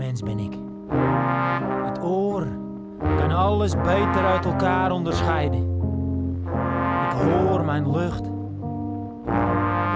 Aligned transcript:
mens 0.00 0.22
ben 0.22 0.38
ik. 0.38 0.52
Het 1.84 2.02
oor 2.02 2.46
kan 2.98 3.32
alles 3.32 3.76
beter 3.76 4.24
uit 4.24 4.44
elkaar 4.44 4.90
onderscheiden. 4.90 5.78
Ik 7.10 7.16
hoor 7.16 7.64
mijn 7.64 7.90
lucht. 7.90 8.24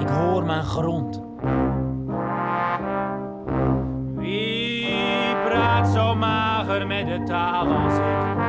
Ik 0.01 0.09
hoor 0.09 0.45
mijn 0.45 0.63
grond. 0.63 1.23
Wie 4.17 5.35
praat 5.45 5.89
zo 5.89 6.15
mager 6.15 6.87
met 6.87 7.07
de 7.07 7.23
taal 7.23 7.67
als 7.67 7.95
ik? 7.95 8.43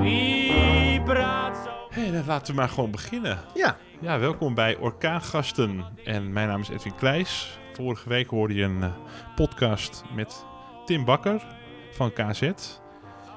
Wie 0.00 1.02
praat 1.02 1.56
zo... 1.56 2.00
Hé, 2.00 2.12
dan 2.12 2.22
laten 2.26 2.54
we 2.54 2.60
maar 2.60 2.68
gewoon 2.68 2.90
beginnen. 2.90 3.38
Ja, 3.54 3.76
Ja, 4.00 4.18
welkom 4.18 4.54
bij 4.54 4.76
Orkaangasten. 4.78 5.84
En 6.04 6.32
mijn 6.32 6.48
naam 6.48 6.60
is 6.60 6.68
Edwin 6.68 6.94
Kleijs. 6.94 7.58
Vorige 7.72 8.08
week 8.08 8.28
hoorde 8.28 8.54
je 8.54 8.64
een 8.64 8.82
eh, 8.82 8.90
podcast 9.34 10.04
met 10.14 10.44
Tim 10.92 11.04
Bakker 11.04 11.46
van 11.90 12.12
KZ. 12.12 12.42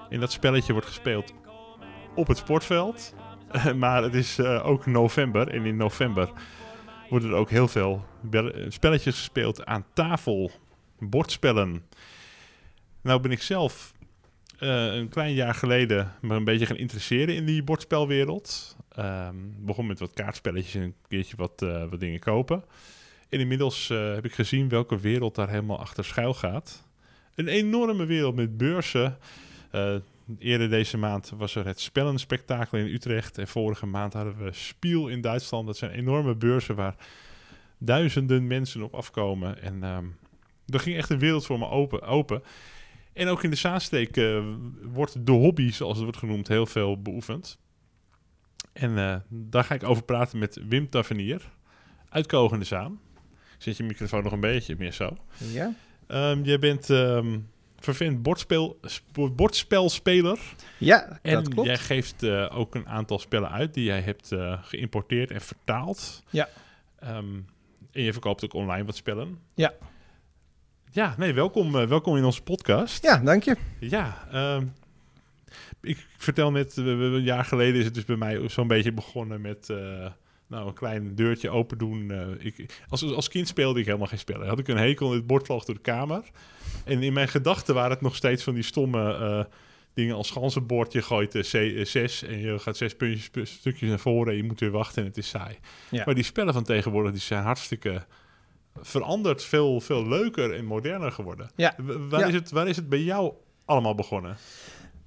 En 0.10 0.20
dat 0.20 0.32
spelletje 0.32 0.72
wordt 0.72 0.88
gespeeld 0.88 1.34
op 2.16 2.28
het 2.28 2.38
sportveld. 2.38 3.14
maar 3.76 4.04
het 4.04 4.14
is 4.14 4.38
eh, 4.38 4.68
ook 4.68 4.86
november. 4.86 5.48
En 5.48 5.66
in 5.66 5.76
november 5.76 6.32
worden 7.10 7.30
er 7.30 7.36
ook 7.36 7.50
heel 7.50 7.68
veel 7.68 8.06
spelletjes 8.68 9.16
gespeeld 9.16 9.66
aan 9.66 9.86
tafel. 9.94 10.52
Bordspellen. 11.00 11.86
Nou 13.02 13.20
ben 13.20 13.32
ik 13.32 13.42
zelf 13.42 13.94
eh, 14.60 14.94
een 14.96 15.10
klein 15.10 15.34
jaar 15.34 15.54
geleden 15.54 16.14
me 16.22 16.36
een 16.36 16.44
beetje 16.44 16.66
gaan 16.66 16.78
interesseren 16.78 17.36
in 17.36 17.46
die 17.46 17.64
bordspelwereld. 17.64 18.78
Ehm 18.90 19.36
begon 19.60 19.88
met 19.88 20.00
wat 20.00 20.14
kaartspelletjes 20.14 20.76
en 20.76 20.82
een 20.82 20.96
keertje 21.08 21.36
wat, 21.36 21.62
eh, 21.62 21.90
wat 21.90 22.00
dingen 22.00 22.20
kopen. 22.20 22.64
En 23.30 23.40
inmiddels 23.40 23.88
heb 23.88 24.26
ik 24.26 24.34
gezien 24.34 24.70
welke 24.70 25.00
wereld 25.00 25.36
daar 25.36 25.50
helemaal 25.50 25.80
achter 25.80 26.06
schuil 26.06 26.34
gaat. 26.34 26.84
Een 27.36 27.48
enorme 27.48 28.06
wereld 28.06 28.36
met 28.36 28.58
beurzen. 28.58 29.18
Eh, 29.72 29.96
eerder 30.40 30.70
deze 30.70 30.98
maand 30.98 31.32
was 31.38 31.56
er 31.56 31.66
het 31.66 31.80
Spellenspectakel 31.80 32.78
in 32.78 32.94
Utrecht. 32.94 33.38
En 33.38 33.48
vorige 33.48 33.86
maand 33.86 34.14
hadden 34.14 34.38
we 34.38 34.54
Spiel 34.54 35.08
in 35.08 35.22
Duitsland. 35.22 35.68
Dat 35.68 35.78
zijn 35.78 35.92
enorme 35.92 36.36
beurzen 36.36 36.76
waar 36.76 36.96
duizenden 37.78 38.48
mensen 38.48 38.84
op 38.84 38.94
afkomen. 38.94 39.62
En 39.62 39.84
ehm 39.84 40.06
er 40.68 40.80
ging 40.80 40.98
echt 40.98 41.10
een 41.10 41.20
wereld 41.20 41.46
voor 41.46 41.60
me 41.60 41.70
open. 41.70 42.02
open. 42.02 42.44
En 43.14 43.28
ook 43.28 43.44
in 43.44 43.50
de 43.50 43.56
Zaansteek 43.56 44.18
eh, 44.18 44.44
wordt 44.82 45.26
de 45.26 45.32
hobby, 45.32 45.72
zoals 45.72 45.94
het 45.94 46.04
wordt 46.04 46.18
genoemd, 46.18 46.48
heel 46.48 46.66
veel 46.66 47.02
beoefend. 47.02 47.58
En 48.74 48.98
eh, 48.98 49.16
daar 49.30 49.64
ga 49.64 49.76
ik 49.76 49.84
over 49.84 50.04
praten 50.04 50.40
met 50.40 50.60
Wim 50.68 50.90
Tavernier 50.90 51.52
uit 52.10 52.26
Kogende 52.26 52.66
Zaan. 52.66 53.00
Ik 53.56 53.62
zet 53.62 53.78
je 53.78 53.84
microfoon 53.84 54.24
nog 54.24 54.32
een 54.32 54.40
beetje 54.40 54.76
meer 54.78 54.92
zo. 54.92 55.18
ja. 55.38 55.74
Ehm, 56.08 56.44
jij 56.44 56.60
bent 56.60 56.90
ehm 56.90 57.40
vervent 57.80 58.22
bordspel, 58.22 58.78
sp- 58.82 59.30
bordspelspeler. 59.36 60.40
ja 60.78 61.20
En 61.22 61.34
dat 61.34 61.48
klopt. 61.50 61.68
jij 61.68 61.78
geeft 61.78 62.24
eh, 62.24 62.58
ook 62.58 62.76
een 62.76 62.88
aantal 62.88 63.20
spellen 63.20 63.52
uit 63.52 63.74
die 63.74 63.84
jij 63.84 64.02
hebt 64.02 64.32
eh, 64.32 64.64
geïmporteerd 64.64 65.32
en 65.32 65.42
vertaald. 65.42 66.24
Ja. 66.30 66.50
Ehm, 67.00 67.36
en 67.92 68.02
je 68.04 68.12
verkoopt 68.12 68.44
ook 68.44 68.54
online 68.54 68.86
wat 68.86 68.96
spellen. 68.96 69.40
Ja. 69.56 69.74
Ja, 70.92 71.16
nee, 71.18 71.34
welkom, 71.34 71.76
eh, 71.76 71.88
welkom 71.88 72.18
in 72.18 72.24
onze 72.24 72.42
podcast. 72.42 73.04
Ja, 73.04 73.18
dank 73.18 73.44
je. 73.44 73.56
Ja, 73.80 74.28
ik 75.82 76.08
vertel 76.18 76.52
net, 76.52 76.78
een 76.78 77.22
jaar 77.24 77.46
geleden 77.46 77.80
is 77.80 77.86
het 77.86 77.94
dus 77.94 78.06
bij 78.06 78.16
mij 78.16 78.50
zo'n 78.50 78.68
beetje 78.68 78.92
begonnen 78.92 79.42
met 79.42 79.74
nou, 80.48 80.68
een 80.68 80.74
klein 80.74 81.16
deurtje 81.16 81.50
open 81.50 81.78
doen. 81.78 82.12
Eh, 82.12 82.28
ik, 82.46 82.66
als, 82.90 83.14
als 83.14 83.28
kind 83.28 83.48
speelde 83.48 83.80
ik 83.80 83.86
helemaal 83.86 84.08
geen 84.08 84.20
spellen. 84.20 84.48
Had 84.48 84.60
ik 84.60 84.68
een 84.68 84.78
hekel 84.78 85.10
en 85.10 85.16
het 85.16 85.28
bord 85.28 85.46
vloog 85.46 85.66
door 85.66 85.76
de 85.76 85.82
kamer. 85.82 86.24
En 86.86 87.04
in 87.04 87.14
mijn 87.14 87.28
gedachten 87.28 87.76
waren 87.76 87.92
het 87.92 88.02
nog 88.02 88.16
steeds 88.16 88.44
van 88.44 88.54
die 88.54 88.64
stomme 88.64 89.14
eh, 89.14 89.44
dingen 89.94 90.16
als 90.16 90.32
ganzenbord. 90.32 90.92
Je 90.92 91.02
gooit 91.02 91.32
de 91.32 91.40
C, 91.42 91.54
eh, 91.54 91.86
zes 91.86 92.24
en 92.24 92.40
je 92.40 92.60
gaat 92.60 92.78
zes 92.78 92.96
puntjes, 92.96 93.30
pu- 93.30 93.46
stukjes 93.46 93.90
naar 93.90 94.00
voren 94.00 94.32
en 94.32 94.38
je 94.38 94.44
moet 94.44 94.60
weer 94.60 94.72
wachten 94.72 95.02
en 95.02 95.08
het 95.08 95.18
is 95.18 95.30
saai. 95.30 95.58
Ja. 95.90 96.04
Maar 96.06 96.16
die 96.16 96.24
spellen 96.24 96.54
van 96.54 96.64
tegenwoordig 96.64 97.12
die 97.12 97.22
zijn 97.22 97.44
hartstikke 97.44 98.06
veranderd, 98.82 99.44
veel, 99.44 99.82
veel 99.82 100.08
leuker 100.08 100.54
en 100.54 100.66
moderner 100.66 101.12
geworden. 101.12 101.50
Ja. 101.56 101.76
Waar, 102.10 102.20
Ja. 102.20 102.26
Is 102.28 102.34
het, 102.34 102.52
waar 102.52 102.68
is 102.68 102.76
het 102.76 102.90
bij 102.90 103.02
jou 103.02 103.34
allemaal 103.66 103.96
begonnen? 103.96 104.38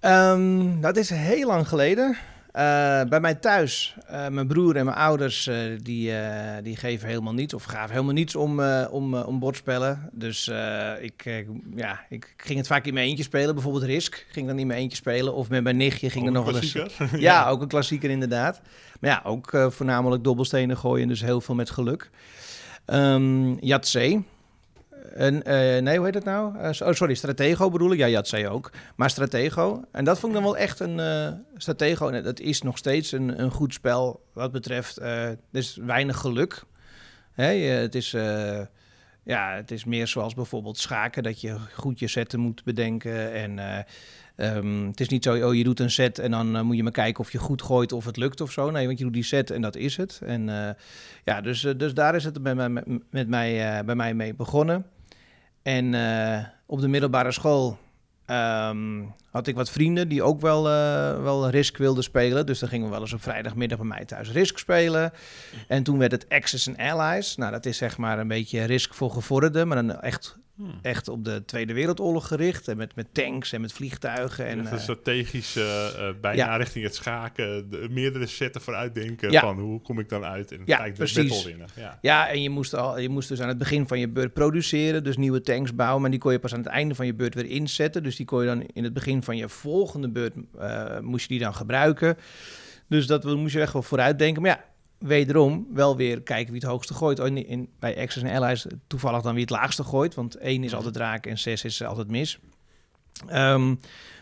Ehm, 0.01 0.81
dat 0.81 0.97
is 0.97 1.11
heel 1.11 1.47
lang 1.47 1.69
geleden. 1.69 2.17
Eh, 2.59 3.03
bij 3.09 3.21
mij 3.21 3.35
thuis, 3.35 3.95
eh, 4.07 4.29
mijn 4.29 4.47
broer 4.47 4.77
en 4.77 4.85
mijn 4.85 4.97
ouders, 4.97 5.47
eh, 5.47 5.57
die, 5.83 6.13
die 6.63 6.77
geven 6.77 7.09
helemaal 7.09 7.33
niets 7.33 7.55
of 7.55 7.65
gaven 7.65 7.91
helemaal 7.91 8.13
niets 8.13 8.37
om, 8.37 8.61
om, 8.91 9.15
om 9.15 9.39
bordspellen. 9.39 10.11
Dus 10.13 10.51
ik, 11.01 11.45
ja, 11.75 12.01
ik 12.09 12.35
ging 12.37 12.59
het 12.59 12.67
vaak 12.67 12.85
in 12.87 12.95
mijn 12.95 13.09
eentje 13.09 13.23
spelen. 13.25 13.55
Bijvoorbeeld 13.55 13.85
Risk 13.85 14.27
ging 14.31 14.47
dan 14.47 14.59
in 14.59 14.67
mijn 14.67 14.79
eentje 14.79 14.97
spelen. 14.97 15.35
Of 15.35 15.49
met 15.49 15.63
mijn 15.63 15.77
nichtje 15.77 16.11
ging 16.11 16.23
er 16.23 16.29
een 16.29 16.35
nog 16.35 16.45
wel 16.45 16.55
eens... 16.55 16.73
klassieker? 16.73 17.21
Ja, 17.29 17.49
ook 17.49 17.63
een 17.63 17.69
klassieker 17.69 18.11
inderdaad. 18.11 18.61
Maar 19.01 19.11
ja, 19.11 19.21
ook 19.25 19.51
voornamelijk 19.69 20.25
dobbelstenen 20.25 20.77
gooien, 20.77 21.09
dus 21.09 21.21
heel 21.21 21.41
veel 21.41 21.55
met 21.55 21.71
geluk. 21.71 22.11
Ehm 22.85 23.55
Yatzee. 23.61 24.25
En, 25.15 25.43
eh, 25.43 25.83
nee, 25.83 25.97
hoe 25.97 26.07
heet 26.07 26.15
het 26.15 26.25
nou? 26.25 26.59
Eh, 26.59 26.89
oh, 26.89 26.93
sorry, 26.93 27.15
Stratego 27.15 27.71
bedoel 27.71 27.93
ik. 27.93 27.99
Ja, 27.99 28.07
Yatzee 28.09 28.49
ook. 28.49 28.71
Maar 28.97 29.11
Stratego. 29.11 29.85
En 29.93 30.05
dat 30.05 30.19
vond 30.19 30.33
ik 30.33 30.39
dan 30.39 30.51
wel 30.51 30.61
echt 30.61 30.81
een... 30.81 31.01
eh 31.01 31.33
Stratego, 31.57 32.23
dat 32.23 32.41
is 32.41 32.63
nog 32.63 32.79
steeds 32.79 33.13
een, 33.13 33.41
een 33.43 33.51
goed 33.51 33.75
spel 33.75 34.23
wat 34.33 34.53
betreft... 34.53 34.97
er 34.97 35.39
is 35.53 35.79
weinig 35.83 36.17
geluk. 36.17 36.63
Het 37.35 37.95
is... 37.95 38.11
ja, 39.23 39.55
het 39.55 39.71
is 39.71 39.85
meer 39.85 40.07
zoals 40.07 40.35
bijvoorbeeld 40.35 40.79
schaken, 40.79 41.23
dat 41.23 41.41
je 41.41 41.57
goed 41.75 41.99
je 41.99 42.07
zetten 42.07 42.41
moet 42.41 42.65
bedenken. 42.65 43.33
En 43.33 43.59
eh, 43.59 43.85
ehm, 44.37 44.87
het 44.87 45.01
is 45.01 45.09
niet 45.09 45.25
zo, 45.25 45.49
oh, 45.49 45.55
je 45.55 45.65
doet 45.65 45.81
een 45.81 45.91
set 45.91 46.19
en 46.19 46.31
dan 46.31 46.67
moet 46.67 46.77
je 46.77 46.83
maar 46.83 46.93
kijken 46.93 47.21
of 47.21 47.33
je 47.33 47.39
goed 47.39 47.63
gooit 47.63 47.93
of 47.93 48.05
het 48.05 48.17
lukt 48.17 48.41
of 48.41 48.53
zo. 48.53 48.71
Nee, 48.71 48.87
want 48.87 48.99
je 48.99 49.05
doet 49.05 49.13
die 49.13 49.23
set 49.23 49.51
en 49.51 49.61
dat 49.61 49.77
is 49.77 49.97
het. 49.97 50.21
En 50.25 50.47
ja, 51.25 51.41
dus, 51.41 51.61
dus 51.61 51.95
daar 51.95 52.15
is 52.15 52.25
het 52.25 52.43
bij 52.43 52.55
met, 52.55 53.29
mij, 53.29 53.85
bij 53.85 53.95
mij 53.95 54.15
mee 54.15 54.35
begonnen. 54.35 54.87
En 55.69 55.95
eh, 55.95 56.45
op 56.67 56.81
de 56.81 56.89
middelbare 56.89 57.33
school 57.33 57.79
ehm, 58.27 59.03
had 59.31 59.47
ik 59.47 59.55
wat 59.55 59.71
vrienden 59.71 60.09
die 60.09 60.23
ook 60.23 60.41
wel, 60.41 60.69
eh, 60.69 61.23
wel 61.23 61.49
Risk 61.49 61.77
wilden 61.77 62.03
spelen. 62.03 62.47
Dus 62.47 62.59
dan 62.59 62.69
gingen 62.69 62.87
we 62.87 62.93
wel 62.93 63.01
eens 63.01 63.13
op 63.13 63.23
vrijdagmiddag 63.23 63.79
bij 63.79 63.87
mij 63.87 64.05
thuis 64.05 64.31
Risk 64.31 64.59
spelen. 64.59 65.13
En 65.67 65.83
toen 65.83 65.99
werd 65.99 66.13
het 66.13 66.29
Axis 66.29 66.69
and 66.69 66.79
Allies. 66.79 67.37
Nou, 67.37 67.53
dat 67.53 67.67
is 67.67 67.77
zeg 67.77 67.99
maar 67.99 68.19
een 68.19 68.29
beetje 68.29 68.65
Risk 68.65 68.95
voor 68.95 69.11
gevorderden, 69.11 69.69
maar 69.69 69.87
dan 69.87 70.01
echt, 70.01 70.39
Hmm. 70.59 70.79
echt 70.83 71.09
op 71.09 71.25
de 71.25 71.45
Tweede 71.45 71.73
Wereldoorlog 71.73 72.27
gericht. 72.27 72.69
En 72.69 72.77
met, 72.77 72.95
met 72.95 73.07
tanks 73.13 73.53
en 73.53 73.61
met 73.61 73.73
vliegtuigen. 73.73 74.47
En, 74.47 74.59
Echt 74.59 74.71
een 74.71 74.77
eh, 74.77 74.83
strategische, 74.83 75.93
eh, 75.97 76.21
bijna 76.21 76.45
ja. 76.45 76.57
richting 76.57 76.85
het 76.85 76.95
schaken, 76.95 77.71
de, 77.71 77.87
meerdere 77.91 78.27
setten 78.27 78.61
vooruitdenken 78.61 79.31
Ja. 79.31 79.41
van 79.41 79.59
hoe 79.59 79.81
kom 79.81 79.99
ik 79.99 80.09
dan 80.09 80.25
uit 80.25 80.53
en 80.53 80.63
Ja, 80.65 80.77
ga 80.77 80.85
ik 80.85 80.91
de 80.91 80.97
precies. 80.97 81.29
battle 81.29 81.49
winnen. 81.49 81.67
Ja. 81.77 81.99
Ja, 82.01 82.29
en 82.29 82.43
je 82.43 82.51
moest, 82.51 82.75
al, 82.75 82.99
je 82.99 83.09
moest 83.09 83.29
dus 83.29 83.41
aan 83.41 83.49
het 83.49 83.59
begin 83.59 83.89
van 83.89 83.99
je 83.99 84.09
beurt 84.09 84.33
produceren, 84.33 85.05
dus 85.05 85.17
nieuwe 85.17 85.41
tanks 85.41 85.75
bouwen, 85.75 86.01
maar 86.01 86.11
die 86.11 86.21
kon 86.21 86.33
je 86.33 86.39
pas 86.39 86.53
aan 86.53 86.59
het 86.63 86.69
einde 86.69 86.95
van 86.95 87.07
je 87.07 87.15
beurt 87.15 87.35
weer 87.35 87.47
inzetten. 87.47 88.03
Dus 88.03 88.17
die 88.17 88.27
kon 88.27 88.41
je 88.41 88.47
dan 88.47 88.63
in 88.73 88.85
het 88.85 88.93
begin 88.93 89.23
van 89.23 89.37
je 89.37 89.49
volgende 89.49 90.09
beurt, 90.09 90.35
eh, 90.59 90.99
moest 91.01 91.23
je 91.23 91.29
die 91.29 91.43
dan 91.45 91.55
gebruiken. 91.55 92.17
Dus 92.89 93.07
dat 93.07 93.25
moest 93.25 93.55
je 93.55 93.61
echt 93.61 93.73
wel 93.73 93.83
vooruit 93.83 94.19
denken. 94.19 94.43
Maar 94.43 94.51
ja, 94.51 94.65
wederom 94.99 95.67
wel 95.73 95.97
weer 95.97 96.23
kijken 96.23 96.53
wie 96.53 96.61
het 96.61 96.71
hoogste 96.71 96.95
gooit. 96.95 97.21
Oh, 97.21 97.27
in, 97.27 97.47
in, 97.47 97.69
bij 97.79 97.99
Access 98.01 98.25
en 98.25 98.43
Allies 98.43 98.67
toevallig 98.87 99.23
dan 99.23 99.33
wie 99.33 99.43
het 99.43 99.51
laagste 99.51 99.85
gooit, 99.85 100.15
want 100.15 100.37
1 100.37 100.65
is 100.65 100.75
altijd 100.75 100.97
raak 100.97 101.27
en 101.27 101.39
6 101.39 101.65
is 101.65 101.85
altijd 101.85 102.11
mis. 102.11 102.39
Ehm, 103.27 103.75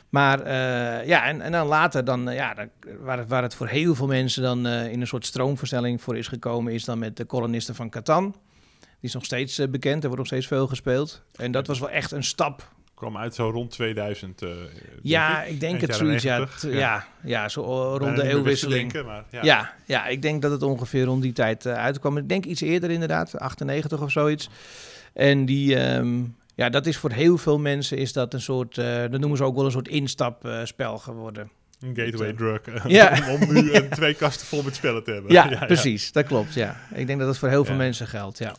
maar 0.09 0.41
eh, 0.41 1.06
ja, 1.06 1.25
en, 1.25 1.41
en 1.41 1.53
dan 1.53 1.66
later, 1.66 2.04
dan, 2.04 2.28
eh, 2.28 2.36
ja, 2.36 2.54
dan, 2.54 2.69
waar, 3.00 3.19
het, 3.19 3.28
waar 3.28 3.42
het 3.42 3.54
voor 3.54 3.66
heel 3.66 3.94
veel 3.94 4.06
mensen 4.06 4.42
dan 4.42 4.66
eh, 4.66 4.92
in 4.92 5.00
een 5.00 5.06
soort 5.06 5.26
stroomversnelling 5.26 6.03
voor 6.03 6.16
is 6.16 6.28
gekomen, 6.28 6.72
is 6.72 6.84
dan 6.84 6.98
met 6.98 7.16
de 7.16 7.25
kolonisten 7.25 7.75
van 7.75 7.91
Catan. 7.91 8.34
Die 8.80 9.10
is 9.10 9.15
nog 9.15 9.24
steeds 9.24 9.71
bekend, 9.71 10.03
er 10.03 10.09
wordt 10.09 10.16
nog 10.16 10.27
steeds 10.27 10.47
veel 10.47 10.66
gespeeld. 10.66 11.22
En 11.36 11.53
dat 11.53 11.66
was 11.66 11.78
wel 11.78 11.91
echt 11.91 12.10
een 12.10 12.24
stap. 12.24 12.74
Kwam 12.97 13.16
uit 13.16 13.34
zo 13.34 13.51
rond 13.51 13.71
2000. 13.71 14.43
eh, 14.43 14.48
Ja, 15.03 15.43
ik. 15.43 15.51
ik 15.53 15.60
denk 15.60 15.81
het 15.81 15.95
zoiets. 15.95 16.22
Ja, 16.22 16.39
90, 16.39 16.59
t- 16.59 16.72
ja. 16.72 17.07
Ja, 17.22 17.48
zo 17.48 17.63
rond 17.63 17.98
Bijna 18.01 18.15
de 18.22 18.28
eeuwwisseling. 18.28 18.93
denken, 18.93 19.10
maar 19.10 19.25
ja. 19.31 19.43
Ja. 19.45 19.72
Ja, 19.84 20.07
ik 20.07 20.22
denk 20.22 20.43
dat 20.43 20.51
het 20.51 20.63
ongeveer 20.63 21.04
rond 21.04 21.22
die 21.22 21.33
tijd 21.33 21.66
eh, 21.66 21.72
uitkwam. 21.75 22.16
Ik 22.16 22.28
denk 22.28 22.45
iets 22.45 22.60
eerder 22.60 22.91
inderdaad, 22.91 23.39
98 23.39 24.01
of 24.03 24.10
zoiets. 24.10 24.48
En 25.13 25.45
die, 25.47 25.77
ehm, 25.78 26.22
ja, 26.54 26.69
dat 26.69 26.87
is 26.87 26.97
voor 26.97 27.10
heel 27.10 27.39
veel 27.39 27.59
mensen 27.59 27.98
is 27.98 28.13
dat 28.13 28.34
een 28.34 28.41
soort, 28.41 28.78
eh 28.78 29.01
dat 29.10 29.21
noemen 29.21 29.37
ze 29.39 29.45
ook 29.45 29.57
wel 29.57 29.65
een 29.65 29.71
soort 29.71 29.89
instapspel 29.89 30.98
geworden. 30.98 31.51
Een 31.81 31.97
gateway 31.97 32.33
drug. 32.33 32.60
Ja. 32.89 33.19
om, 33.31 33.43
om 33.43 33.53
nu 33.54 33.72
een 33.75 33.89
twee 33.89 34.15
kasten 34.15 34.47
vol 34.47 34.63
met 34.63 34.75
spellen 34.75 35.04
te 35.04 35.10
hebben. 35.13 35.33
Ja, 35.33 35.47
precies, 35.66 36.13
dat 36.13 36.27
klopt. 36.27 36.54
Ja, 36.54 36.77
ik 36.95 37.07
denk 37.07 37.19
dat 37.19 37.28
het 37.28 37.39
voor 37.39 37.48
heel 37.48 37.65
veel 37.65 37.75
mensen 37.77 38.07
geldt. 38.07 38.39
Ja. 38.39 38.54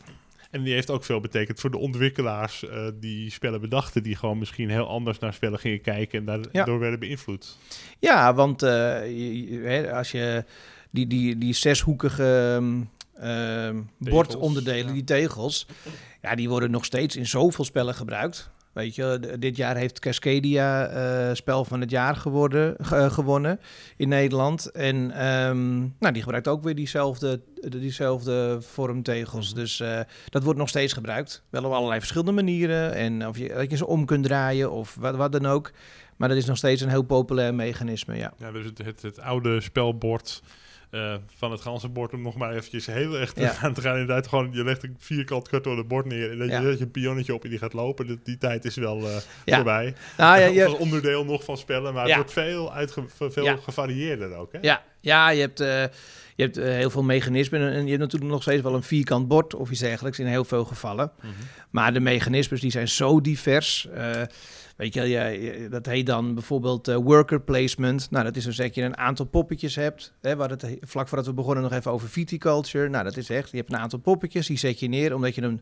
En 0.50 0.62
die 0.62 0.72
heeft 0.74 0.90
ook 0.90 1.04
veel 1.04 1.20
betekend 1.20 1.60
voor 1.60 1.70
de 1.70 1.78
ontwikkelaars 1.78 2.68
eh, 2.68 2.86
die 2.94 3.30
spellen 3.30 3.60
bedachten. 3.60 4.02
Die 4.02 4.16
gewoon 4.16 4.38
misschien 4.38 4.70
heel 4.70 4.88
anders 4.88 5.18
naar 5.18 5.32
spellen 5.34 5.58
gingen 5.58 5.80
kijken 5.80 6.18
en 6.18 6.24
daardoor 6.24 6.74
Ja. 6.74 6.78
werden 6.78 6.98
beïnvloed. 7.00 7.56
Ja, 7.98 8.34
want 8.34 8.62
eh, 8.62 8.70
je- 9.06 9.48
je- 9.50 9.58
hè, 9.60 9.92
als 9.94 10.10
je 10.10 10.44
die, 10.90 11.06
die, 11.06 11.38
die 11.38 11.52
zeshoekige 11.54 12.54
ehm, 12.56 12.80
ehm, 13.28 13.80
bordonderdelen, 13.98 14.86
ja. 14.86 14.92
die 14.92 15.04
tegels, 15.04 15.66
ja, 16.22 16.34
die 16.34 16.48
worden 16.48 16.70
nog 16.70 16.84
steeds 16.84 17.16
in 17.16 17.26
zoveel 17.26 17.64
spellen 17.64 17.94
gebruikt. 17.94 18.50
Weet 18.72 18.94
je, 18.94 19.36
dit 19.38 19.56
jaar 19.56 19.76
heeft 19.76 19.98
Cascadia 19.98 20.86
eh, 20.86 21.34
spel 21.34 21.64
van 21.64 21.80
het 21.80 21.90
jaar 21.90 22.16
geworden, 22.16 22.74
ge- 22.80 22.96
eh, 22.96 23.10
gewonnen 23.10 23.60
in 23.96 24.08
Nederland. 24.08 24.70
En 24.70 25.10
ehm, 25.10 25.78
nou, 25.78 26.12
die 26.12 26.22
gebruikt 26.22 26.48
ook 26.48 26.62
weer 26.62 26.74
diezelfde, 26.74 27.40
diezelfde 27.68 28.58
vormtegels. 28.60 29.54
Dus 29.54 29.80
eh, 29.80 30.00
dat 30.28 30.42
wordt 30.42 30.58
nog 30.58 30.68
steeds 30.68 30.92
gebruikt. 30.92 31.42
Wel 31.50 31.64
op 31.64 31.72
allerlei 31.72 31.98
verschillende 32.00 32.32
manieren. 32.32 32.94
En 32.94 33.26
of 33.26 33.38
je, 33.38 33.48
dat 33.48 33.70
je 33.70 33.76
ze 33.76 33.86
om 33.86 34.04
kunt 34.04 34.24
draaien 34.24 34.70
of 34.70 34.96
wat, 35.00 35.16
wat 35.16 35.32
dan 35.32 35.46
ook. 35.46 35.70
Maar 36.16 36.28
dat 36.28 36.38
is 36.38 36.46
nog 36.46 36.56
steeds 36.56 36.82
een 36.82 36.88
heel 36.88 37.02
populair 37.02 37.54
mechanisme, 37.54 38.16
ja. 38.16 38.32
Ja, 38.38 38.52
dus 38.52 38.64
het, 38.64 38.78
het, 38.78 39.02
het 39.02 39.20
oude 39.20 39.60
spelbord 39.60 40.42
eh, 40.90 41.14
van 41.36 41.50
het 41.50 41.60
ganzenbord, 41.60 42.12
om 42.12 42.22
nog 42.22 42.36
maar 42.36 42.50
eventjes 42.54 42.86
heel 42.86 43.18
erg 43.18 43.32
Ja. 43.36 43.54
aan 43.62 43.74
te 43.74 43.80
gaan. 43.80 43.92
Inderdaad, 43.98 44.26
gewoon, 44.26 44.48
je 44.52 44.64
legt 44.64 44.82
een 44.82 44.96
vierkant 44.98 45.48
kartonnen 45.48 45.86
bord 45.86 46.06
neer 46.06 46.30
en 46.30 46.38
dan 46.38 46.46
Ja. 46.48 46.60
je 46.60 46.66
zet 46.68 46.78
je 46.78 46.84
een 46.84 46.90
pionnetje 46.90 47.34
op 47.34 47.44
en 47.44 47.50
die 47.50 47.58
gaat 47.58 47.72
lopen. 47.72 48.06
Die, 48.06 48.18
die 48.24 48.38
tijd 48.38 48.64
is 48.64 48.76
wel 48.76 49.08
eh, 49.08 49.16
Ja. 49.44 49.54
voorbij. 49.54 49.94
Nou, 50.16 50.40
je, 50.40 50.64
als 50.66 50.76
onderdeel 50.76 51.24
nog 51.24 51.44
van 51.44 51.56
spellen, 51.58 51.94
maar 51.94 52.06
het 52.06 52.14
wordt 52.14 52.32
veel, 52.32 52.72
uitge, 52.74 53.04
veel 53.28 53.56
gevarieerder 53.56 54.34
ook. 54.34 54.52
Hè? 54.52 54.58
Ja, 54.62 54.82
ja 55.00 55.30
je 55.30 55.40
hebt, 55.40 55.60
eh, 55.60 55.82
je 56.34 56.42
hebt 56.44 56.56
heel 56.56 56.90
veel 56.90 57.02
mechanismen 57.02 57.60
en 57.60 57.82
je 57.82 57.88
hebt 57.88 58.02
natuurlijk 58.02 58.30
nog 58.32 58.42
steeds 58.42 58.62
wel 58.62 58.74
een 58.74 58.82
vierkant 58.82 59.28
bord 59.28 59.54
of 59.54 59.70
iets 59.70 59.80
dergelijks 59.80 60.18
in 60.18 60.26
heel 60.26 60.44
veel 60.44 60.64
gevallen. 60.64 61.12
Mhm. 61.20 61.28
Maar 61.70 61.92
de 61.92 62.00
mechanismes 62.00 62.60
die 62.60 62.70
zijn 62.70 62.88
zo 62.88 63.20
divers. 63.20 63.88
Weet 64.78 64.94
je, 64.94 65.02
je- 65.08 65.66
dat 65.70 65.86
heet 65.86 66.06
dan 66.06 66.34
bijvoorbeeld 66.34 66.88
eh, 66.88 66.96
worker 66.96 67.40
placement. 67.40 68.10
Nou, 68.10 68.24
dat 68.24 68.36
is 68.36 68.44
dus 68.44 68.56
dat 68.56 68.74
je 68.74 68.82
een 68.82 68.96
aantal 68.96 69.26
poppetjes 69.26 69.74
hebt. 69.74 70.12
Hè, 70.20 70.36
waar 70.36 70.50
het, 70.50 70.76
vlak 70.80 71.08
voordat 71.08 71.26
we 71.26 71.32
begonnen 71.32 71.62
nog 71.62 71.72
even 71.72 71.92
over 71.92 72.08
viticulture. 72.08 72.88
Nou, 72.88 73.04
dat 73.04 73.16
is 73.16 73.30
echt, 73.30 73.50
je 73.50 73.56
hebt 73.56 73.72
een 73.72 73.78
aantal 73.78 73.98
poppetjes, 73.98 74.46
die 74.46 74.58
zet 74.58 74.80
je 74.80 74.88
neer 74.88 75.14
omdat 75.14 75.34
je 75.34 75.40
hem 75.40 75.60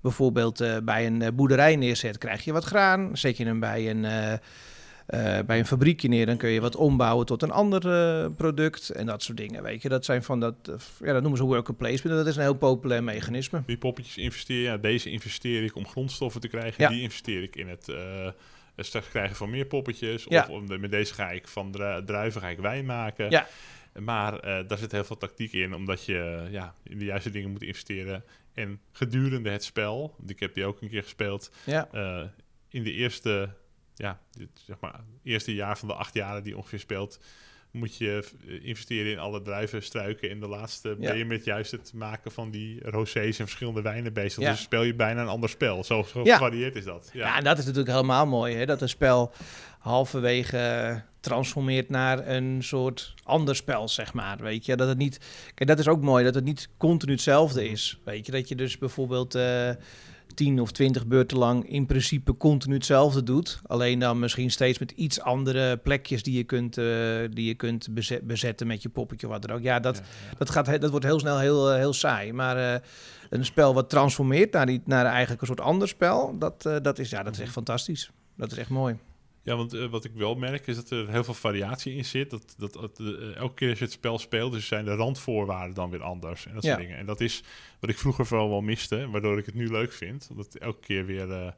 bijvoorbeeld 0.00 0.60
eh, 0.60 0.76
bij 0.84 1.06
een 1.06 1.22
eh, 1.22 1.32
boerderij 1.34 1.76
neerzet, 1.76 2.18
krijg 2.18 2.44
je 2.44 2.52
wat 2.52 2.64
graan. 2.64 3.16
Zet 3.16 3.36
je 3.36 3.44
hem 3.44 3.60
bij 3.60 3.90
een, 3.90 4.04
eh, 5.06 5.38
bij 5.46 5.58
een 5.58 5.66
fabriekje 5.66 6.08
neer, 6.08 6.26
dan 6.26 6.36
kun 6.36 6.48
je 6.48 6.60
wat 6.60 6.76
ombouwen 6.76 7.26
tot 7.26 7.42
een 7.42 7.50
ander 7.50 7.88
eh, 7.90 8.30
product 8.36 8.90
en 8.90 9.06
dat 9.06 9.22
soort 9.22 9.38
dingen. 9.38 9.62
Weet 9.62 9.82
je, 9.82 9.88
dat 9.88 10.04
zijn 10.04 10.22
van 10.22 10.40
dat, 10.40 10.54
eh, 10.62 10.74
ja, 11.00 11.12
dat 11.12 11.20
noemen 11.20 11.38
ze 11.38 11.44
worker 11.44 11.74
placement. 11.74 12.16
Dat 12.16 12.26
is 12.26 12.36
een 12.36 12.42
heel 12.42 12.54
populair 12.54 13.04
mechanisme. 13.04 13.62
Die 13.66 13.78
poppetjes 13.78 14.16
investeer 14.16 14.62
ja, 14.62 14.76
deze 14.76 15.10
investeer 15.10 15.64
ik 15.64 15.76
om 15.76 15.86
grondstoffen 15.86 16.40
te 16.40 16.48
krijgen. 16.48 16.82
Ja. 16.82 16.88
Die 16.88 17.02
investeer 17.02 17.42
ik 17.42 17.56
in 17.56 17.68
het 17.68 17.92
straks 18.76 19.08
krijgen 19.08 19.36
van 19.36 19.50
meer 19.50 19.66
poppetjes. 19.66 20.26
Ja. 20.28 20.42
Of 20.42 20.48
om 20.48 20.80
met 20.80 20.90
deze 20.90 21.14
ga 21.14 21.30
ik 21.30 21.48
van 21.48 21.70
dru- 21.70 22.04
druiven 22.04 22.40
ga 22.40 22.48
ik 22.48 22.58
wijn 22.58 22.84
maken. 22.84 23.30
Ja. 23.30 23.46
Maar 23.98 24.40
daar 24.66 24.78
zit 24.78 24.92
heel 24.92 25.04
veel 25.04 25.16
tactiek 25.16 25.52
in, 25.52 25.74
omdat 25.74 26.04
je 26.04 26.46
ja, 26.50 26.74
in 26.82 26.98
de 26.98 27.04
juiste 27.04 27.30
dingen 27.30 27.50
moet 27.50 27.62
investeren. 27.62 28.24
En 28.54 28.80
gedurende 28.92 29.50
het 29.50 29.64
spel, 29.64 30.14
want 30.18 30.30
ik 30.30 30.40
heb 30.40 30.54
die 30.54 30.64
ook 30.64 30.80
een 30.80 30.88
keer 30.88 31.02
gespeeld, 31.02 31.50
Ja, 31.64 31.88
in 32.68 32.82
de 32.82 32.92
eerste, 32.92 33.48
ja, 33.94 34.20
dit, 34.30 34.48
zeg 34.66 34.76
maar, 34.80 35.00
eerste 35.22 35.54
jaar 35.54 35.78
van 35.78 35.88
de 35.88 35.94
acht 35.94 36.14
jaren 36.14 36.42
die 36.42 36.56
ongeveer 36.56 36.78
speelt, 36.78 37.18
moet 37.70 37.96
je 37.96 38.28
eh, 38.46 38.64
investeren 38.64 39.12
in 39.12 39.18
alle 39.18 39.42
druivenstruiken. 39.42 40.30
In 40.30 40.40
de 40.40 40.48
laatste 40.48 40.96
ben 41.00 41.16
je 41.16 41.24
met 41.24 41.44
juist 41.44 41.70
het 41.70 41.92
maken 41.94 42.32
van 42.32 42.50
die 42.50 42.90
rosés 42.90 43.38
en 43.38 43.44
verschillende 43.46 43.82
wijnen 43.82 44.12
bezig. 44.12 44.42
Ja. 44.42 44.50
Dus 44.50 44.60
speel 44.62 44.82
je 44.82 44.94
bijna 44.94 45.20
een 45.22 45.28
ander 45.28 45.48
spel. 45.48 45.84
Zo, 45.84 46.02
zo 46.02 46.24
Ja. 46.24 46.36
gevarieerd 46.36 46.76
is 46.76 46.84
dat. 46.84 47.10
Ja. 47.12 47.26
Ja. 47.26 47.36
en 47.36 47.44
dat 47.44 47.58
is 47.58 47.64
natuurlijk 47.64 47.90
helemaal 47.94 48.26
mooi. 48.26 48.54
Hè? 48.56 48.66
Dat 48.66 48.80
een 48.80 48.88
spel 48.88 49.32
halverwege 49.78 51.02
transformeert 51.20 51.88
naar 51.88 52.28
een 52.28 52.62
soort 52.62 53.14
ander 53.22 53.56
spel, 53.56 53.88
zeg 53.88 54.12
maar. 54.12 54.38
Weet 54.38 54.66
je, 54.66 54.76
dat 54.76 54.88
het 54.88 54.98
niet. 54.98 55.18
Kijk, 55.54 55.68
dat 55.68 55.78
is 55.78 55.88
ook 55.88 56.00
mooi, 56.02 56.24
dat 56.24 56.34
het 56.34 56.44
niet 56.44 56.68
continu 56.76 57.12
hetzelfde 57.12 57.68
is. 57.68 58.00
Weet 58.04 58.26
je, 58.26 58.32
dat 58.32 58.48
je 58.48 58.54
dus 58.54 58.78
bijvoorbeeld. 58.78 59.34
eh 59.34 59.70
10 60.34 60.60
of 60.60 60.72
20 60.72 61.06
beurten 61.06 61.38
lang 61.38 61.68
in 61.68 61.86
principe 61.86 62.36
continu 62.36 62.74
hetzelfde 62.74 63.22
doet. 63.22 63.60
Alleen 63.66 63.98
dan 63.98 64.18
misschien 64.18 64.50
steeds 64.50 64.78
met 64.78 64.90
iets 64.90 65.20
andere 65.20 65.76
plekjes 65.76 66.22
die 66.22 66.36
je 66.36 66.44
kunt, 66.44 66.78
eh, 66.78 66.84
die 67.30 67.44
je 67.46 67.54
kunt 67.54 67.88
bezet- 67.90 68.26
bezetten 68.26 68.66
met 68.66 68.82
je 68.82 68.88
poppetje 68.88 69.26
wat 69.26 69.42
dan 69.42 69.56
ook. 69.56 69.62
Ja, 69.62 69.80
dat, 69.80 69.96
Ja, 69.96 70.02
ja. 70.30 70.34
dat, 70.38 70.50
gaat, 70.50 70.80
dat 70.80 70.90
wordt 70.90 71.04
heel 71.04 71.18
snel 71.18 71.38
heel, 71.38 71.70
eh, 71.70 71.76
heel 71.76 71.92
saai. 71.92 72.32
Maar 72.32 72.74
eh, 72.74 72.80
een 73.30 73.44
spel 73.44 73.74
wat 73.74 73.90
transformeert 73.90 74.52
naar, 74.52 74.66
die, 74.66 74.82
naar 74.84 75.04
eigenlijk 75.06 75.40
een 75.40 75.46
soort 75.46 75.60
ander 75.60 75.88
spel, 75.88 76.38
dat, 76.38 76.62
dat, 76.82 76.98
is, 76.98 77.10
ja, 77.10 77.22
dat 77.22 77.34
is 77.34 77.40
echt 77.40 77.52
fantastisch. 77.52 78.10
Dat 78.36 78.52
is 78.52 78.58
echt 78.58 78.70
mooi. 78.70 78.96
Ja, 79.44 79.56
want 79.56 79.72
eh, 79.74 79.86
wat 79.86 80.04
ik 80.04 80.10
wel 80.14 80.34
merk 80.34 80.66
is 80.66 80.76
dat 80.76 80.90
er 80.90 81.08
heel 81.10 81.24
veel 81.24 81.34
variatie 81.34 81.94
in 81.94 82.04
zit. 82.04 82.30
Dat, 82.30 82.54
dat, 82.58 82.72
dat, 82.72 82.98
eh, 83.00 83.36
elke 83.36 83.54
keer 83.54 83.68
als 83.68 83.78
je 83.78 83.84
het 83.84 83.92
spel 83.92 84.18
speelt, 84.18 84.52
dus 84.52 84.66
zijn 84.66 84.84
de 84.84 84.94
randvoorwaarden 84.94 85.74
dan 85.74 85.90
weer 85.90 86.02
anders. 86.02 86.46
En 86.46 86.54
dat 86.54 86.64
soort 86.64 86.76
Ja. 86.76 86.82
dingen. 86.82 86.98
En 86.98 87.06
dat 87.06 87.20
is 87.20 87.42
wat 87.80 87.90
ik 87.90 87.98
vroeger 87.98 88.26
vooral 88.26 88.48
wel 88.48 88.60
miste, 88.60 89.08
waardoor 89.10 89.38
ik 89.38 89.46
het 89.46 89.54
nu 89.54 89.68
leuk 89.70 89.92
vind. 89.92 90.28
Omdat 90.30 90.54
elke 90.54 90.80
keer 90.80 91.06
weer... 91.06 91.54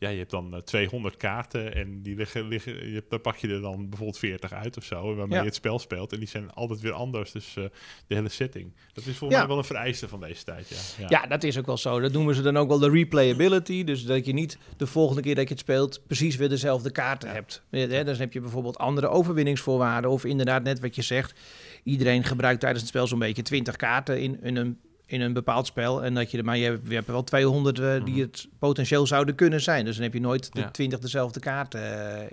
eh, 0.00 0.08
ja, 0.08 0.08
je 0.08 0.18
hebt 0.18 0.30
dan 0.30 0.54
eh, 0.54 0.60
200 0.60 1.16
kaarten 1.16 1.74
en 1.74 2.02
die 2.02 2.14
liggen, 2.16 2.48
liggen, 2.48 2.90
je, 2.90 3.04
daar 3.08 3.18
pak 3.18 3.36
je 3.36 3.48
er 3.48 3.60
dan 3.60 3.88
bijvoorbeeld 3.88 4.18
40 4.18 4.52
uit 4.52 4.76
of 4.76 4.84
zo, 4.84 5.14
waarmee 5.14 5.34
Ja. 5.34 5.40
je 5.40 5.46
het 5.46 5.54
spel 5.54 5.78
speelt. 5.78 6.12
En 6.12 6.18
die 6.18 6.28
zijn 6.28 6.50
altijd 6.50 6.80
weer 6.80 6.92
anders, 6.92 7.32
dus 7.32 7.56
eh, 7.56 7.64
de 8.06 8.14
hele 8.14 8.28
setting. 8.28 8.72
Dat 8.92 9.06
is 9.06 9.16
volgens 9.16 9.30
Ja. 9.30 9.38
mij 9.38 9.48
wel 9.48 9.58
een 9.58 9.64
vereiste 9.64 10.08
van 10.08 10.20
deze 10.20 10.44
tijd, 10.44 10.94
ja. 10.98 11.06
Ja. 11.08 11.26
dat 11.26 11.42
is 11.42 11.58
ook 11.58 11.66
wel 11.66 11.76
zo. 11.76 12.00
Dat 12.00 12.12
noemen 12.12 12.34
ze 12.34 12.42
dan 12.42 12.56
ook 12.56 12.68
wel 12.68 12.78
de 12.78 12.90
replayability. 12.90 13.84
Dus 13.84 14.04
dat 14.04 14.26
je 14.26 14.32
niet 14.32 14.58
de 14.76 14.86
volgende 14.86 15.22
keer 15.22 15.34
dat 15.34 15.44
je 15.44 15.50
het 15.50 15.58
speelt 15.62 16.02
precies 16.06 16.36
weer 16.36 16.48
dezelfde 16.48 16.90
kaarten 16.90 17.30
hebt. 17.30 17.62
Dan 17.70 17.80
heb 18.16 18.32
je 18.32 18.40
bijvoorbeeld 18.40 18.78
andere 18.78 19.08
overwinningsvoorwaarden. 19.08 20.10
Of 20.10 20.24
inderdaad 20.24 20.62
net 20.62 20.80
wat 20.80 20.94
je 20.94 21.02
zegt. 21.02 21.38
Iedereen 21.84 22.24
gebruikt 22.24 22.60
tijdens 22.60 22.80
het 22.80 22.90
spel 22.90 23.06
zo'n 23.06 23.18
beetje 23.18 23.42
20 23.42 23.76
kaarten 23.76 24.20
in, 24.20 24.42
in 24.42 24.56
een 24.56 24.78
in 25.10 25.20
een 25.20 25.32
bepaald 25.32 25.66
spel. 25.66 26.04
En 26.04 26.14
dat 26.14 26.30
je 26.30 26.38
er, 26.38 26.44
maar 26.44 26.56
je 26.56 26.64
hebt, 26.64 26.88
je 26.88 26.94
hebt 26.94 27.06
wel 27.06 27.24
200 27.24 27.78
eh, 27.78 28.04
die 28.04 28.14
Mhm. 28.14 28.20
het 28.22 28.48
potentieel 28.58 29.06
zouden 29.06 29.34
kunnen 29.34 29.60
zijn. 29.60 29.84
Dus 29.84 29.94
dan 29.94 30.04
heb 30.04 30.12
je 30.14 30.20
nooit 30.20 30.52
de 30.52 30.60
Ja. 30.60 30.70
20 30.70 30.98
dezelfde 30.98 31.40
kaarten, 31.40 31.82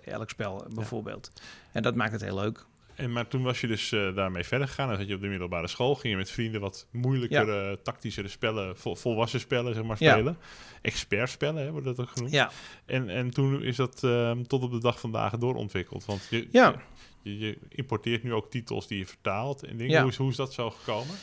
eh, 0.06 0.14
elk 0.14 0.30
spel 0.30 0.66
bijvoorbeeld. 0.74 1.32
En 1.72 1.82
dat 1.82 1.96
maakt 1.96 2.12
het 2.12 2.22
heel 2.22 2.36
leuk. 2.36 2.66
En, 2.96 3.12
maar 3.12 3.28
toen 3.28 3.44
was 3.44 3.62
je 3.62 3.68
dus 3.68 3.92
eh, 3.92 4.16
daarmee 4.16 4.44
verder 4.44 4.68
gegaan. 4.68 4.88
Dan 4.88 4.98
zat 4.98 5.08
je 5.08 5.16
op 5.16 5.22
de 5.22 5.28
middelbare 5.28 5.68
school. 5.68 5.96
Ging 5.96 6.14
je 6.14 6.20
met 6.20 6.32
vrienden 6.32 6.62
wat 6.62 6.88
moeilijkere, 6.92 7.80
tactischere 7.84 8.28
spellen, 8.28 8.78
vol- 8.78 8.96
volwassen 8.96 9.40
spellen, 9.40 9.74
zeg 9.74 9.84
maar, 9.84 9.98
Ja. 10.00 10.12
spelen. 10.12 10.38
Expertspellen, 10.82 11.64
hè, 11.64 11.72
wordt 11.72 11.86
dat 11.86 12.00
ook 12.00 12.10
genoemd. 12.10 12.32
Ja, 12.34 12.52
En, 12.86 13.10
en 13.10 13.30
toen 13.30 13.64
is 13.64 13.76
dat 13.76 14.04
ehm, 14.04 14.44
tot 14.44 14.64
op 14.64 14.72
de 14.72 14.80
dag 14.80 15.00
vandaag 15.00 15.38
doorontwikkeld. 15.38 16.06
Want 16.06 16.28
je, 16.30 16.48
Ja. 16.52 16.76
je, 17.22 17.40
je 17.40 17.58
importeert 17.70 18.24
nu 18.24 18.34
ook 18.34 18.50
titels 18.52 18.88
die 18.88 18.98
je 18.98 19.06
vertaalt 19.06 19.64
en 19.64 19.78
dingen. 19.78 19.94
Ja. 19.94 20.02
Hoe, 20.02 20.10
is, 20.12 20.18
hoe 20.18 20.30
is 20.30 20.36
dat 20.36 20.54
zo 20.54 20.70
gekomen? 20.70 21.16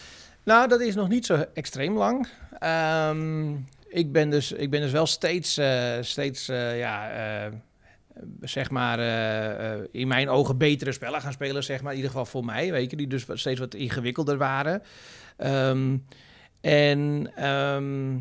Nou, 0.45 0.69
dat 0.69 0.81
is 0.81 0.95
nog 0.95 1.09
niet 1.09 1.27
zo 1.27 1.45
extreem 1.55 1.97
lang. 1.97 2.29
Ehm, 2.59 3.55
ik, 3.89 4.13
ben 4.13 4.31
dus, 4.31 4.53
ik 4.53 4.71
ben 4.71 4.81
dus 4.81 4.93
wel 4.93 5.07
steeds, 5.07 5.57
eh, 5.57 5.97
steeds 6.01 6.49
eh, 6.49 6.79
ja, 6.79 7.11
eh, 7.11 7.53
zeg 8.41 8.71
maar, 8.71 8.99
in 9.93 10.09
mijn 10.09 10.29
ogen 10.29 10.59
betere 10.59 10.93
spellen 10.93 11.21
gaan 11.21 11.33
spelen, 11.33 11.65
zeg 11.65 11.83
maar. 11.83 11.91
In 11.91 11.97
ieder 11.97 12.11
geval 12.11 12.27
voor 12.27 12.45
mij, 12.45 12.73
weet 12.73 12.91
je, 12.91 12.97
die 12.97 13.07
dus 13.07 13.27
steeds 13.33 13.61
wat 13.61 13.75
ingewikkelder 13.75 14.37
waren. 14.37 14.83
Ehm, 15.37 15.97
en 16.61 17.31
ehm, 17.37 18.17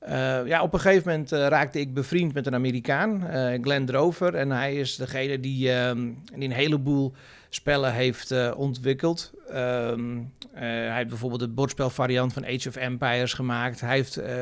eh, 0.00 0.46
ja, 0.46 0.62
op 0.62 0.72
een 0.72 0.80
gegeven 0.80 1.08
moment 1.08 1.30
raakte 1.30 1.80
ik 1.80 1.94
bevriend 1.94 2.34
met 2.34 2.46
een 2.46 2.54
Amerikaan, 2.54 3.26
eh 3.26 3.62
Glenn 3.62 3.86
Drover. 3.86 4.34
En 4.34 4.50
hij 4.50 4.74
is 4.74 4.96
degene 4.96 5.40
die, 5.40 5.72
ehm, 5.72 6.08
die 6.34 6.48
een 6.48 6.52
heleboel 6.52 7.14
spellen 7.50 7.92
heeft 7.92 8.30
eh, 8.30 8.50
ontwikkeld. 8.56 9.32
Ehm, 9.48 10.16
eh, 10.18 10.60
hij 10.62 10.96
heeft 10.96 11.08
bijvoorbeeld 11.08 11.40
de 11.40 11.48
bordspelvariant 11.48 12.32
van 12.32 12.44
Age 12.44 12.68
of 12.68 12.76
Empires 12.76 13.32
gemaakt. 13.32 13.80
Hij 13.80 13.96
heeft 13.96 14.16
eh, 14.16 14.34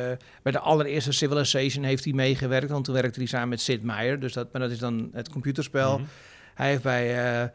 bij 0.43 0.53
de 0.53 0.59
allereerste 0.59 1.13
Civilization 1.13 1.85
heeft 1.85 2.05
hij 2.05 2.13
meegewerkt, 2.13 2.71
want 2.71 2.85
toen 2.85 2.95
werkte 2.95 3.19
hij 3.19 3.29
samen 3.29 3.49
met 3.49 3.61
Sid 3.61 3.83
Meier. 3.83 4.21
Dus 4.21 4.33
dat, 4.33 4.53
maar 4.53 4.61
dat 4.61 4.71
is 4.71 4.79
dan 4.79 5.11
het 5.13 5.29
computerspel. 5.29 5.99
Mhm. 5.99 6.09
Hij 6.55 6.69
heeft 6.69 6.83
bij 6.83 7.51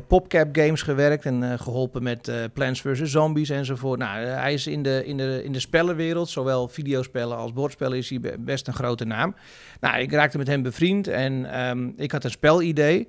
PopCap 0.00 0.48
Games 0.52 0.82
gewerkt 0.82 1.24
en 1.24 1.42
eh, 1.42 1.58
geholpen 1.58 2.02
met 2.02 2.28
eh, 2.28 2.36
Plants 2.52 2.80
vs. 2.80 3.10
Zombies 3.10 3.48
enzovoort. 3.48 3.98
Nou, 3.98 4.24
hij 4.24 4.52
is 4.52 4.66
in 4.66 4.82
de, 4.82 5.02
in, 5.06 5.16
de, 5.16 5.44
in 5.44 5.52
de 5.52 5.60
spellenwereld, 5.60 6.28
zowel 6.28 6.68
videospellen 6.68 7.36
als 7.36 7.52
bordspellen, 7.52 7.98
is 7.98 8.10
hij 8.10 8.20
be- 8.20 8.36
best 8.38 8.66
een 8.66 8.74
grote 8.74 9.04
naam. 9.04 9.34
Nou, 9.80 9.98
ik 9.98 10.12
raakte 10.12 10.38
met 10.38 10.46
hem 10.46 10.62
bevriend 10.62 11.08
en 11.08 11.52
ehm, 11.52 11.90
ik 11.96 12.12
had 12.12 12.24
een 12.24 12.30
spelidee. 12.30 13.08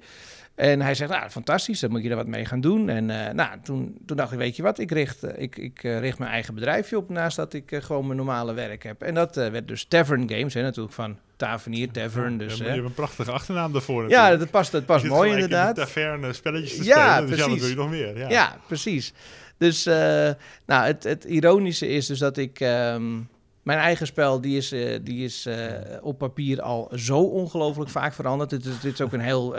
En 0.55 0.81
hij 0.81 0.95
zegt, 0.95 1.11
nou, 1.11 1.29
fantastisch, 1.29 1.79
dan 1.79 1.89
moet 1.91 2.03
je 2.03 2.09
er 2.09 2.15
wat 2.15 2.27
mee 2.27 2.45
gaan 2.45 2.61
doen. 2.61 2.89
En 2.89 3.09
eh, 3.09 3.33
nou, 3.33 3.49
toen, 3.63 3.97
toen 4.05 4.17
dacht 4.17 4.31
ik, 4.31 4.37
weet 4.37 4.55
je 4.55 4.63
wat, 4.63 4.79
ik 4.79 4.91
richt, 4.91 5.23
eh, 5.23 5.41
ik, 5.41 5.57
ik 5.57 5.83
eh, 5.83 5.99
richt 5.99 6.19
mijn 6.19 6.31
eigen 6.31 6.53
bedrijfje 6.53 6.97
op... 6.97 7.09
naast 7.09 7.35
dat 7.35 7.53
ik 7.53 7.79
gewoon 7.79 8.05
mijn 8.05 8.17
normale 8.17 8.53
werk 8.53 8.83
heb. 8.83 9.01
En 9.01 9.13
dat 9.13 9.35
werd 9.35 9.67
dus 9.67 9.85
Tavern 9.85 10.29
Games, 10.29 10.53
hè, 10.53 10.61
natuurlijk 10.61 10.93
van 10.93 11.17
Tavernier, 11.35 11.91
Tavern. 11.91 12.37
Dus, 12.37 12.57
Ja, 12.57 12.65
je 12.65 12.71
hebt 12.71 12.85
een 12.85 12.93
prachtige 12.93 13.31
achternaam 13.31 13.71
daarvoor 13.71 14.09
ja, 14.09 14.35
dat 14.35 14.49
past, 14.49 14.71
dat 14.71 14.85
past 14.85 15.05
mooi 15.05 15.29
gelijk 15.29 15.37
in 15.37 15.43
inderdaad. 15.43 15.75
taverne 15.75 16.33
spelletjes 16.33 16.77
te 16.77 16.83
Ja, 16.83 17.11
spelen. 17.11 17.29
Dus 17.29 17.37
ja, 17.39 17.45
precies. 17.45 17.61
wil 17.61 17.69
je 17.69 17.75
nog 17.75 17.89
meer? 17.89 18.17
Ja. 18.17 18.29
Ja, 18.29 18.57
precies. 18.67 19.13
Dus 19.57 19.83
nou, 20.65 20.85
het, 20.85 21.03
het 21.03 21.23
ironische 21.23 21.87
is 21.87 22.05
dus 22.05 22.19
dat 22.19 22.37
ik... 22.37 22.59
ehm, 22.59 23.11
mijn 23.63 23.79
eigen 23.79 24.07
spel, 24.07 24.41
die 24.41 24.57
is, 24.57 24.69
die 25.03 25.23
is 25.23 25.47
op 26.01 26.17
papier 26.17 26.61
al 26.61 26.91
zo 26.95 27.19
ongelooflijk 27.19 27.89
vaak 27.89 28.13
veranderd. 28.13 28.49
Dit 28.49 28.65
is, 28.65 28.79
dit 28.79 28.93
is 28.93 29.01
ook 29.01 29.13
een 29.13 29.19
heel... 29.19 29.55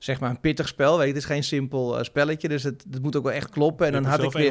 zeg 0.00 0.20
maar 0.20 0.30
een 0.30 0.40
pittig 0.40 0.68
spel. 0.68 0.92
Weet 0.96 1.06
je, 1.06 1.12
het 1.12 1.22
is 1.22 1.28
geen 1.28 1.44
simpel 1.44 1.98
eh, 1.98 2.04
spelletje, 2.04 2.48
dus 2.48 2.62
het, 2.62 2.84
het 2.90 3.02
moet 3.02 3.16
ook 3.16 3.22
wel 3.24 3.32
echt 3.32 3.50
kloppen. 3.50 3.86
En 3.86 3.92
Je 3.92 4.00
dan 4.00 4.10
had 4.10 4.18
ik 4.22 4.32
weer... 4.32 4.50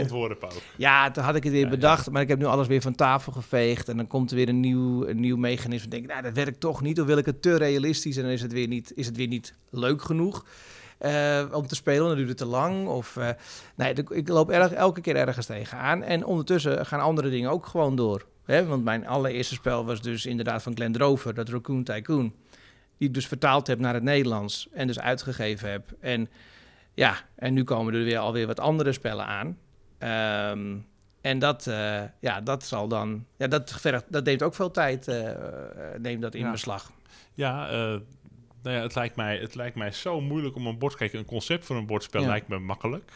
Ja, 0.78 1.12
toen 1.12 1.24
had 1.24 1.36
ik 1.36 1.44
het 1.44 1.52
weer 1.52 1.62
Ja, 1.62 1.68
ja. 1.68 1.74
bedacht, 1.76 2.10
maar 2.12 2.22
ik 2.22 2.28
heb 2.28 2.40
nu 2.40 2.46
alles 2.46 2.68
weer 2.68 2.82
van 2.82 2.96
tafel 2.96 3.32
geveegd. 3.32 3.90
En 3.90 3.98
dan 3.98 4.08
komt 4.08 4.30
er 4.30 4.36
weer 4.36 4.50
een 4.50 4.60
nieuw, 4.60 5.08
een 5.08 5.20
nieuw 5.20 5.38
mechanisme. 5.38 5.90
Dan 5.90 5.90
denk 5.90 6.04
ik, 6.04 6.10
nou, 6.10 6.22
dat 6.24 6.34
werkt 6.46 6.60
toch 6.60 6.82
niet. 6.82 7.00
Of 7.02 7.08
wil 7.08 7.18
ik 7.18 7.26
het 7.26 7.42
te 7.42 7.56
realistisch 7.58 8.18
en 8.18 8.24
dan 8.24 8.32
is 8.32 8.42
het 8.42 8.54
weer 8.54 8.68
niet, 8.68 8.92
is 8.96 9.06
het 9.06 9.16
weer 9.18 9.28
niet 9.28 9.54
leuk 9.70 10.02
genoeg 10.02 10.46
eh, 10.98 11.46
om 11.52 11.68
te 11.68 11.76
spelen. 11.76 12.08
Dan 12.08 12.16
duurt 12.16 12.30
het 12.30 12.38
te 12.38 12.46
lang. 12.46 12.88
Of, 12.88 13.18
eh, 13.18 13.30
nee, 13.76 13.94
ik- 13.94 14.10
ik 14.10 14.28
loop 14.28 14.50
erg, 14.50 14.72
elke 14.72 15.02
keer 15.02 15.16
ergens 15.16 15.46
tegenaan. 15.46 16.04
En 16.04 16.26
ondertussen 16.26 16.86
gaan 16.86 17.00
andere 17.00 17.30
dingen 17.30 17.50
ook 17.52 17.66
gewoon 17.66 17.96
door. 17.96 18.26
Hè? 18.46 18.66
Want 18.66 18.84
mijn 18.84 19.08
allereerste 19.08 19.54
spel 19.54 19.86
was 19.86 20.02
dus 20.02 20.26
inderdaad 20.26 20.64
van 20.64 20.76
Glenn 20.76 20.94
Drover, 20.94 21.34
dat 21.34 21.50
Raccoon 21.50 21.84
Tycoon. 21.84 22.34
Die 23.00 23.08
ik 23.08 23.14
dus 23.14 23.28
vertaald 23.28 23.68
heb 23.68 23.80
naar 23.80 23.94
het 23.94 24.04
Nederlands 24.04 24.68
en 24.72 24.88
dus 24.88 25.00
uitgegeven 25.00 25.72
heb. 25.72 25.92
En 26.00 26.30
ja, 26.94 27.16
en 27.36 27.54
nu 27.54 27.64
komen 27.64 27.94
er 27.94 28.04
weer 28.04 28.18
alweer 28.18 28.48
wat 28.48 28.60
andere 28.60 28.92
spellen 28.94 29.26
aan. 29.26 29.58
Ehm, 29.98 30.76
en 31.22 31.40
dat, 31.40 31.68
eh, 31.68 32.02
ja, 32.20 32.42
dat 32.42 32.64
zal 32.64 32.88
dan, 32.88 33.26
ja, 33.38 33.48
dat, 33.48 33.72
vergt, 33.80 34.06
dat 34.08 34.24
neemt 34.26 34.44
ook 34.44 34.56
veel 34.56 34.72
tijd, 34.72 35.08
eh, 35.08 35.32
neemt 35.98 36.22
dat 36.22 36.36
in 36.36 36.46
Ja. 36.46 36.52
beslag. 36.52 36.92
Ja, 37.34 37.70
nou 38.64 38.76
ja 38.76 38.82
het, 38.82 38.96
lijkt 38.96 39.16
mij, 39.16 39.38
het 39.38 39.56
lijkt 39.56 39.76
mij 39.76 39.92
zo 39.92 40.22
moeilijk 40.22 40.56
om 40.56 40.68
een 40.68 40.78
bord... 40.78 40.96
Kijk, 40.96 41.14
een 41.14 41.26
concept 41.26 41.66
voor 41.66 41.76
een 41.76 41.86
bordspel 41.86 42.22
Ja. 42.22 42.28
lijkt 42.28 42.48
me 42.48 42.60
makkelijk. 42.60 43.12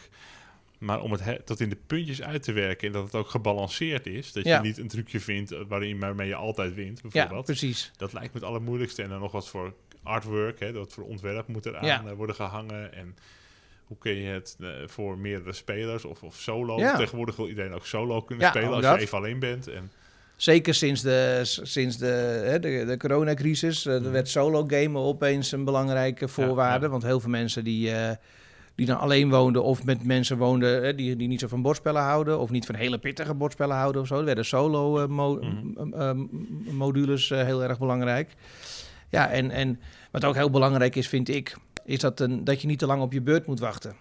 Maar 0.78 1.00
om 1.00 1.12
het 1.12 1.24
he- 1.24 1.42
tot 1.42 1.60
in 1.60 1.68
de 1.68 1.78
puntjes 1.86 2.22
uit 2.22 2.42
te 2.42 2.52
werken... 2.52 2.86
en 2.86 2.92
dat 2.92 3.04
het 3.04 3.14
ook 3.14 3.28
gebalanceerd 3.28 4.06
is... 4.06 4.32
dat 4.32 4.44
Ja. 4.44 4.56
je 4.56 4.62
niet 4.62 4.78
een 4.78 4.88
trucje 4.88 5.20
vindt 5.20 5.52
eh, 5.52 5.60
waarin, 5.68 6.00
waarmee 6.00 6.28
je 6.28 6.34
altijd 6.34 6.74
wint, 6.74 7.00
Ja, 7.02 7.08
bijvoorbeeld. 7.10 7.44
precies. 7.44 7.90
dat 7.96 8.12
lijkt 8.12 8.32
me 8.34 8.40
het 8.40 8.48
allermoeilijkste. 8.48 9.02
En 9.02 9.08
dan 9.08 9.20
nog 9.20 9.32
wat 9.32 9.48
voor 9.48 9.74
artwork, 10.02 10.60
hè, 10.60 10.72
dat 10.72 10.92
voor 10.92 11.04
ontwerp 11.04 11.46
moet 11.48 11.66
eraan 11.66 11.84
Ja. 11.86 12.04
eh, 12.06 12.12
worden 12.12 12.34
gehangen. 12.34 12.94
En 12.94 13.16
hoe 13.84 13.98
kun 13.98 14.14
je 14.14 14.28
het 14.30 14.56
eh, 14.60 14.68
voor 14.86 15.18
meerdere 15.18 15.52
spelers 15.52 16.04
of, 16.04 16.22
of 16.22 16.36
solo... 16.36 16.78
Ja. 16.78 16.96
Tegenwoordig 16.96 17.36
wil 17.36 17.48
iedereen 17.48 17.72
ook 17.72 17.86
solo 17.86 18.22
kunnen 18.22 18.44
Ja, 18.44 18.50
spelen 18.50 18.70
als 18.72 18.84
je 18.84 18.98
even 18.98 19.18
alleen 19.18 19.38
bent. 19.38 19.68
En, 19.68 19.90
Zeker 20.36 20.74
sinds 20.74 21.02
de, 21.02 21.40
sinds 21.44 21.96
de, 21.98 22.06
hè, 22.46 22.58
de, 22.60 22.84
de 22.86 22.96
coronacrisis. 22.96 23.84
er 23.86 24.00
Mhm. 24.00 24.10
werd 24.10 24.28
solo 24.28 24.64
gamen 24.66 25.00
opeens 25.02 25.52
een 25.52 25.64
belangrijke 25.64 26.28
voorwaarde. 26.28 26.84
ja. 26.84 26.90
Want 26.90 27.02
heel 27.02 27.20
veel 27.20 27.30
mensen 27.30 27.64
die, 27.64 27.90
die 28.74 28.86
dan 28.86 28.98
alleen 28.98 29.30
woonden... 29.30 29.62
of 29.62 29.84
met 29.84 30.04
mensen 30.04 30.38
woonden 30.38 30.82
hè, 30.82 30.94
die, 30.94 31.16
die 31.16 31.28
niet 31.28 31.40
zo 31.40 31.48
van 31.48 31.62
bordspellen 31.62 32.02
houden... 32.02 32.38
of 32.38 32.50
niet 32.50 32.66
van 32.66 32.74
hele 32.74 32.98
pittige 32.98 33.34
bordspellen 33.34 33.76
houden 33.76 34.00
of 34.00 34.06
zo. 34.06 34.18
Er 34.18 34.24
werden 34.24 34.44
solo-modules 34.44 37.30
Mhm. 37.30 37.44
heel 37.44 37.62
erg 37.62 37.78
belangrijk. 37.78 38.34
Ja, 39.10 39.30
en, 39.30 39.50
en 39.50 39.80
wat 40.10 40.24
ook 40.24 40.34
heel 40.34 40.50
belangrijk 40.50 40.96
is, 40.96 41.08
vind 41.08 41.28
ik... 41.28 41.56
is 41.84 41.98
dat, 41.98 42.20
een, 42.20 42.44
dat 42.44 42.60
je 42.60 42.66
niet 42.66 42.78
te 42.78 42.86
lang 42.86 43.02
op 43.02 43.12
je 43.12 43.22
beurt 43.22 43.46
moet 43.46 43.60
wachten. 43.60 43.94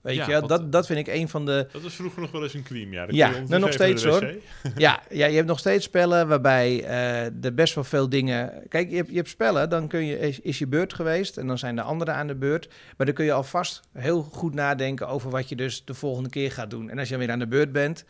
Weet 0.00 0.16
Ja, 0.16 0.26
je, 0.26 0.32
want- 0.32 0.48
dat, 0.48 0.72
dat 0.72 0.86
vind 0.86 0.98
ik 1.08 1.14
een 1.14 1.28
van 1.28 1.46
de... 1.46 1.68
dat 1.72 1.82
was 1.82 1.94
vroeger 1.94 2.20
nog 2.20 2.30
wel 2.30 2.42
eens 2.42 2.54
een 2.54 2.62
cream, 2.62 2.92
ja. 2.92 3.06
Ja, 3.08 3.30
nou, 3.48 3.60
nog 3.60 3.72
steeds, 3.72 4.04
wc. 4.04 4.34
ja, 4.76 5.02
ja, 5.10 5.26
je 5.26 5.34
hebt 5.34 5.46
nog 5.46 5.58
steeds 5.58 5.84
spellen 5.84 6.28
waarbij 6.28 6.84
eh, 6.84 7.44
er 7.44 7.54
best 7.54 7.74
wel 7.74 7.84
veel 7.84 8.08
dingen... 8.08 8.52
Kijk, 8.68 8.90
je 8.90 8.96
hebt, 8.96 9.08
je 9.08 9.16
hebt 9.16 9.28
spellen, 9.28 9.68
dan 9.70 9.88
kun 9.88 10.04
je, 10.06 10.18
is, 10.18 10.40
is 10.40 10.58
je 10.58 10.66
beurt 10.66 10.94
geweest 10.94 11.36
en 11.36 11.46
dan 11.46 11.58
zijn 11.58 11.76
de 11.76 11.82
anderen 11.82 12.14
aan 12.14 12.26
de 12.26 12.34
beurt. 12.36 12.68
Maar 12.96 13.06
dan 13.06 13.14
kun 13.14 13.24
je 13.24 13.32
alvast 13.32 13.80
heel 13.92 14.22
goed 14.22 14.54
nadenken 14.54 15.08
over 15.08 15.30
wat 15.30 15.48
je 15.48 15.56
dus 15.56 15.84
de 15.84 15.94
volgende 15.94 16.28
keer 16.30 16.52
gaat 16.52 16.70
doen. 16.70 16.90
En 16.90 16.98
als 16.98 17.08
je 17.08 17.16
weer 17.16 17.30
aan 17.30 17.38
de 17.38 17.46
beurt 17.46 17.72
bent, 17.72 18.04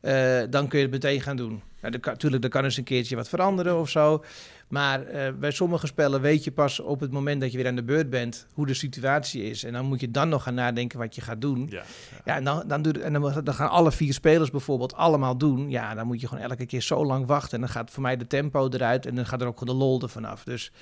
eh, 0.00 0.40
dan 0.50 0.68
kun 0.68 0.78
je 0.78 0.84
het 0.84 0.94
meteen 0.94 1.20
gaan 1.20 1.36
doen. 1.36 1.62
Nou, 1.80 1.94
natuurlijk, 2.02 2.44
er 2.44 2.50
kan 2.50 2.64
eens 2.64 2.76
een 2.76 2.84
keertje 2.84 3.16
wat 3.16 3.28
veranderen 3.28 3.78
of 3.78 3.88
zo. 3.88 4.24
Maar 4.72 5.06
eh, 5.06 5.32
bij 5.32 5.50
sommige 5.50 5.86
spellen 5.86 6.20
weet 6.20 6.44
je 6.44 6.52
pas 6.52 6.80
op 6.80 7.00
het 7.00 7.12
moment 7.12 7.40
dat 7.40 7.50
je 7.52 7.56
weer 7.56 7.66
aan 7.66 7.76
de 7.76 7.82
beurt 7.82 8.10
bent 8.10 8.46
hoe 8.52 8.66
de 8.66 8.74
situatie 8.74 9.42
is. 9.42 9.64
En 9.64 9.72
dan 9.72 9.84
moet 9.84 10.00
je 10.00 10.10
dan 10.10 10.28
nog 10.28 10.42
gaan 10.42 10.54
nadenken 10.54 10.98
wat 10.98 11.14
je 11.14 11.20
gaat 11.20 11.40
doen. 11.40 11.66
Ja, 11.70 11.82
Ja, 12.24 12.36
en, 12.36 12.44
dan, 12.44 12.62
dan, 12.66 12.92
en 12.92 13.12
dan, 13.12 13.44
dan 13.44 13.54
gaan 13.54 13.68
alle 13.70 13.92
vier 13.92 14.12
spelers 14.12 14.50
bijvoorbeeld 14.50 14.94
allemaal 14.94 15.36
doen. 15.36 15.70
Ja, 15.70 15.94
dan 15.94 16.06
moet 16.06 16.20
je 16.20 16.28
gewoon 16.28 16.44
elke 16.44 16.66
keer 16.66 16.80
zo 16.80 17.04
lang 17.04 17.26
wachten. 17.26 17.54
En 17.54 17.60
dan 17.60 17.68
gaat 17.68 17.90
voor 17.90 18.02
mij 18.02 18.16
de 18.16 18.26
tempo 18.26 18.68
eruit 18.68 19.06
en 19.06 19.14
dan 19.14 19.26
gaat 19.26 19.40
er 19.40 19.46
ook 19.46 19.66
de 19.66 19.74
lol 19.74 20.02
ervan 20.02 20.24
af. 20.24 20.44
Dus, 20.44 20.72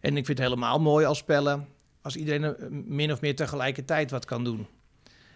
en 0.00 0.16
ik 0.16 0.26
vind 0.26 0.38
het 0.38 0.46
helemaal 0.46 0.80
mooi 0.80 1.06
als 1.06 1.18
spellen, 1.18 1.66
als 2.02 2.16
iedereen 2.16 2.44
eh, 2.44 2.52
min 2.70 3.12
of 3.12 3.20
meer 3.20 3.36
tegelijkertijd 3.36 4.10
wat 4.10 4.24
kan 4.24 4.44
doen. 4.44 4.66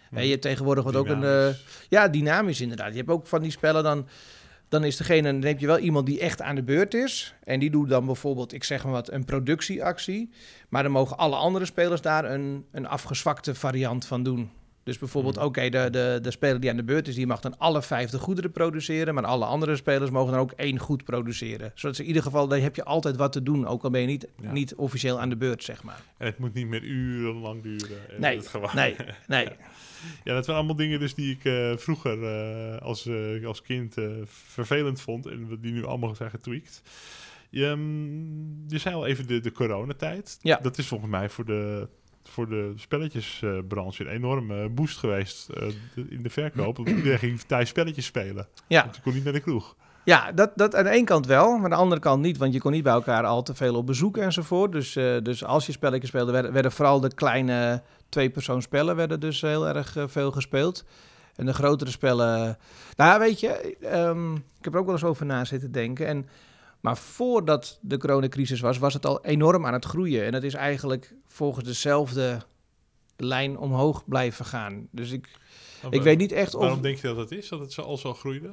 Hè, 0.09 0.21
je 0.21 0.29
hebt 0.29 0.41
tegenwoordig 0.41 0.83
wat 0.83 0.95
ook 0.95 1.07
een... 1.07 1.23
eh, 1.23 1.55
ja, 1.89 2.07
dynamisch 2.07 2.61
inderdaad. 2.61 2.91
Je 2.91 2.97
hebt 2.97 3.09
ook 3.09 3.27
van 3.27 3.41
die 3.41 3.51
spellen 3.51 3.83
dan... 3.83 4.07
Dan 4.69 4.83
is 4.83 4.97
degene, 4.97 5.31
dan 5.31 5.43
heb 5.43 5.59
je 5.59 5.65
wel 5.67 5.77
iemand 5.79 6.05
die 6.05 6.19
echt 6.19 6.41
aan 6.41 6.55
de 6.55 6.63
beurt 6.63 6.93
is. 6.93 7.33
En 7.43 7.59
die 7.59 7.69
doet 7.69 7.89
dan 7.89 8.05
bijvoorbeeld, 8.05 8.53
ik 8.53 8.63
zeg 8.63 8.83
maar 8.83 8.91
wat, 8.93 9.11
een 9.11 9.25
productieactie. 9.25 10.29
Maar 10.69 10.83
dan 10.83 10.91
mogen 10.91 11.17
alle 11.17 11.35
andere 11.35 11.65
spelers 11.65 12.01
daar 12.01 12.31
een, 12.31 12.65
een 12.71 12.87
afgezwakte 12.87 13.55
variant 13.55 14.05
van 14.05 14.23
doen. 14.23 14.49
Dus 14.83 14.97
bijvoorbeeld, 14.97 15.35
Hmm. 15.35 15.45
oké, 15.45 15.69
de, 15.69 15.87
de, 15.91 16.19
de 16.21 16.31
speler 16.31 16.59
die 16.59 16.69
aan 16.69 16.75
de 16.75 16.83
beurt 16.83 17.07
is, 17.07 17.15
die 17.15 17.27
mag 17.27 17.39
dan 17.39 17.57
alle 17.57 17.81
vijfde 17.81 18.19
goederen 18.19 18.51
produceren. 18.51 19.13
Maar 19.13 19.25
alle 19.25 19.45
andere 19.45 19.75
spelers 19.75 20.09
mogen 20.11 20.31
dan 20.31 20.41
ook 20.41 20.51
één 20.51 20.77
goed 20.79 21.03
produceren. 21.03 21.71
Zodat 21.75 21.95
ze 21.95 22.01
in 22.01 22.07
ieder 22.07 22.23
geval, 22.23 22.47
dan 22.47 22.59
heb 22.59 22.75
je 22.75 22.83
altijd 22.83 23.15
wat 23.15 23.31
te 23.31 23.43
doen. 23.43 23.67
Ook 23.67 23.83
al 23.83 23.89
ben 23.89 24.01
je 24.01 24.07
niet, 24.07 24.27
Ja. 24.41 24.51
niet 24.51 24.75
officieel 24.75 25.19
aan 25.19 25.29
de 25.29 25.37
beurt, 25.37 25.63
zeg 25.63 25.83
maar. 25.83 26.01
En 26.17 26.25
het 26.25 26.37
moet 26.37 26.53
niet 26.53 26.67
meer 26.67 26.83
urenlang 26.83 27.63
duren. 27.63 27.97
En 28.09 28.21
Nee, 28.21 28.37
het 28.37 28.73
nee, 28.73 28.95
nee. 29.27 29.43
Ja, 29.49 29.55
dat 30.23 30.45
zijn 30.45 30.57
allemaal 30.57 30.75
dingen 30.75 30.99
dus 30.99 31.15
die 31.15 31.31
ik 31.31 31.45
eh, 31.45 31.77
vroeger 31.77 32.23
eh, 32.23 32.81
als, 32.81 33.05
eh, 33.05 33.45
als 33.45 33.61
kind 33.61 33.95
vervelend 34.25 35.01
vond. 35.01 35.25
En 35.25 35.57
die 35.61 35.71
nu 35.71 35.85
allemaal 35.85 36.15
zijn 36.15 36.29
getweakt. 36.29 36.81
Je, 37.49 37.73
mm, 37.77 38.63
je 38.67 38.77
zei 38.77 38.95
al 38.95 39.05
even 39.05 39.27
de, 39.27 39.39
de 39.39 39.51
coronatijd. 39.51 40.39
Ja. 40.41 40.59
Dat 40.61 40.77
is 40.77 40.87
volgens 40.87 41.11
mij 41.11 41.29
voor 41.29 41.45
de, 41.45 41.87
voor 42.23 42.49
de 42.49 42.73
spelletjesbranche 42.75 44.03
een 44.03 44.11
enorme 44.11 44.69
boost 44.69 44.97
geweest 44.97 45.49
in 46.09 46.23
de 46.23 46.29
verkoop. 46.29 46.77
Want 46.77 46.89
iedereen 46.89 47.19
ging 47.19 47.41
thuis 47.41 47.69
spelletjes 47.69 48.05
spelen. 48.05 48.47
Ja. 48.67 48.83
Want 48.83 48.95
je 48.95 49.01
kon 49.01 49.13
niet 49.13 49.23
naar 49.23 49.33
de 49.33 49.39
kroeg. 49.39 49.75
Ja, 50.03 50.31
dat, 50.31 50.51
dat 50.55 50.75
aan 50.75 50.83
de 50.83 50.89
ene 50.89 51.03
kant 51.03 51.25
wel, 51.25 51.53
maar 51.53 51.63
aan 51.63 51.69
de 51.69 51.75
andere 51.75 52.01
kant 52.01 52.21
niet. 52.21 52.37
Want 52.37 52.53
je 52.53 52.59
kon 52.59 52.71
niet 52.71 52.83
bij 52.83 52.93
elkaar 52.93 53.23
al 53.23 53.43
te 53.43 53.55
veel 53.55 53.75
op 53.75 53.85
bezoek 53.85 54.17
enzovoort. 54.17 54.71
Dus, 54.71 54.93
dus 55.23 55.43
als 55.43 55.65
je 55.65 55.71
spelletjes 55.71 56.09
speelde, 56.09 56.31
werden, 56.31 56.53
werden 56.53 56.71
vooral 56.71 56.99
de 56.99 57.13
kleine 57.13 57.81
twee-persoon-spellen 58.09 58.95
werden 58.95 59.19
dus 59.19 59.41
heel 59.41 59.67
erg 59.67 59.95
eh, 59.95 60.03
veel 60.07 60.31
gespeeld. 60.31 60.83
En 61.35 61.45
de 61.45 61.53
grotere 61.53 61.91
spellen... 61.91 62.57
Nou, 62.95 63.19
weet 63.19 63.39
je, 63.39 63.77
ehm, 63.81 64.35
ik 64.35 64.63
heb 64.63 64.73
er 64.73 64.79
ook 64.79 64.85
wel 64.85 64.95
eens 64.95 65.03
over 65.03 65.25
na 65.25 65.45
zitten 65.45 65.71
denken. 65.71 66.07
En, 66.07 66.27
maar 66.79 66.97
voordat 66.97 67.79
de 67.81 67.97
coronacrisis 67.97 68.59
was, 68.59 68.77
was 68.77 68.93
het 68.93 69.05
al 69.05 69.25
enorm 69.25 69.65
aan 69.65 69.73
het 69.73 69.85
groeien. 69.85 70.25
En 70.25 70.33
het 70.33 70.43
is 70.43 70.53
eigenlijk 70.53 71.13
volgens 71.27 71.65
dezelfde 71.65 72.41
lijn 73.17 73.57
omhoog 73.57 74.05
blijven 74.05 74.45
gaan. 74.45 74.87
Dus 74.91 75.11
ik, 75.11 75.27
ik 75.89 76.01
weet 76.01 76.17
niet 76.17 76.31
echt 76.31 76.55
of... 76.55 76.61
Waarom 76.61 76.81
denk 76.81 76.97
je 76.97 77.07
dat 77.07 77.15
dat 77.15 77.31
is? 77.31 77.49
Dat 77.49 77.59
het 77.59 77.73
zo, 77.73 77.81
al 77.81 77.97
zo 77.97 78.13
groeide? 78.13 78.51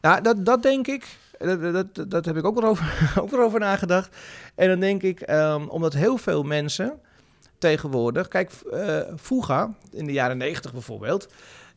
Nou, 0.00 0.22
dat, 0.22 0.44
dat 0.44 0.62
denk 0.62 0.86
ik. 0.86 1.18
Dat, 1.38 1.62
dat, 1.94 2.10
dat 2.10 2.24
heb 2.24 2.36
ik 2.36 2.44
ook 2.44 2.60
wel 2.60 2.70
over, 2.70 3.12
ook 3.22 3.30
wel 3.30 3.40
over 3.40 3.60
nagedacht. 3.60 4.16
En 4.54 4.68
dan 4.68 4.80
denk 4.80 5.02
ik, 5.02 5.20
ehm, 5.20 5.66
omdat 5.66 5.92
heel 5.92 6.16
veel 6.16 6.42
mensen 6.42 7.00
tegenwoordig... 7.58 8.28
Kijk, 8.28 8.50
eh 8.70 9.00
vroeger, 9.14 9.68
in 9.90 10.06
de 10.06 10.12
jaren 10.12 10.36
negentig 10.36 10.72
bijvoorbeeld... 10.72 11.28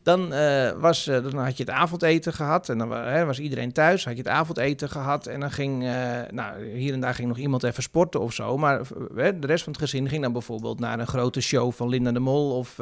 Dan, 0.02 0.32
eh, 0.32 0.70
was, 0.70 1.06
eh, 1.06 1.22
dan 1.22 1.36
had 1.36 1.56
je 1.56 1.62
het 1.62 1.72
avondeten 1.72 2.32
gehad 2.32 2.68
en 2.68 2.78
dan 2.78 2.90
hè, 2.90 3.24
was 3.24 3.38
iedereen 3.38 3.72
thuis. 3.72 4.04
Had 4.04 4.16
je 4.16 4.22
het 4.22 4.32
avondeten 4.32 4.88
gehad 4.88 5.26
en 5.26 5.40
dan 5.40 5.50
ging... 5.50 5.82
nou, 6.30 6.64
hier 6.64 6.92
en 6.92 7.00
daar 7.00 7.14
ging 7.14 7.28
nog 7.28 7.38
iemand 7.38 7.62
even 7.62 7.82
sporten 7.82 8.20
of 8.20 8.32
zo. 8.32 8.58
Maar 8.58 8.80
de 9.14 9.46
rest 9.46 9.64
van 9.64 9.72
het 9.72 9.82
gezin 9.82 10.08
ging 10.08 10.22
dan 10.22 10.32
bijvoorbeeld 10.32 10.80
naar 10.80 10.98
een 10.98 11.06
grote 11.06 11.40
show 11.40 11.72
van 11.72 11.88
Linda 11.88 12.12
de 12.12 12.20
Mol... 12.20 12.56
of 12.56 12.78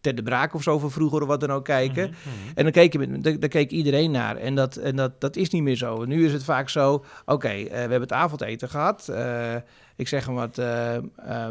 Ted 0.00 0.16
de 0.16 0.22
Braak 0.22 0.54
of 0.54 0.62
zo 0.62 0.78
van 0.78 0.90
vroeger 0.90 1.22
of 1.22 1.28
wat 1.28 1.40
dan 1.40 1.52
ook 1.52 1.64
kijken. 1.64 2.10
Mhm, 2.10 2.28
mhm. 2.28 2.52
En 2.54 2.62
dan 2.62 2.72
keek, 2.72 2.92
je, 2.92 3.38
daar 3.38 3.48
keek 3.48 3.70
iedereen 3.70 4.10
naar. 4.10 4.36
En, 4.36 4.54
dat, 4.54 4.76
en 4.76 4.96
dat, 4.96 5.20
dat 5.20 5.36
is 5.36 5.50
niet 5.50 5.62
meer 5.62 5.76
zo. 5.76 6.04
Nu 6.04 6.24
is 6.24 6.32
het 6.32 6.44
vaak 6.44 6.68
zo, 6.68 7.04
oké, 7.26 7.62
we 7.62 7.76
hebben 7.76 8.00
het 8.00 8.12
avondeten 8.12 8.68
gehad. 8.68 9.08
Eh, 9.08 9.54
ik 10.00 10.08
zeg 10.08 10.26
hem 10.26 10.34
wat, 10.34 10.58
eh, 10.58 10.96
eh, 10.96 11.02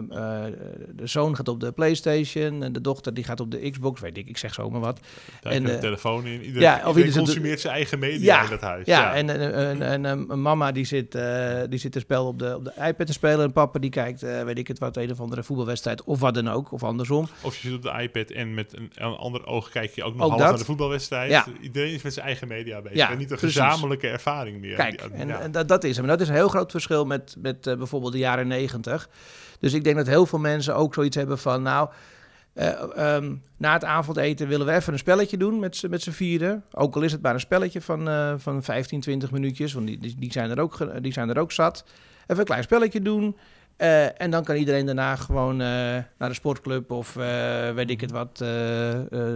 eh, 0.09 0.53
de 0.95 1.07
zoon 1.07 1.35
gaat 1.35 1.47
op 1.47 1.59
de 1.59 1.71
Playstation. 1.71 2.63
En 2.63 2.73
de 2.73 2.81
dochter 2.81 3.13
die 3.13 3.23
gaat 3.23 3.39
op 3.39 3.51
de 3.51 3.69
Xbox, 3.69 4.01
weet 4.01 4.17
ik, 4.17 4.27
ik 4.27 4.37
zeg 4.37 4.53
zomaar 4.53 4.81
wat. 4.81 4.99
Daar 5.41 5.53
En, 5.53 5.61
je 5.61 5.71
eh, 5.71 5.79
telefoon 5.79 6.25
in. 6.25 6.41
Iedereen, 6.41 6.61
ja, 6.61 6.81
of 6.85 6.95
iedereen 6.97 7.17
consumeert 7.17 7.59
zijn 7.59 7.73
eigen 7.73 7.99
media 7.99 8.35
Ja, 8.35 8.43
in 8.43 8.49
dat 8.49 8.61
huis. 8.61 8.85
Ja, 8.85 9.13
en, 9.13 9.29
en, 9.29 9.81
en, 9.81 10.05
en, 10.05 10.41
mama 10.41 10.71
die 10.71 10.85
zit, 10.85 11.11
die 11.69 11.79
zit 11.79 11.95
een 11.95 12.01
spel 12.01 12.27
op 12.27 12.39
de, 12.39 12.55
op 12.55 12.63
de 12.63 12.73
iPad 12.87 13.07
te 13.07 13.13
spelen. 13.13 13.45
En 13.45 13.51
papa 13.51 13.79
die 13.79 13.89
kijkt, 13.89 14.21
weet 14.21 14.57
ik 14.57 14.67
het 14.67 14.79
wat, 14.79 14.97
een 14.97 15.11
of 15.11 15.19
andere 15.19 15.43
voetbalwedstrijd. 15.43 16.03
Of 16.03 16.19
wat 16.19 16.33
dan 16.33 16.49
ook, 16.49 16.71
of 16.71 16.83
andersom. 16.83 17.27
Of 17.41 17.57
je 17.57 17.67
zit 17.67 17.77
op 17.77 17.81
de 17.81 18.01
iPad 18.01 18.29
en 18.29 18.53
met 18.53 18.77
een, 18.77 18.91
een 18.93 19.15
ander 19.15 19.45
oog 19.45 19.69
kijk 19.69 19.91
je 19.95 20.03
ook 20.03 20.15
nog 20.15 20.23
Ook 20.23 20.29
half 20.29 20.41
dat. 20.41 20.49
naar 20.49 20.59
de 20.59 20.65
voetbalwedstrijd. 20.65 21.31
Ja. 21.31 21.45
Iedereen 21.61 21.93
is 21.93 22.01
met 22.01 22.13
zijn 22.13 22.25
eigen 22.25 22.47
media 22.47 22.81
bezig. 22.81 22.97
Ja, 22.97 23.11
en 23.11 23.17
niet 23.17 23.31
een 23.31 23.37
gezamenlijke 23.39 24.07
ervaring 24.07 24.61
meer. 24.61 24.75
Kijk, 24.75 25.01
Die- 25.01 25.11
en, 25.11 25.27
ja. 25.27 25.39
en 25.39 25.51
dat, 25.51 25.67
dat 25.67 25.83
is 25.83 25.97
hem. 25.97 26.07
Dat 26.07 26.21
is 26.21 26.27
een 26.27 26.33
heel 26.33 26.47
groot 26.47 26.71
verschil 26.71 27.05
met, 27.05 27.35
met 27.39 27.61
bijvoorbeeld 27.61 28.11
de 28.11 28.17
jaren 28.17 28.38
negentig. 28.46 29.10
Dus 29.60 29.74
ik 29.74 29.84
denk 29.84 29.96
dat 29.96 30.08
heel 30.08 30.25
veel 30.25 30.39
mensen 30.39 30.75
ook 30.75 30.93
zoiets 30.93 31.15
hebben 31.15 31.38
van... 31.38 31.62
nou, 31.62 31.89
eh, 32.53 33.15
ehm, 33.15 33.36
na 33.58 33.74
het 33.74 33.84
avondeten 33.84 34.48
willen 34.48 34.65
we 34.65 34.74
even 34.74 34.93
een 34.93 35.00
spelletje 35.00 35.38
doen 35.38 35.60
met, 35.60 35.75
z'n- 35.75 36.12
vieren. 36.12 36.63
Ook 36.72 36.96
al 36.96 37.01
is 37.01 37.12
het 37.12 37.22
maar 37.22 37.34
een 37.34 37.39
spelletje 37.39 37.81
van, 37.81 38.10
eh, 38.10 38.34
van 38.38 38.63
15, 38.63 39.00
20 39.00 39.31
minuutjes. 39.31 39.74
Want 39.74 39.88
die, 39.88 40.15
die, 40.17 40.31
zijn 40.31 40.50
er 40.50 40.60
ook, 40.60 41.03
die 41.03 41.13
zijn 41.13 41.29
er 41.29 41.39
ook 41.39 41.51
zat. 41.51 41.84
Even 42.22 42.39
een 42.39 42.46
klein 42.46 42.63
spelletje 42.63 43.01
doen. 43.01 43.38
Eh, 43.77 44.22
en 44.22 44.31
dan 44.31 44.43
kan 44.43 44.55
iedereen 44.55 44.86
daarna 44.86 45.15
gewoon 45.15 45.58
naar 45.58 46.10
de 46.17 46.34
sportclub 46.34 46.91
of 46.91 47.13
weet 47.74 47.89
ik 47.89 48.01
het 48.01 48.12
wat, 48.12 48.36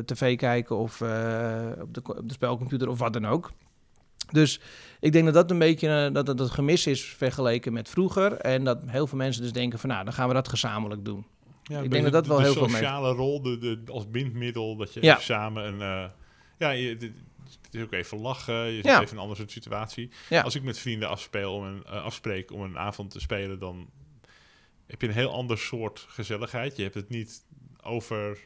tv 0.05 0.37
kijken 0.37 0.77
of 0.77 1.01
op, 1.81 1.93
de, 1.93 2.01
op 2.03 2.27
de 2.27 2.33
spelcomputer 2.33 2.89
of 2.89 2.99
wat 2.99 3.13
dan 3.13 3.27
ook. 3.27 3.51
Dus 4.33 4.59
ik 4.99 5.11
denk 5.11 5.25
dat 5.25 5.33
dat 5.33 5.51
een 5.51 5.59
beetje 5.59 6.05
eh, 6.05 6.13
dat 6.13 6.27
het 6.27 6.39
een 6.39 6.49
gemis 6.49 6.87
is 6.87 7.03
vergeleken 7.03 7.73
met 7.73 7.89
vroeger. 7.89 8.33
En 8.33 8.63
dat 8.63 8.79
heel 8.85 9.07
veel 9.07 9.17
mensen 9.17 9.41
dus 9.41 9.51
denken 9.51 9.79
van 9.79 9.89
nou, 9.89 10.03
dan 10.03 10.13
gaan 10.13 10.27
we 10.27 10.33
dat 10.33 10.47
gezamenlijk 10.47 11.05
doen. 11.05 11.25
Ja, 11.63 11.79
Ik 11.81 11.91
denk 11.91 12.03
dat 12.03 12.13
dat 12.13 12.23
de- 12.23 12.29
wel 12.29 12.37
de 12.37 12.43
heel 12.43 12.53
veel 12.53 12.61
mee- 12.65 12.71
sociale 12.71 13.11
rol 13.13 13.41
de, 13.41 13.57
de, 13.57 13.81
als 13.91 14.09
bindmiddel, 14.11 14.75
dat 14.75 14.93
je 14.93 15.01
Ja. 15.03 15.11
even 15.11 15.23
samen 15.23 15.65
een... 15.65 15.81
eh, 15.81 16.09
ja, 16.57 16.69
je, 16.69 16.87
het 16.89 17.11
is 17.71 17.81
ook 17.81 17.91
even 17.93 18.17
lachen, 18.17 18.65
je 18.65 18.75
zit 18.75 18.83
Ja. 18.85 18.91
even 18.99 19.07
in 19.07 19.13
een 19.13 19.21
andere 19.21 19.39
soort 19.39 19.51
situatie. 19.51 20.09
Ja. 20.29 20.41
Als 20.41 20.55
ik 20.55 20.63
met 20.63 20.79
vrienden 20.79 21.09
afspeel 21.09 21.53
om 21.53 21.63
een, 21.63 21.83
eh, 21.85 22.03
afspreek 22.03 22.51
om 22.51 22.61
een 22.61 22.77
avond 22.77 23.11
te 23.11 23.19
spelen, 23.19 23.59
dan 23.59 23.89
heb 24.87 25.01
je 25.01 25.07
een 25.07 25.13
heel 25.13 25.33
ander 25.33 25.57
soort 25.57 26.05
gezelligheid. 26.09 26.75
Je 26.75 26.83
hebt 26.83 26.95
het 26.95 27.09
niet 27.09 27.45
over 27.83 28.37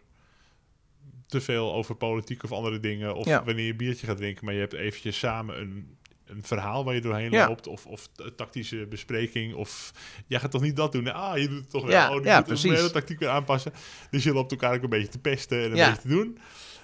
te 1.28 1.42
veel 1.42 1.74
over 1.74 1.96
politiek 1.96 2.44
of 2.44 2.52
andere 2.52 2.80
dingen, 2.80 3.16
of 3.16 3.26
Ja. 3.26 3.44
wanneer 3.44 3.66
je 3.66 3.72
een 3.72 3.78
biertje 3.78 4.08
gaat 4.08 4.18
drinken, 4.18 4.46
maar 4.46 4.54
je 4.54 4.60
hebt 4.60 4.74
eventjes 4.74 5.18
samen 5.18 5.60
een, 5.60 5.98
een 6.26 6.44
verhaal 6.44 6.86
waar 6.86 6.94
je 6.96 7.02
doorheen 7.02 7.32
Ja. 7.32 7.48
loopt, 7.48 7.68
of, 7.68 7.86
of 7.86 8.10
tactische 8.36 8.86
bespreking, 8.90 9.54
of 9.54 9.92
jij 10.28 10.40
gaat 10.40 10.52
toch 10.52 10.62
niet 10.62 10.76
dat 10.76 10.92
doen? 10.92 11.14
Ah, 11.14 11.38
je 11.38 11.48
doet 11.48 11.60
het 11.60 11.70
toch 11.70 11.82
wel. 11.82 11.92
Ja, 11.92 12.16
oh, 12.16 12.24
ja, 12.24 12.42
precies. 12.42 12.72
hele 12.72 12.92
tactiek 12.92 13.20
weer 13.20 13.30
aanpassen. 13.30 13.72
Dus 14.12 14.24
je 14.24 14.34
loopt 14.34 14.52
elkaar 14.52 14.74
ook 14.76 14.84
een 14.84 14.90
beetje 14.90 15.08
te 15.08 15.20
pesten 15.20 15.58
en 15.58 15.64
een 15.64 15.72
beetje 15.88 16.02
te 16.02 16.08
doen. 16.08 16.38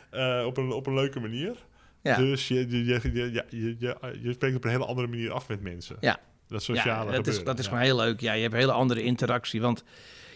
eh, 0.10 0.44
op, 0.46 0.58
een, 0.58 0.72
op 0.72 0.88
een 0.88 0.94
leuke 0.94 1.20
manier. 1.20 1.56
Ja. 2.02 2.18
Dus 2.18 2.48
je, 2.48 2.56
je, 2.70 2.86
je, 2.86 3.00
je, 3.14 3.46
je, 3.80 3.98
je, 4.22 4.34
spreekt 4.34 4.56
op 4.56 4.64
een 4.64 4.70
hele 4.70 4.86
andere 4.86 5.08
manier 5.08 5.32
af 5.32 5.48
met 5.48 5.62
mensen. 5.62 5.98
Ja. 6.00 6.20
Dat 6.48 6.64
sociale 6.64 7.10
ja, 7.12 7.16
dat 7.18 7.28
is, 7.28 7.44
dat 7.44 7.60
is 7.60 7.68
gewoon 7.68 7.84
heel 7.84 7.96
leuk. 7.96 8.20
Ja, 8.20 8.34
je 8.34 8.42
hebt 8.42 8.54
een 8.54 8.60
hele 8.60 8.72
andere 8.72 9.04
interactie. 9.04 9.62
Want 9.62 9.84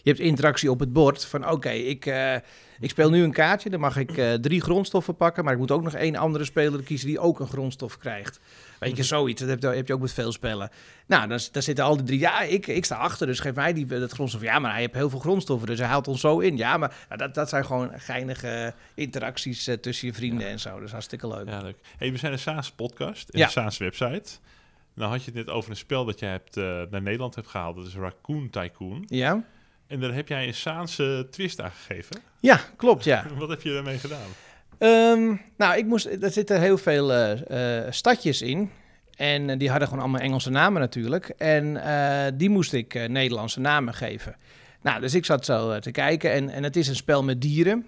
je 0.07 0.13
hebt 0.13 0.25
interactie 0.25 0.71
op 0.71 0.79
het 0.79 0.93
bord 0.93 1.25
van 1.25 1.49
oké, 1.49 1.69
ik, 1.69 2.05
eh, 2.05 2.35
ik 2.79 2.89
speel 2.89 3.09
nu 3.09 3.23
een 3.23 3.31
kaartje. 3.31 3.69
Dan 3.69 3.79
mag 3.79 3.97
ik 3.97 4.17
eh, 4.17 4.33
drie 4.33 4.61
grondstoffen 4.61 5.15
pakken. 5.15 5.43
Maar 5.43 5.53
ik 5.53 5.59
moet 5.59 5.71
ook 5.71 5.83
nog 5.83 5.93
één 5.93 6.15
andere 6.15 6.43
speler 6.45 6.83
kiezen 6.83 7.07
die 7.07 7.19
ook 7.19 7.39
een 7.39 7.47
grondstof 7.47 7.97
krijgt. 7.97 8.39
Weet 8.79 8.89
Mhm. 8.89 8.97
je, 8.99 9.03
zoiets. 9.05 9.41
Dat 9.41 9.49
heb 9.49 9.61
je, 9.61 9.67
heb 9.67 9.87
je 9.87 9.93
ook 9.93 10.01
met 10.01 10.13
veel 10.13 10.31
spellen. 10.31 10.69
Nou, 11.07 11.27
dan, 11.27 11.39
dan 11.51 11.61
zitten 11.61 11.85
al 11.85 11.95
die 11.97 12.05
drie. 12.05 12.19
Ja, 12.19 12.41
ik, 12.41 12.67
ik 12.67 12.85
sta 12.85 12.95
achter, 12.95 13.27
dus 13.27 13.39
geef 13.39 13.53
mij 13.53 13.73
die, 13.73 13.85
dat 13.85 14.11
grondstof. 14.11 14.41
Ja, 14.41 14.59
maar 14.59 14.71
hij 14.71 14.79
heeft 14.81 14.93
heel 14.93 15.09
veel 15.09 15.19
grondstoffen, 15.19 15.67
dus 15.67 15.79
hij 15.79 15.87
haalt 15.87 16.07
ons 16.07 16.19
zo 16.21 16.39
in. 16.39 16.57
Ja, 16.57 16.77
maar 16.77 16.95
nou, 17.07 17.19
dat, 17.19 17.33
dat 17.33 17.49
zijn 17.49 17.65
gewoon 17.65 17.91
geinige 17.95 18.73
interacties 18.95 19.67
eh, 19.67 19.75
tussen 19.75 20.07
je 20.07 20.13
vrienden 20.13 20.47
en 20.47 20.59
zo. 20.59 20.73
Dat 20.75 20.83
is 20.83 20.91
hartstikke 20.91 21.27
leuk. 21.27 21.47
Ja, 21.47 21.61
leuk. 21.61 21.77
Hey, 21.97 22.11
we 22.11 22.17
zijn 22.17 22.31
een 22.31 22.39
SAAS 22.39 22.71
podcast 22.71 23.29
en 23.29 23.39
Ja. 23.39 23.45
een 23.45 23.51
SAAS 23.51 23.77
website. 23.77 24.29
Nou 24.93 25.11
had 25.11 25.19
je 25.23 25.31
het 25.31 25.45
net 25.45 25.49
over 25.55 25.69
een 25.69 25.75
spel 25.77 26.05
dat 26.05 26.19
jij 26.19 26.29
hebt, 26.29 26.55
naar 26.91 27.01
Nederland 27.01 27.35
hebt 27.35 27.47
gehaald. 27.47 27.75
Dat 27.75 27.85
is 27.85 27.95
Raccoon 27.95 28.49
Tycoon. 28.49 29.03
Ja? 29.07 29.43
En 29.87 29.99
daar 29.99 30.13
heb 30.13 30.27
jij 30.27 30.47
een 30.47 30.53
Saanse 30.53 31.27
twist 31.31 31.61
aan 31.61 31.71
gegeven. 31.71 32.17
Ja, 32.39 32.59
klopt, 32.75 33.03
ja. 33.03 33.25
Wat 33.37 33.49
heb 33.49 33.61
je 33.61 33.73
daarmee 33.73 33.97
gedaan? 33.97 34.27
Ehm, 34.77 35.35
nou, 35.57 35.77
ik 35.77 35.85
moest, 35.85 36.05
er 36.05 36.31
zitten 36.31 36.61
heel 36.61 36.77
veel 36.77 37.13
eh, 37.13 37.85
eh, 37.85 37.91
stadjes 37.91 38.41
in. 38.41 38.71
En 39.15 39.49
eh, 39.49 39.57
die 39.59 39.69
hadden 39.69 39.87
gewoon 39.87 40.03
allemaal 40.03 40.21
Engelse 40.21 40.49
namen 40.49 40.81
natuurlijk. 40.81 41.29
En 41.37 41.81
die 42.37 42.49
moest 42.49 42.73
ik 42.73 43.07
Nederlandse 43.09 43.59
namen 43.59 43.93
geven. 43.93 44.35
Nou, 44.81 45.01
dus 45.01 45.13
ik 45.13 45.25
zat 45.25 45.45
zo 45.45 45.79
te 45.79 45.91
kijken. 45.91 46.31
En, 46.31 46.49
en 46.49 46.63
het 46.63 46.75
is 46.75 46.87
een 46.87 46.95
spel 46.95 47.23
met 47.23 47.41
dieren. 47.41 47.85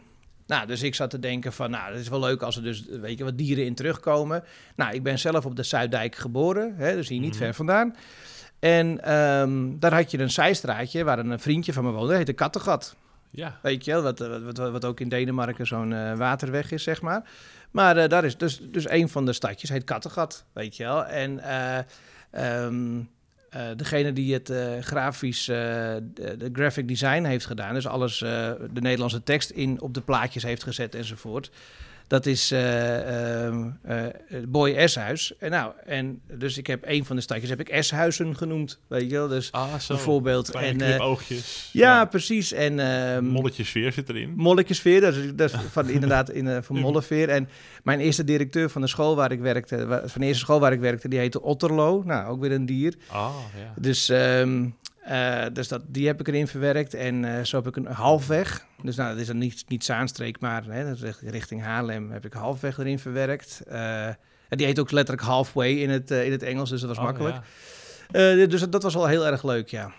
Nou, 0.48 0.68
dus 0.68 0.82
ik 0.84 0.96
zat 0.96 1.10
te 1.10 1.20
denken 1.20 1.54
van, 1.54 1.70
nou, 1.70 1.92
het 1.92 2.02
is 2.02 2.10
wel 2.10 2.20
leuk 2.20 2.42
als 2.42 2.56
er 2.56 2.64
dus, 2.64 2.86
weet 3.02 3.18
je, 3.18 3.24
wat 3.24 3.38
dieren 3.38 3.66
in 3.66 3.76
terugkomen. 3.76 4.44
Nou, 4.76 4.94
ik 4.94 5.04
ben 5.04 5.20
zelf 5.20 5.46
op 5.46 5.56
de 5.56 5.64
Zuiddijk 5.64 6.16
geboren, 6.16 6.74
hè, 6.78 6.96
dus 6.96 7.08
hier 7.10 7.20
niet 7.20 7.30
Mhm. 7.34 7.40
ver 7.40 7.54
vandaan. 7.54 7.96
En 8.60 9.04
ehm, 9.04 9.80
daar 9.80 9.94
had 9.94 10.12
je 10.12 10.20
een 10.20 10.32
zijstraatje 10.32 11.04
waar 11.04 11.20
een 11.20 11.40
vriendje 11.40 11.74
van 11.74 11.84
me 11.84 11.92
woonde, 11.92 12.08
dat 12.08 12.18
heette 12.18 12.34
Kattegat. 12.34 12.96
Ja, 13.32 13.60
Weet 13.62 13.86
je 13.86 13.92
wel, 13.92 14.02
wat, 14.02 14.20
wat, 14.20 14.42
wat, 14.42 14.72
wat 14.72 14.86
ook 14.86 15.00
in 15.00 15.10
Denemarken 15.10 15.68
zo'n 15.68 15.94
eh, 15.94 16.18
waterweg 16.18 16.72
is, 16.72 16.84
zeg 16.84 17.02
maar. 17.02 17.24
Maar 17.72 17.98
eh, 17.98 18.10
daar 18.10 18.26
is 18.26 18.38
dus, 18.38 18.60
dus 18.62 18.90
een 18.90 19.10
van 19.10 19.26
de 19.26 19.34
stadjes, 19.34 19.70
heet 19.70 19.84
Kattegat, 19.84 20.46
weet 20.54 20.78
je 20.78 20.84
wel. 20.84 21.06
En 21.06 21.40
eh, 21.40 21.78
ehm, 22.32 23.02
eh, 23.50 23.62
degene 23.76 24.14
die 24.14 24.34
het 24.34 24.50
eh, 24.50 24.80
grafisch, 24.80 25.48
eh, 25.48 25.56
de, 26.04 26.38
de 26.38 26.50
graphic 26.54 26.88
design 26.88 27.24
heeft 27.24 27.46
gedaan... 27.46 27.74
dus 27.74 27.88
alles, 27.88 28.22
eh, 28.22 28.52
de 28.72 28.82
Nederlandse 28.82 29.24
tekst 29.24 29.50
in 29.50 29.82
op 29.82 29.94
de 29.94 30.02
plaatjes 30.02 30.44
heeft 30.44 30.64
gezet 30.64 30.96
enzovoort... 30.96 31.52
Dat 32.10 32.26
is 32.26 32.52
eh, 32.52 33.46
ehm, 33.46 33.70
eh, 33.82 34.06
Boy 34.48 34.74
Eshuis. 34.74 35.34
En, 35.40 35.52
nou, 35.52 35.72
en 35.86 36.22
dus 36.38 36.58
ik 36.58 36.68
heb 36.68 36.84
een 36.86 37.06
van 37.06 37.16
de 37.16 37.22
stadjes 37.22 37.50
heb 37.50 37.60
ik 37.60 37.70
Eshuizen 37.70 38.36
genoemd, 38.36 38.80
weet 38.88 39.10
je 39.10 39.16
wel. 39.16 39.28
Dus 39.28 39.52
ah, 39.52 39.76
zo. 39.76 39.94
bijvoorbeeld... 39.94 40.50
Kleine 40.50 40.84
en, 40.84 40.92
eh, 40.92 40.98
knipoogjes. 40.98 41.70
ja, 41.74 42.06
precies. 42.06 42.52
En, 42.52 42.80
ehm, 42.80 43.26
Molletje 43.26 43.64
sfeer 43.64 43.92
zit 43.92 44.10
erin. 44.10 44.34
Molletjesveer, 44.36 45.02
dat 45.02 45.16
is, 45.16 45.36
dat 45.36 45.54
is 45.54 45.60
van, 45.72 45.90
inderdaad 45.90 46.30
in, 46.30 46.64
van 46.64 46.80
Molleveer. 46.80 47.30
En 47.30 47.50
mijn 47.84 48.00
eerste 48.00 48.24
directeur 48.24 48.70
van 48.70 48.82
de 48.82 48.88
school 48.88 49.16
waar 49.16 49.32
ik 49.32 49.40
werkte, 49.40 50.02
van 50.06 50.22
de 50.22 50.28
eerste 50.28 50.44
school 50.44 50.60
waar 50.60 50.74
ik 50.74 50.80
werkte, 50.80 51.08
die 51.08 51.20
heette 51.20 51.42
Otterlo. 51.42 52.04
Nou, 52.06 52.30
ook 52.30 52.42
weer 52.42 52.52
een 52.52 52.66
dier. 52.66 52.96
Ah, 53.08 53.36
ja. 53.58 53.74
Dus, 53.76 54.10
ehm, 54.10 54.68
eh, 55.10 55.46
dus 55.54 55.68
dat, 55.68 55.82
die 55.88 56.08
heb 56.08 56.20
ik 56.20 56.28
erin 56.28 56.48
verwerkt. 56.48 56.94
En 56.94 57.26
eh, 57.38 57.44
zo 57.44 57.58
heb 57.58 57.68
ik 57.68 57.76
een 57.76 57.86
halfweg. 57.86 58.66
Dus 58.82 58.96
nou, 58.96 59.10
dat 59.12 59.20
is 59.20 59.28
dan 59.28 59.38
niet, 59.38 59.64
niet 59.68 59.84
Zaanstreek, 59.84 60.40
maar 60.40 60.64
hè, 60.66 60.84
dat 60.86 60.96
is 60.96 61.02
richt- 61.02 61.22
richting 61.22 61.62
Haarlem 61.62 62.12
heb 62.12 62.26
ik 62.26 62.34
halfweg 62.34 62.78
erin 62.78 63.00
verwerkt. 63.00 63.62
Eh, 63.68 64.06
en 64.08 64.58
die 64.58 64.66
heet 64.66 64.80
ook 64.80 64.92
letterlijk 64.92 65.28
halfway 65.28 65.70
in 65.72 65.90
het, 65.90 66.12
in 66.12 66.32
het 66.32 66.44
Engels, 66.44 66.70
dus 66.70 66.80
dat 66.80 66.90
was 66.90 66.98
Oh, 66.98 67.04
makkelijk. 67.04 67.36
ja. 68.12 68.46
Dus 68.48 68.60
dat, 68.60 68.72
dat 68.72 68.84
was 68.84 68.94
wel 68.94 69.08
heel 69.08 69.26
erg 69.26 69.44
leuk, 69.44 69.68
ja. 69.70 69.92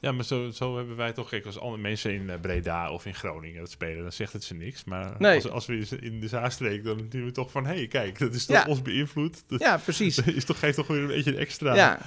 Ja, 0.00 0.12
maar 0.12 0.24
zo, 0.24 0.50
zo 0.50 0.76
hebben 0.76 0.96
wij 0.96 1.12
toch... 1.12 1.28
Kijk, 1.28 1.46
als 1.46 1.58
andere 1.58 1.82
mensen 1.82 2.12
in 2.14 2.30
Breda 2.40 2.90
of 2.90 3.06
in 3.06 3.14
Groningen 3.14 3.60
dat 3.60 3.70
spelen, 3.70 4.02
dan 4.02 4.12
zegt 4.12 4.32
het 4.32 4.44
ze 4.44 4.54
niks. 4.54 4.84
Maar 4.84 5.14
Nee. 5.18 5.34
als, 5.34 5.48
als 5.50 5.66
we 5.66 5.86
in 6.00 6.20
de 6.20 6.28
Zaanstreek, 6.28 6.84
dan 6.84 7.06
doen 7.08 7.24
we 7.24 7.32
toch 7.32 7.50
van... 7.50 7.66
Hé, 7.66 7.74
hey, 7.74 7.86
kijk, 7.86 8.18
dat 8.18 8.34
is 8.34 8.46
toch 8.46 8.56
Ja. 8.56 8.64
ons 8.68 8.82
beïnvloed. 8.82 9.42
Dat 9.48 9.60
Ja, 9.60 9.76
precies. 9.76 10.18
is 10.24 10.44
toch, 10.44 10.58
geeft 10.58 10.76
toch 10.76 10.86
weer 10.86 11.00
een 11.00 11.06
beetje 11.06 11.32
een 11.32 11.38
extra... 11.38 11.74
Ja. 11.74 11.98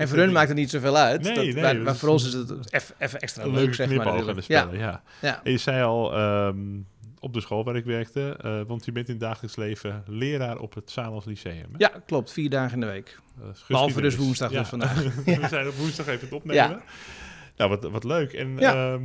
En 0.00 0.08
voor 0.08 0.18
hun 0.18 0.32
maakt 0.32 0.48
het 0.48 0.56
niet 0.56 0.70
zoveel 0.70 0.96
uit. 0.96 1.22
Nee, 1.22 1.54
dat, 1.54 1.62
nee, 1.62 1.74
maar, 1.78 1.96
voor 1.96 2.08
ons 2.08 2.26
is 2.26 2.32
het 2.32 2.52
even 2.98 3.20
extra 3.20 3.44
leuk, 3.44 3.54
leuke 3.54 3.74
zeg 3.74 3.94
maar. 3.94 4.42
spellen, 4.42 4.78
ja. 4.78 5.02
Ja, 5.20 5.40
En 5.44 5.50
je 5.52 5.58
zei 5.58 5.82
al, 5.82 6.14
ehm, 6.16 6.58
op 7.20 7.32
de 7.32 7.40
school 7.40 7.64
waar 7.64 7.76
ik 7.76 7.84
werkte, 7.84 8.36
eh, 8.42 8.60
want 8.66 8.84
je 8.84 8.92
bent 8.92 9.06
in 9.06 9.12
het 9.12 9.22
dagelijks 9.22 9.56
leven 9.56 10.02
leraar 10.06 10.58
op 10.58 10.74
het 10.74 10.90
Salons 10.90 11.24
Lyceum. 11.24 11.56
hè? 11.56 11.78
ja. 11.78 11.92
klopt. 12.06 12.32
Vier 12.32 12.50
dagen 12.50 12.74
in 12.74 12.80
de 12.80 12.86
week. 12.86 13.18
Is 13.52 13.64
Behalve 13.68 14.00
dus 14.00 14.16
woensdag 14.16 14.50
Ja. 14.50 14.58
dus 14.58 14.68
vandaag. 14.68 15.02
We 15.24 15.46
zijn 15.48 15.68
op 15.68 15.74
woensdag 15.74 16.06
even 16.06 16.20
het 16.20 16.32
opnemen. 16.32 16.82
Nou, 17.56 17.70
wat, 17.70 17.90
wat 17.90 18.04
leuk. 18.04 18.32
En 18.32 18.56
Ja. 18.58 18.92
ehm, 18.92 19.02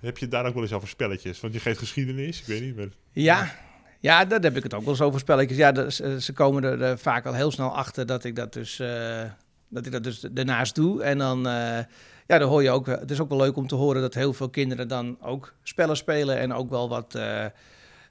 heb 0.00 0.18
je 0.18 0.28
daar 0.28 0.46
ook 0.46 0.54
wel 0.54 0.62
eens 0.62 0.72
over 0.72 0.88
spelletjes? 0.88 1.40
Want 1.40 1.54
je 1.54 1.60
geeft 1.60 1.78
geschiedenis, 1.78 2.40
ik 2.40 2.46
weet 2.46 2.60
niet. 2.62 2.76
Maar... 2.76 2.88
Ja, 3.12 3.54
ja, 4.00 4.24
daar 4.24 4.40
heb 4.40 4.56
ik 4.56 4.62
het 4.62 4.74
ook 4.74 4.80
wel 4.80 4.90
eens 4.90 5.00
over 5.00 5.20
spelletjes. 5.20 5.58
Ja, 5.58 5.90
ze, 6.20 6.32
komen 6.34 6.64
er 6.64 6.82
eh, 6.82 6.96
vaak 6.96 7.26
al 7.26 7.34
heel 7.34 7.50
snel 7.50 7.76
achter 7.76 8.06
dat 8.06 8.24
ik 8.24 8.36
dat 8.36 8.52
dus, 8.52 8.78
eh, 8.78 9.22
dat 9.70 9.86
ik 9.86 9.92
dat 9.92 10.04
dus 10.04 10.20
daarnaast 10.30 10.74
doe. 10.74 11.02
En 11.02 11.18
dan, 11.18 11.46
eh, 11.46 11.78
ja, 12.26 12.38
dan 12.38 12.48
hoor 12.48 12.62
je 12.62 12.70
ook, 12.70 12.86
het 12.86 13.10
is 13.10 13.20
ook 13.20 13.28
wel 13.28 13.38
leuk 13.38 13.56
om 13.56 13.66
te 13.66 13.74
horen 13.74 14.00
dat 14.00 14.14
heel 14.14 14.32
veel 14.32 14.48
kinderen 14.48 14.88
dan 14.88 15.16
ook 15.20 15.54
spellen 15.62 15.96
spelen. 15.96 16.38
En 16.38 16.52
ook 16.52 16.70
wel 16.70 16.88
wat, 16.88 17.14
eh, 17.14 17.44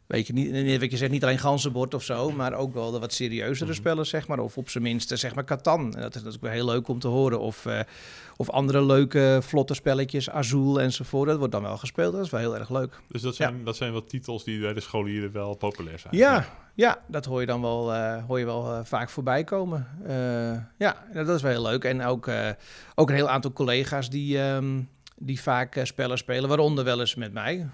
weet 0.09 0.27
je, 0.27 0.33
niet, 0.33 0.79
wat 0.79 0.91
je 0.91 0.97
zegt, 0.97 1.11
niet 1.11 1.23
alleen 1.23 1.39
ganzenbord 1.39 1.93
of 1.93 2.03
zo, 2.03 2.31
maar 2.31 2.53
ook 2.53 2.73
wel 2.73 2.91
de 2.91 2.99
wat 2.99 3.13
serieuzere 3.13 3.69
Mhm. 3.69 3.79
spellen, 3.79 4.05
zeg 4.05 4.27
maar. 4.27 4.39
Of 4.39 4.57
op 4.57 4.69
zijn 4.69 4.83
minst, 4.83 5.11
eh, 5.11 5.17
zeg 5.17 5.35
maar, 5.35 5.43
Catan. 5.45 5.93
En 5.95 6.01
dat 6.01 6.15
is, 6.25 6.37
wel 6.41 6.51
heel 6.51 6.65
leuk 6.65 6.87
om 6.87 6.99
te 6.99 7.07
horen. 7.07 7.39
Of, 7.39 7.65
eh, 7.65 7.79
of 8.37 8.49
andere 8.49 8.83
leuke, 8.85 9.39
vlotte 9.41 9.73
spelletjes, 9.73 10.29
Azul 10.29 10.81
enzovoort. 10.81 11.27
Dat 11.29 11.37
wordt 11.37 11.53
dan 11.53 11.61
wel 11.61 11.77
gespeeld. 11.77 12.13
Dat 12.13 12.25
is 12.25 12.29
wel 12.31 12.39
heel 12.39 12.57
erg 12.57 12.69
leuk. 12.69 12.99
Dus 13.07 13.21
dat 13.21 13.35
zijn, 13.35 13.63
dat 13.63 13.75
zijn 13.75 13.91
wel 13.91 14.03
titels 14.03 14.43
die 14.43 14.59
bij 14.59 14.73
de 14.73 14.79
scholieren 14.81 15.31
wel 15.31 15.55
populair 15.55 15.99
zijn. 15.99 16.15
Ja, 16.17 16.45
ja, 16.75 16.99
dat 17.07 17.25
hoor 17.25 17.39
je 17.39 17.45
dan 17.45 17.61
wel, 17.61 17.93
eh, 17.93 18.23
hoor 18.27 18.39
je 18.39 18.45
wel 18.45 18.73
eh, 18.73 18.79
vaak 18.83 19.09
voorbij 19.09 19.43
komen. 19.43 19.87
Ja, 20.77 20.95
dat 21.13 21.29
is 21.29 21.41
wel 21.41 21.51
heel 21.51 21.61
leuk. 21.61 21.83
En 21.83 22.03
ook, 22.05 22.29
ook 22.95 23.09
een 23.09 23.15
heel 23.15 23.29
aantal 23.29 23.53
collega's 23.53 24.09
die, 24.09 24.39
ehm, 24.41 24.81
die 25.21 25.41
vaak 25.41 25.75
eh, 25.75 25.83
spellen 25.83 26.17
spelen, 26.17 26.49
waaronder 26.49 26.83
wel 26.83 26.99
eens 26.99 27.15
met 27.15 27.33
mij. 27.33 27.55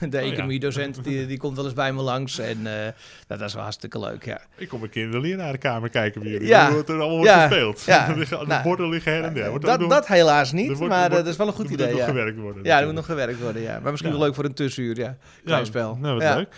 De 0.00 0.06
Oh 0.06 0.12
ja. 0.12 0.18
economiedocent 0.20 1.04
die, 1.04 1.26
die 1.26 1.38
komt 1.38 1.56
wel 1.56 1.64
eens 1.64 1.74
bij 1.74 1.92
me 1.92 2.02
langs. 2.02 2.38
En 2.38 2.66
eh, 2.86 2.92
dat 3.26 3.40
is 3.40 3.54
wel 3.54 3.62
hartstikke 3.62 3.98
leuk, 3.98 4.24
ja. 4.24 4.40
Ik 4.56 4.68
kom 4.68 4.82
een 4.82 4.88
keer 4.90 5.04
in 5.04 5.10
de 5.10 5.20
lerarenkamer 5.20 5.88
kijken 5.88 6.20
bij 6.22 6.30
jullie. 6.30 6.46
Ja. 6.46 6.68
Hoe 6.68 6.78
het 6.78 6.88
er 6.88 7.00
allemaal 7.00 7.24
Ja. 7.24 7.36
wordt 7.38 7.52
gespeeld. 7.52 7.82
Ja. 7.84 8.12
De 8.38 8.46
Nou, 8.46 8.62
borden 8.62 8.88
liggen 8.88 9.12
her 9.12 9.22
en 9.24 9.34
der. 9.34 9.48
Wordt 9.50 9.64
ook 9.64 9.70
Dat, 9.70 9.80
nog- 9.80 9.90
dat 9.90 10.06
helaas 10.06 10.52
niet, 10.52 10.66
wordt- 10.66 10.80
maar 10.80 10.90
eh, 10.92 11.00
wordt- 11.00 11.14
dat 11.24 11.26
is 11.26 11.36
wel 11.36 11.46
een 11.46 11.52
goed 11.52 11.64
er 11.64 11.70
moet 11.70 11.80
idee, 11.80 11.94
nog 11.94 12.04
gewerkt 12.04 12.38
worden. 12.38 12.64
Ja, 12.64 12.78
er 12.80 12.86
moet 12.86 12.94
nog 12.94 13.04
gewerkt 13.06 13.40
worden, 13.40 13.62
ja. 13.62 13.80
Maar 13.82 13.90
misschien 13.90 14.12
wel 14.12 14.20
leuk 14.20 14.34
voor 14.34 14.44
een 14.44 14.54
tussenuur, 14.54 14.96
ja. 14.98 15.16
Klein 15.44 15.66
spel. 15.66 15.96
Nou, 16.00 16.18
wat 16.18 16.34
leuk. 16.34 16.48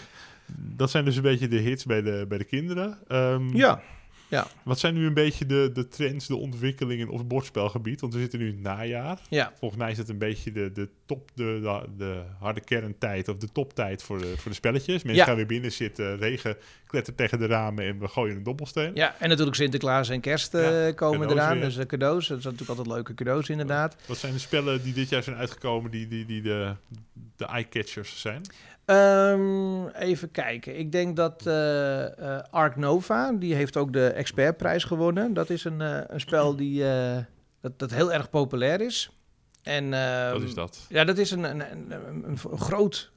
Dat 0.57 0.91
zijn 0.91 1.05
dus 1.05 1.17
een 1.17 1.23
beetje 1.23 1.49
de 1.49 1.57
hits 1.57 1.85
bij 1.85 2.03
de, 2.03 2.25
bij 2.29 2.39
de 2.39 2.45
kinderen. 2.45 2.99
Ehm, 3.09 3.57
Ja, 3.57 3.81
Ja. 4.33 4.47
Wat 4.65 4.79
zijn 4.79 4.95
nu 4.95 5.07
een 5.07 5.15
beetje 5.15 5.47
de, 5.47 5.71
de 5.73 5.89
trends, 5.89 6.27
de 6.27 6.37
ontwikkelingen 6.37 7.09
op 7.09 7.19
het 7.19 7.29
bordspelgebied? 7.29 8.01
Want 8.01 8.15
we 8.15 8.21
zitten 8.21 8.39
nu 8.39 8.47
in 8.49 8.53
het 8.53 8.63
najaar. 8.63 9.19
Ja. 9.29 9.53
Volgens 9.59 9.81
mij 9.81 9.91
is 9.91 9.99
het 9.99 10.09
een 10.09 10.19
beetje 10.19 10.53
de, 10.53 10.73
de 10.73 10.89
top, 11.07 11.31
de, 11.35 11.59
de, 11.63 11.89
de 11.97 12.23
harde 12.39 12.61
kerntijd 12.61 13.29
of 13.29 13.37
de 13.37 13.49
toptijd 13.53 14.03
voor 14.03 14.19
de, 14.19 14.35
voor 14.37 14.51
de 14.51 14.57
spelletjes. 14.57 14.95
Mensen 15.03 15.15
Ja. 15.15 15.25
gaan 15.25 15.37
weer 15.37 15.47
binnen 15.47 15.73
zitten, 15.73 16.19
regen 16.19 16.57
klettert 16.87 17.17
tegen 17.17 17.39
de 17.39 17.47
ramen 17.47 17.85
en 17.85 17.99
we 17.99 18.09
gooien 18.09 18.37
een 18.37 18.43
dobbelsteen. 18.43 18.91
ja, 18.95 19.15
en 19.19 19.29
natuurlijk 19.29 19.57
Sinterklaas 19.57 20.09
en 20.09 20.21
kerst 20.21 20.55
eh, 20.55 20.87
Ja, 20.87 20.93
komen 20.93 21.31
eraan. 21.31 21.53
weer. 21.55 21.65
Dus 21.65 21.77
eh, 21.77 21.87
cadeaus, 21.87 22.27
dat 22.29 22.43
zijn 22.43 22.53
natuurlijk 22.53 22.79
altijd 22.79 22.97
leuke 22.97 23.15
cadeaus 23.15 23.49
inderdaad. 23.49 23.97
Wat 24.07 24.17
zijn 24.19 24.33
de 24.33 24.39
spellen 24.39 24.83
die 24.83 24.93
dit 24.93 25.09
jaar 25.09 25.23
zijn 25.23 25.37
uitgekomen 25.37 25.91
die, 25.91 26.09
die, 26.09 26.25
die 26.27 26.43
de, 26.43 26.75
de 27.43 27.53
eye-catchers 27.53 28.21
zijn? 28.21 28.43
Ehm, 28.85 29.87
even 29.87 30.31
kijken. 30.31 30.79
Ik 30.79 30.93
denk 30.93 31.17
dat 31.17 31.47
eh, 31.47 32.39
Ark 32.51 32.77
Nova, 32.77 33.33
die 33.33 33.55
heeft 33.55 33.77
ook 33.77 33.93
de 33.93 34.07
expertprijs 34.07 34.85
gewonnen. 34.85 35.35
Dat 35.35 35.51
is 35.51 35.65
een, 35.65 35.81
eh, 35.81 36.01
een 36.07 36.21
spel 36.21 36.57
die, 36.63 36.85
dat, 37.61 37.79
dat 37.79 37.91
heel 37.91 38.13
erg 38.13 38.31
populair 38.31 38.81
is. 38.81 39.11
En, 39.63 39.95
ehm, 39.95 40.33
Wat 40.33 40.43
is 40.43 40.55
dat? 40.55 40.87
Ja, 40.89 41.05
dat 41.05 41.19
is 41.19 41.31
een, 41.31 41.45
een, 41.45 41.63
een, 42.25 42.39
groot, 42.59 43.11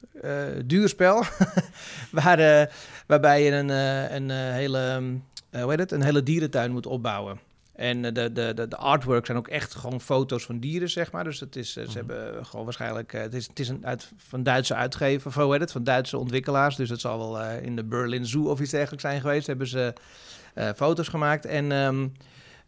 duur 0.64 0.88
spel. 0.88 1.24
waar, 2.10 2.70
waarbij 3.06 3.42
je 3.42 3.50
een, 3.50 3.68
een 4.14 4.30
hele, 4.30 4.78
ehm, 4.78 5.14
eh, 5.56 5.62
hoe 5.62 5.70
heet 5.70 5.80
het? 5.80 5.92
een 5.92 6.02
hele 6.02 6.22
dierentuin 6.22 6.72
moet 6.72 6.86
opbouwen. 6.86 7.40
En 7.76 8.04
eh, 8.04 8.12
de, 8.14 8.32
de, 8.32 8.52
de, 8.54 8.68
de 8.68 8.76
artwork 8.76 9.26
zijn 9.26 9.38
ook 9.38 9.48
echt 9.48 9.74
gewoon 9.74 10.00
foto's 10.00 10.44
van 10.44 10.58
dieren, 10.58 10.90
zeg 10.90 11.12
maar. 11.12 11.24
Dus 11.24 11.40
het 11.40 11.56
is, 11.56 11.76
eh, 11.76 11.82
ze 11.88 11.88
Mhm. 11.88 11.96
hebben 11.96 12.46
gewoon 12.46 12.64
waarschijnlijk... 12.64 13.12
eh, 13.12 13.20
het, 13.20 13.34
is, 13.34 13.46
het 13.46 13.58
is 13.60 13.68
een 13.68 13.86
uit, 13.86 14.12
van 14.16 14.42
Duitse 14.42 14.74
uitgever, 14.74 15.26
of 15.26 15.34
hoe 15.34 15.52
heet 15.52 15.60
het? 15.60 15.72
Van 15.72 15.84
Duitse 15.84 16.18
ontwikkelaars. 16.18 16.76
Dus 16.76 16.88
het 16.90 17.00
zal 17.00 17.18
wel 17.18 17.40
eh, 17.40 17.62
in 17.62 17.76
de 17.76 17.84
Berlin 17.84 18.26
Zoo 18.26 18.44
of 18.50 18.60
iets 18.60 18.70
dergelijks 18.70 19.02
zijn 19.04 19.20
geweest. 19.20 19.46
Hebben 19.46 19.66
ze 19.66 19.92
eh, 20.54 20.68
foto's 20.76 21.08
gemaakt. 21.08 21.44
En... 21.46 21.72
ehm, 21.72 22.06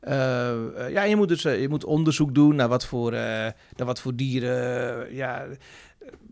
eh, 0.01 0.51
eh, 0.87 0.91
ja, 0.93 1.03
je 1.03 1.17
moet 1.17 1.29
dus 1.29 1.45
eh, 1.45 1.61
je 1.61 1.69
moet 1.69 1.85
onderzoek 1.85 2.35
doen 2.35 2.55
naar 2.57 2.69
wat 2.69 2.87
voor, 2.87 3.13
eh, 3.13 3.19
naar 3.77 3.87
wat 3.87 4.01
voor 4.01 4.15
dieren. 4.15 5.07
eh, 5.09 5.17
ja, 5.17 5.47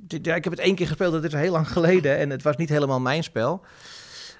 ja, 0.08 0.34
ik 0.34 0.44
heb 0.44 0.52
het 0.52 0.58
één 0.62 0.74
keer 0.74 0.86
gespeeld, 0.86 1.12
dat 1.12 1.24
is 1.24 1.32
heel 1.32 1.52
lang 1.52 1.68
geleden. 1.72 2.16
En 2.18 2.30
het 2.30 2.42
was 2.42 2.56
niet 2.56 2.68
helemaal 2.68 3.00
mijn 3.00 3.22
spel. 3.22 3.62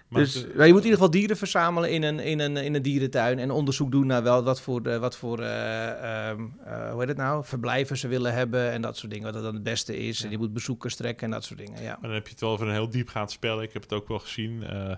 Maar 0.08 0.22
dus 0.22 0.34
het- 0.34 0.42
je 0.44 0.50
moet 0.58 0.66
in 0.68 0.74
ieder 0.74 0.90
geval 0.92 1.10
dieren 1.10 1.36
verzamelen 1.36 1.90
in 1.90 2.02
een, 2.02 2.18
in 2.20 2.40
een, 2.40 2.56
in 2.56 2.74
een 2.74 2.82
dierentuin. 2.82 3.38
En 3.38 3.50
onderzoek 3.50 3.90
doen 3.90 4.06
naar 4.06 4.22
wel 4.22 4.42
wat 4.42 4.60
voor, 4.60 4.82
de, 4.82 4.98
wat 4.98 5.16
voor 5.16 5.40
eh, 5.40 6.28
ehm, 6.28 6.40
eh, 6.64 6.90
hoe 6.90 6.98
heet 7.00 7.08
het 7.08 7.16
nou, 7.16 7.44
verblijven 7.44 7.96
ze 7.96 8.08
willen 8.08 8.32
hebben. 8.34 8.70
En 8.70 8.82
dat 8.82 8.96
soort 8.96 9.10
dingen. 9.12 9.26
Wat 9.26 9.34
het 9.34 9.44
dan 9.44 9.54
het 9.54 9.62
beste 9.62 9.96
is. 9.98 10.24
En 10.24 10.30
je 10.30 10.38
moet 10.38 10.52
bezoekers 10.52 10.96
trekken 10.96 11.24
en 11.26 11.30
dat 11.32 11.44
soort 11.44 11.58
dingen. 11.58 11.82
Ja. 11.82 11.88
Maar 11.90 11.98
dan 12.02 12.12
heb 12.12 12.24
je 12.26 12.30
het 12.32 12.40
wel 12.40 12.50
over 12.50 12.66
een 12.66 12.72
heel 12.72 12.90
diepgaand 12.90 13.30
spel. 13.30 13.62
Ik 13.62 13.72
heb 13.72 13.82
het 13.82 13.92
ook 13.92 14.08
wel 14.08 14.18
gezien. 14.18 14.62
eh, 14.64 14.94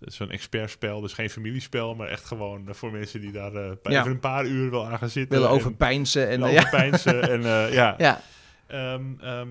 zo'n 0.00 0.30
expertspel, 0.30 1.00
dus 1.00 1.12
geen 1.12 1.30
familiespel, 1.30 1.94
maar 1.94 2.08
echt 2.08 2.24
gewoon 2.24 2.68
eh, 2.68 2.74
voor 2.74 2.92
mensen 2.92 3.20
die 3.20 3.32
daar 3.32 3.54
eh, 3.54 3.70
Ja. 3.82 4.00
even 4.00 4.10
een 4.10 4.20
paar 4.20 4.46
uur 4.46 4.70
wel 4.70 4.86
aan 4.86 4.98
gaan 4.98 5.08
zitten. 5.08 5.38
Willen 5.38 5.52
en 5.52 5.58
overpijnsen. 5.60 6.28
En, 6.28 6.40
willen 6.40 6.48
eh, 6.48 6.54
ja. 6.54 6.60
overpeinzen 6.60 7.22
en 7.30 7.44
eh, 7.44 7.72
ja. 7.74 7.94
Ja. 7.98 8.20
Ehm, 8.66 9.02
ehm, 9.20 9.48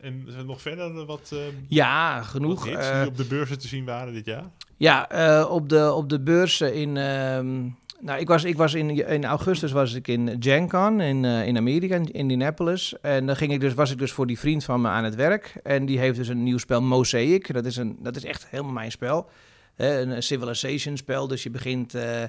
en 0.00 0.24
is 0.26 0.34
er 0.34 0.44
nog 0.44 0.60
verder 0.62 1.04
wat, 1.04 1.30
eh 1.32 1.38
ja, 1.68 2.18
wat 2.18 2.26
genoeg. 2.26 2.64
hits 2.64 2.88
Eh, 2.88 2.98
die 3.00 3.08
op 3.08 3.16
de 3.16 3.24
beurzen 3.24 3.58
te 3.58 3.68
zien 3.68 3.84
waren 3.84 4.12
dit 4.12 4.24
jaar? 4.24 4.44
Ja, 4.76 5.08
eh, 5.08 5.50
op, 5.50 5.68
de, 5.68 5.92
op 5.92 6.08
de 6.08 6.20
beurzen 6.20 6.74
in. 6.74 6.96
ehm, 6.96 7.68
nou, 8.00 8.20
ik 8.20 8.28
was, 8.28 8.44
ik 8.44 8.56
was 8.56 8.74
in, 8.74 8.90
in 9.08 9.24
augustus 9.24 9.72
was 9.72 9.94
ik 9.94 10.08
in 10.08 10.36
Gen 10.40 10.68
Con 10.68 11.00
in, 11.00 11.24
eh, 11.24 11.46
in 11.46 11.56
Amerika, 11.56 11.94
in 11.94 12.12
Indianapolis. 12.12 12.94
En 13.00 13.26
dan 13.26 13.36
ging 13.36 13.52
ik 13.52 13.60
dus, 13.60 13.74
was 13.74 13.90
ik 13.90 13.98
dus 13.98 14.12
voor 14.12 14.26
die 14.26 14.38
vriend 14.38 14.64
van 14.64 14.80
me 14.80 14.88
aan 14.88 15.04
het 15.04 15.14
werk. 15.14 15.54
En 15.62 15.86
die 15.86 15.98
heeft 15.98 16.16
dus 16.16 16.28
een 16.28 16.42
nieuw 16.42 16.58
spel, 16.58 16.82
Mosaic. 16.82 17.52
Dat 17.52 17.64
is, 17.64 17.76
een, 17.76 17.96
dat 18.00 18.16
is 18.16 18.24
echt 18.24 18.46
helemaal 18.50 18.72
mijn 18.72 18.90
spel. 18.90 19.28
Een 19.76 20.22
civilization 20.22 20.96
spel. 20.96 21.28
Dus 21.28 21.42
je 21.42 21.50
begint 21.50 21.94
eh, 21.94 22.22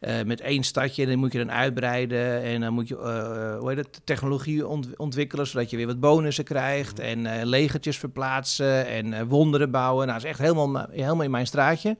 eh, 0.00 0.22
met 0.26 0.40
één 0.40 0.62
stadje. 0.62 1.02
En 1.02 1.08
dan 1.08 1.18
moet 1.18 1.32
je 1.32 1.38
dan 1.38 1.52
uitbreiden. 1.52 2.42
En 2.42 2.60
dan 2.60 2.72
moet 2.72 2.88
je 2.88 2.96
eh, 2.98 3.58
hoe 3.58 3.68
heet 3.68 3.78
het, 3.78 4.00
technologie 4.04 4.66
ont- 4.66 4.96
ontwikkelen. 4.96 5.46
Zodat 5.46 5.70
je 5.70 5.76
weer 5.76 5.86
wat 5.86 6.00
bonussen 6.00 6.44
krijgt. 6.44 6.98
En 6.98 7.26
eh, 7.26 7.44
legertjes 7.46 7.98
verplaatsen. 7.98 8.86
En 8.86 9.12
eh, 9.12 9.22
wonderen 9.28 9.70
bouwen. 9.70 10.06
Nou, 10.06 10.18
dat 10.18 10.24
is 10.26 10.30
echt 10.36 10.40
helemaal, 10.48 10.68
ma- 10.68 10.88
helemaal 10.90 11.22
in 11.24 11.30
mijn 11.30 11.46
straatje. 11.46 11.96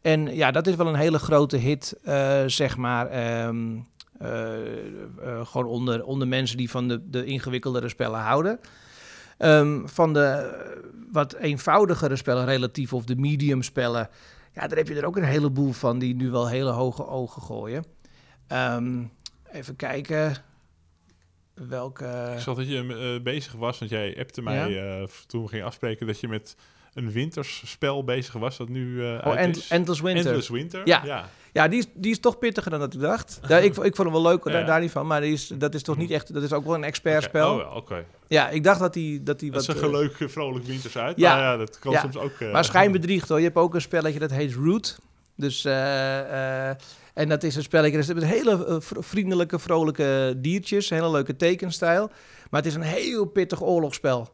En 0.00 0.34
ja, 0.34 0.50
dat 0.50 0.66
is 0.66 0.74
wel 0.74 0.86
een 0.86 0.94
hele 0.94 1.18
grote 1.18 1.56
hit, 1.56 1.98
eh, 2.02 2.42
zeg 2.46 2.76
maar. 2.76 3.06
ehm, 3.06 3.76
eh, 4.18 4.54
eh, 5.22 5.46
gewoon 5.46 5.66
onder, 5.66 6.04
onder 6.04 6.28
mensen 6.28 6.56
die 6.56 6.70
van 6.70 6.88
de, 6.88 7.00
de 7.10 7.24
ingewikkeldere 7.24 7.88
spellen 7.88 8.20
houden. 8.20 8.60
Ehm, 9.38 9.86
van 9.86 10.12
de 10.12 10.20
eh, 10.20 10.78
wat 11.12 11.34
eenvoudigere 11.34 12.16
spellen, 12.16 12.44
relatief, 12.44 12.92
of 12.92 13.04
de 13.04 13.16
medium 13.16 13.62
spellen. 13.62 14.08
Ja, 14.56 14.66
daar 14.66 14.78
heb 14.78 14.88
je 14.88 14.94
er 14.94 15.04
ook 15.06 15.16
een 15.16 15.24
heleboel 15.24 15.72
van 15.72 15.98
die 15.98 16.14
nu 16.14 16.30
wel 16.30 16.48
hele 16.48 16.70
hoge 16.70 17.06
ogen 17.06 17.42
gooien. 17.42 17.84
Ehm, 18.46 19.02
even 19.52 19.76
kijken. 19.76 20.36
Welke. 21.54 22.32
Ik 22.34 22.40
zag 22.40 22.56
dat 22.56 22.68
je 22.68 23.14
eh, 23.16 23.22
bezig 23.22 23.52
was, 23.52 23.78
want 23.78 23.90
jij 23.90 24.18
appte 24.18 24.42
mij 24.42 24.70
Ja? 24.70 25.00
eh, 25.00 25.06
toen 25.26 25.42
we 25.42 25.48
gingen 25.48 25.66
afspreken 25.66 26.06
dat 26.06 26.20
je 26.20 26.28
met 26.28 26.56
een 26.96 27.10
wintersspel 27.12 28.04
bezig 28.04 28.32
was 28.34 28.56
dat 28.56 28.68
nu 28.68 29.04
eh 29.04 29.08
Oh, 29.12 29.20
uit 29.26 29.38
End- 29.38 29.56
is. 29.56 29.68
Endless 29.68 30.00
Winter. 30.00 30.26
Endless 30.26 30.48
Winter. 30.48 30.80
Ja. 30.84 31.02
ja. 31.04 31.28
Ja, 31.52 31.68
die 31.68 31.78
is, 31.78 31.86
die 31.94 32.10
is 32.10 32.20
toch 32.20 32.38
pittiger 32.38 32.70
dan 32.70 32.80
dat 32.80 32.94
ik 32.94 33.00
dacht. 33.00 33.38
Ja, 33.48 33.56
ik, 33.58 33.64
ik 33.76 33.96
vond 33.96 33.96
hem 33.96 34.12
wel 34.12 34.22
leuk, 34.22 34.44
Ja. 34.44 34.52
daar, 34.52 34.66
daar 34.66 34.80
niet 34.80 34.90
van. 34.90 35.06
Maar 35.06 35.20
die 35.20 35.32
is, 35.32 35.46
dat 35.46 35.74
is 35.74 35.82
toch 35.82 35.96
niet 35.96 36.10
echt... 36.10 36.34
Dat 36.34 36.42
is 36.42 36.52
ook 36.52 36.64
wel 36.64 36.74
een 36.74 36.84
expertspel. 36.84 37.54
Oké, 37.54 37.62
Oh, 37.64 37.70
ja, 37.70 37.76
oké. 37.76 38.04
Ja, 38.28 38.48
ik 38.48 38.64
dacht 38.64 38.80
dat 38.80 38.94
hij 38.94 39.20
dat 39.22 39.38
die 39.40 39.50
Dat 39.50 39.66
wat... 39.66 39.76
zag 39.76 39.84
eh, 39.84 39.90
leuk, 39.90 40.20
eh, 40.20 40.28
vrolijk 40.28 40.64
winters 40.64 40.98
uit. 40.98 41.16
Ja. 41.16 41.36
Ja, 41.36 41.42
ja 41.42 41.56
dat 41.56 41.78
kan 41.78 41.94
soms 41.94 42.16
ook. 42.16 42.32
maar 42.52 42.64
schijnbedriegt 42.64 43.28
hoor. 43.28 43.38
Je 43.38 43.44
hebt 43.44 43.56
ook 43.56 43.74
een 43.74 43.80
spelletje 43.80 44.18
dat 44.18 44.30
heet 44.30 44.54
Root. 44.54 44.98
Dus, 45.36 45.64
en 45.64 47.28
dat 47.28 47.42
is 47.42 47.56
een 47.56 47.62
spelletje, 47.62 47.96
dat 47.98 48.08
is 48.08 48.14
met 48.14 48.24
hele 48.24 48.80
vriendelijke, 48.80 49.58
vrolijke 49.58 50.34
diertjes. 50.36 50.90
Hele 50.90 51.10
leuke 51.10 51.36
tekenstijl. 51.36 52.10
Maar 52.50 52.60
het 52.62 52.70
is 52.70 52.76
een 52.76 52.82
heel 52.82 53.24
pittig 53.24 53.62
oorlogsspel. 53.62 54.28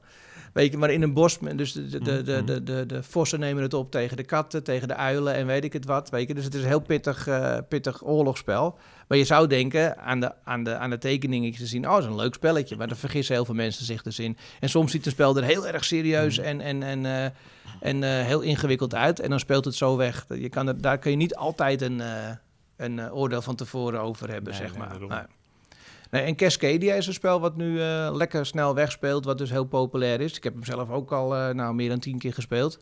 Weet 0.53 0.73
je, 0.73 0.79
maar 0.79 0.91
in 0.91 1.03
een 1.03 1.12
bos, 1.12 1.38
dus 1.38 1.73
de, 1.73 1.88
de, 1.88 1.99
de, 1.99 2.23
de, 2.23 2.45
de, 2.45 2.62
de, 2.62 2.87
de 2.87 3.03
vossen 3.03 3.41
nemen 3.41 3.62
het 3.62 3.75
op 3.75 3.91
tegen 3.91 4.17
de 4.17 4.25
katten, 4.25 4.62
tegen 4.62 4.88
de 4.88 4.95
uilen 4.95 5.35
en 5.35 5.47
weet 5.47 5.65
ik 5.65 5.73
het 5.73 5.85
wat. 5.85 6.11
Weet 6.11 6.29
je. 6.29 6.35
Dus 6.35 6.45
het 6.45 6.55
is 6.55 6.62
een 6.62 6.69
heel 6.69 6.81
pittig, 6.81 7.27
eh, 7.27 7.59
pittig 7.69 8.05
oorlogsspel. 8.05 8.79
Maar 9.09 9.19
je 9.19 9.25
zou 9.25 9.47
denken 9.47 9.99
aan 9.99 10.21
de, 10.21 10.33
aan 10.45 10.65
de, 10.65 10.77
aan 10.77 10.91
de 10.91 10.99
tekeningetjes 10.99 11.61
te 11.61 11.67
zien, 11.67 11.87
oh, 11.87 11.93
dat 11.93 12.03
is 12.03 12.09
een 12.09 12.17
leuk 12.17 12.35
spelletje. 12.35 12.77
Maar 12.77 12.88
daar 12.88 12.97
vergissen 12.97 13.35
heel 13.35 13.45
veel 13.45 13.55
mensen 13.55 13.85
zich 13.85 14.03
dus 14.03 14.19
in. 14.19 14.37
En 14.61 14.69
soms 14.69 14.91
ziet 14.91 15.07
een 15.07 15.12
spel 15.12 15.37
er 15.37 15.45
heel 15.45 15.67
erg 15.67 15.85
serieus 15.85 16.38
en, 16.38 16.61
en, 16.61 16.83
en, 16.83 17.07
eh, 17.07 17.25
en 17.81 18.03
eh, 18.03 18.27
heel 18.27 18.41
ingewikkeld 18.41 18.95
uit. 18.95 19.21
En 19.21 19.31
dan 19.31 19.38
speelt 19.38 19.65
het 19.65 19.75
zo 19.75 19.97
weg. 19.97 20.27
Je 20.29 20.49
kan 20.49 20.69
er, 20.69 20.81
daar 20.81 20.99
kun 20.99 21.11
je 21.11 21.17
niet 21.17 21.35
altijd 21.35 21.83
een, 21.83 22.03
een 22.77 23.12
oordeel 23.12 23.43
van 23.43 23.57
tevoren 23.57 24.01
over 24.01 24.31
hebben, 24.31 24.53
Nee, 24.53 24.62
zeg 24.62 24.77
maar. 24.77 24.97
Nee. 25.09 25.41
Nee, 26.12 26.22
en 26.22 26.37
Cascadia 26.37 26.94
is 26.94 27.07
een 27.07 27.12
spel 27.12 27.40
wat 27.40 27.57
nu 27.57 27.81
eh, 27.81 28.11
lekker 28.12 28.46
snel 28.46 28.75
wegspeelt, 28.75 29.25
wat 29.25 29.38
dus 29.38 29.51
heel 29.51 29.64
populair 29.64 30.20
is. 30.20 30.37
Ik 30.37 30.44
heb 30.44 30.53
hem 30.53 30.64
zelf 30.64 30.90
ook 30.90 31.12
al 31.12 31.37
eh, 31.37 31.55
nou, 31.55 31.75
meer 31.75 31.88
dan 31.88 31.98
tien 31.98 32.18
keer 32.18 32.33
gespeeld. 32.35 32.79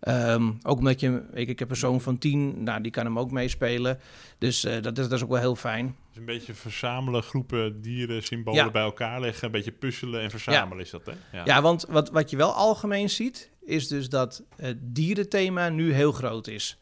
Ehm, 0.00 0.52
ook 0.62 0.78
omdat 0.78 1.00
je, 1.00 1.22
ik, 1.32 1.48
ik 1.48 1.58
heb 1.58 1.70
een 1.70 1.76
zoon 1.76 2.00
van 2.00 2.18
tien, 2.18 2.62
nou, 2.62 2.80
die 2.80 2.92
kan 2.92 3.04
hem 3.04 3.18
ook 3.18 3.30
meespelen. 3.30 3.98
Dus 4.38 4.64
eh, 4.64 4.82
dat, 4.82 4.98
is, 4.98 5.08
dat 5.08 5.12
is 5.12 5.22
ook 5.22 5.30
wel 5.30 5.38
heel 5.38 5.56
fijn. 5.56 5.96
Een 6.14 6.24
beetje 6.24 6.54
verzamelen, 6.54 7.22
groepen 7.22 7.80
dieren, 7.80 8.22
symbolen 8.22 8.64
Ja. 8.64 8.70
bij 8.70 8.82
elkaar 8.82 9.20
leggen. 9.20 9.44
Een 9.44 9.52
beetje 9.52 9.72
puzzelen 9.72 10.20
en 10.20 10.30
verzamelen 10.30 10.84
is 10.84 10.90
dat, 10.90 11.06
hè? 11.06 11.42
Ja, 11.44 11.62
want 11.62 11.86
wat, 11.88 12.10
wat 12.10 12.30
je 12.30 12.36
wel 12.36 12.52
algemeen 12.52 13.10
ziet, 13.10 13.50
is 13.64 13.88
dus 13.88 14.08
dat 14.08 14.42
het 14.56 14.76
dierenthema 14.80 15.68
nu 15.68 15.92
heel 15.92 16.12
groot 16.12 16.46
is. 16.46 16.78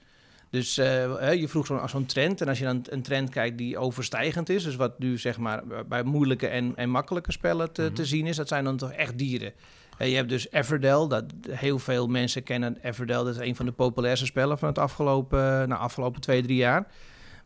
Dus 0.54 0.78
eh, 0.78 1.32
je 1.40 1.48
vroeg 1.48 1.66
zo'n 1.66 1.88
zo'n 1.88 2.06
trend. 2.06 2.40
En 2.40 2.48
als 2.48 2.58
je 2.58 2.64
dan 2.64 2.84
een 2.88 3.02
trend 3.02 3.30
kijkt 3.30 3.58
die 3.58 3.78
overstijgend 3.78 4.48
is, 4.48 4.64
dus 4.64 4.76
wat 4.76 4.98
nu 4.98 5.18
zeg 5.18 5.38
maar 5.38 5.62
bij 5.88 6.02
moeilijke 6.02 6.46
en, 6.46 6.72
en 6.76 6.90
makkelijke 6.90 7.32
spellen 7.32 7.72
te, 7.72 7.92
te 7.92 8.00
Mhm. 8.00 8.10
zien 8.10 8.26
is, 8.26 8.36
dat 8.36 8.48
zijn 8.48 8.64
dan 8.64 8.76
toch 8.76 8.92
echt 8.92 9.18
dieren. 9.18 9.52
Eh, 9.98 10.08
je 10.08 10.16
hebt 10.16 10.28
dus 10.28 10.50
Everdell, 10.50 11.06
dat 11.08 11.24
heel 11.50 11.78
veel 11.78 12.06
mensen 12.06 12.42
kennen 12.42 12.78
Everdell. 12.82 13.16
Dat 13.16 13.28
is 13.40 13.46
een 13.48 13.56
van 13.56 13.66
de 13.66 13.72
populairste 13.72 14.26
spellen 14.26 14.58
van 14.58 14.68
het 14.68 14.78
afgelopen, 14.78 15.68
nou, 15.68 15.80
afgelopen 15.80 16.20
twee, 16.20 16.42
drie 16.42 16.56
jaar. 16.56 16.86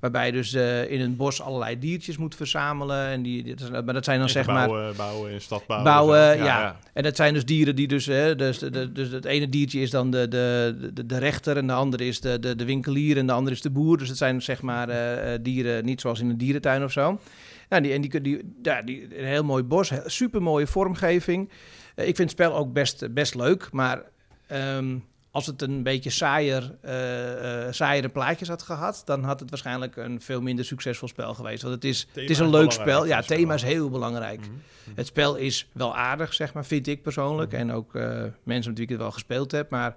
Waarbij 0.01 0.27
je 0.27 0.33
dus 0.33 0.53
eh, 0.53 0.91
in 0.91 1.01
een 1.01 1.17
bos 1.17 1.43
allerlei 1.43 1.79
diertjes 1.79 2.17
moet 2.17 2.35
verzamelen. 2.35 3.07
En 3.07 3.23
die, 3.23 3.43
dit- 3.43 3.71
maar 3.85 3.95
dat 3.95 4.05
zijn 4.05 4.19
dan 4.19 4.29
zeg 4.29 4.47
maar 4.47 4.69
bouwen, 4.69 4.97
bouwen, 4.97 5.31
in 5.33 5.41
stad 5.41 5.67
bouwen. 5.67 5.93
Bouwen, 5.93 6.39
zo. 6.39 6.45
ja. 6.45 6.77
En 6.93 7.03
dat 7.03 7.17
zijn 7.17 7.35
dus 7.35 7.45
dieren 7.45 7.77
die 7.77 7.89
dus, 7.89 8.07
hè, 8.07 8.37
dus, 8.37 8.59
de, 8.59 8.93
dus 8.93 9.09
het 9.11 9.25
ene 9.25 9.49
diertje 9.49 9.81
is 9.81 9.91
dan 9.91 10.11
de, 10.11 10.29
de, 10.29 10.77
de, 10.95 11.07
de 11.07 11.19
rechter 11.19 11.57
en 11.57 11.67
de 11.67 11.73
andere 11.73 12.07
is 12.07 12.21
de, 12.21 12.39
de, 12.39 12.57
de 12.57 12.65
winkelier 12.65 13.17
en 13.17 13.27
de 13.27 13.33
andere 13.33 13.55
is 13.57 13.63
de 13.63 13.71
boer. 13.71 13.99
Dus 13.99 14.09
het 14.09 14.17
zijn 14.19 14.43
zeg 14.43 14.63
maar 14.63 14.89
eh, 14.89 15.35
eh, 15.35 15.41
dieren, 15.43 15.85
niet 15.85 16.01
zoals 16.01 16.21
in 16.21 16.29
een 16.31 16.39
dierentuin 16.39 16.85
of 16.85 16.93
zo. 16.93 17.21
Nou, 17.69 17.83
die, 17.83 17.93
en 17.93 18.01
die, 18.01 18.21
die, 18.21 18.55
ja, 18.63 18.83
die, 18.83 19.19
een 19.19 19.25
heel 19.27 19.45
mooi 19.45 19.63
bos, 19.63 19.93
super 20.07 20.43
mooie 20.43 20.67
vormgeving. 20.67 21.51
Ik 21.95 22.05
vind 22.05 22.19
het 22.19 22.31
spel 22.31 22.55
ook 22.57 22.73
best, 22.73 23.15
best 23.15 23.35
leuk, 23.35 23.69
maar 23.73 24.03
ehm, 24.47 24.97
als 25.39 25.47
het 25.47 25.63
een 25.63 25.83
beetje 25.83 26.11
saaier, 26.11 26.75
eh, 26.81 26.93
saaiere 27.71 28.09
plaatjes 28.09 28.49
had 28.49 28.63
gehad, 28.63 29.03
dan 29.05 29.25
had 29.25 29.41
het 29.41 29.51
waarschijnlijk 29.51 29.97
een 29.97 30.21
veel 30.21 30.41
minder 30.41 30.65
succesvol 30.65 31.09
spel 31.09 31.35
geweest. 31.35 31.63
Want 31.63 31.75
het 31.75 31.85
is, 31.85 32.05
Thema 32.05 32.21
het 32.21 32.31
is 32.31 32.39
een 32.39 32.51
leuk 32.51 32.73
spel. 32.73 33.07
Ja, 33.07 33.23
spel. 33.23 33.37
thema 33.37 33.55
is 33.55 33.63
heel 33.63 33.91
belangrijk. 33.91 34.41
Mhm. 34.41 34.51
Het 34.95 35.07
spel 35.07 35.37
is 35.37 35.69
wel 35.73 35.97
aardig, 35.97 36.35
zeg 36.35 36.55
maar, 36.55 36.65
vind 36.65 36.87
ik 36.87 37.03
persoonlijk. 37.03 37.53
Mhm. 37.53 37.61
En 37.61 37.73
ook 37.73 37.95
eh, 37.95 38.23
mensen 38.43 38.71
met 38.71 38.79
wie 38.79 38.83
ik 38.83 38.89
het 38.89 38.99
wel 38.99 39.11
gespeeld 39.11 39.53
heb. 39.53 39.71
Maar 39.71 39.97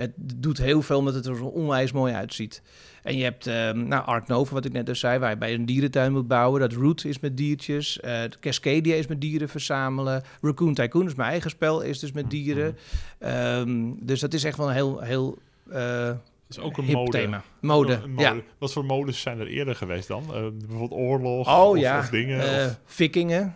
Het 0.00 0.12
doet 0.16 0.58
heel 0.58 0.82
veel 0.82 0.98
omdat 0.98 1.14
het 1.14 1.26
er 1.26 1.36
zo 1.36 1.44
onwijs 1.44 1.92
mooi 1.92 2.14
uitziet. 2.14 2.62
En 3.02 3.16
je 3.16 3.22
hebt 3.24 3.46
ehm, 3.46 3.88
nou, 3.88 4.04
Ark 4.06 4.26
Nova, 4.26 4.54
wat 4.54 4.64
ik 4.64 4.72
net 4.72 4.86
dus 4.86 5.00
zei, 5.00 5.18
waar 5.18 5.30
je 5.30 5.36
bij 5.36 5.54
een 5.54 5.66
dierentuin 5.66 6.12
moet 6.12 6.28
bouwen. 6.28 6.60
Dat 6.60 6.72
Root 6.72 7.04
is 7.04 7.20
met 7.20 7.36
diertjes. 7.36 8.00
eh 8.00 8.22
Cascadia 8.40 8.94
is 8.94 9.06
met 9.06 9.20
dieren 9.20 9.48
verzamelen. 9.48 10.22
Raccoon 10.40 10.74
Tycoon 10.74 11.06
is 11.06 11.14
mijn 11.14 11.30
eigen 11.30 11.50
spel, 11.50 11.80
is 11.80 11.98
dus 11.98 12.12
met 12.12 12.30
dieren. 12.30 12.76
Ehm, 13.18 13.90
dus 14.00 14.20
dat 14.20 14.34
is 14.34 14.44
echt 14.44 14.56
wel 14.56 14.68
een 14.68 14.74
heel, 14.74 15.00
heel 15.00 15.38
eh, 15.70 16.04
Dat 16.06 16.18
is 16.48 16.58
ook 16.58 16.78
een 16.78 16.84
mode. 16.84 17.10
thema. 17.10 17.42
Mode, 17.60 17.92
Een 18.04 18.14
ja. 18.16 18.34
Wat 18.58 18.72
voor 18.72 18.84
modes 18.84 19.20
zijn 19.20 19.40
er 19.40 19.46
eerder 19.46 19.74
geweest 19.74 20.08
dan? 20.08 20.22
Eh, 20.34 20.42
bijvoorbeeld 20.58 21.00
oorlog 21.00 21.48
Oh 21.60 21.68
of, 21.70 21.78
ja, 21.78 21.98
of 21.98 22.08
dingen? 22.08 22.40
Of- 22.66 22.78
vikingen. 22.84 23.54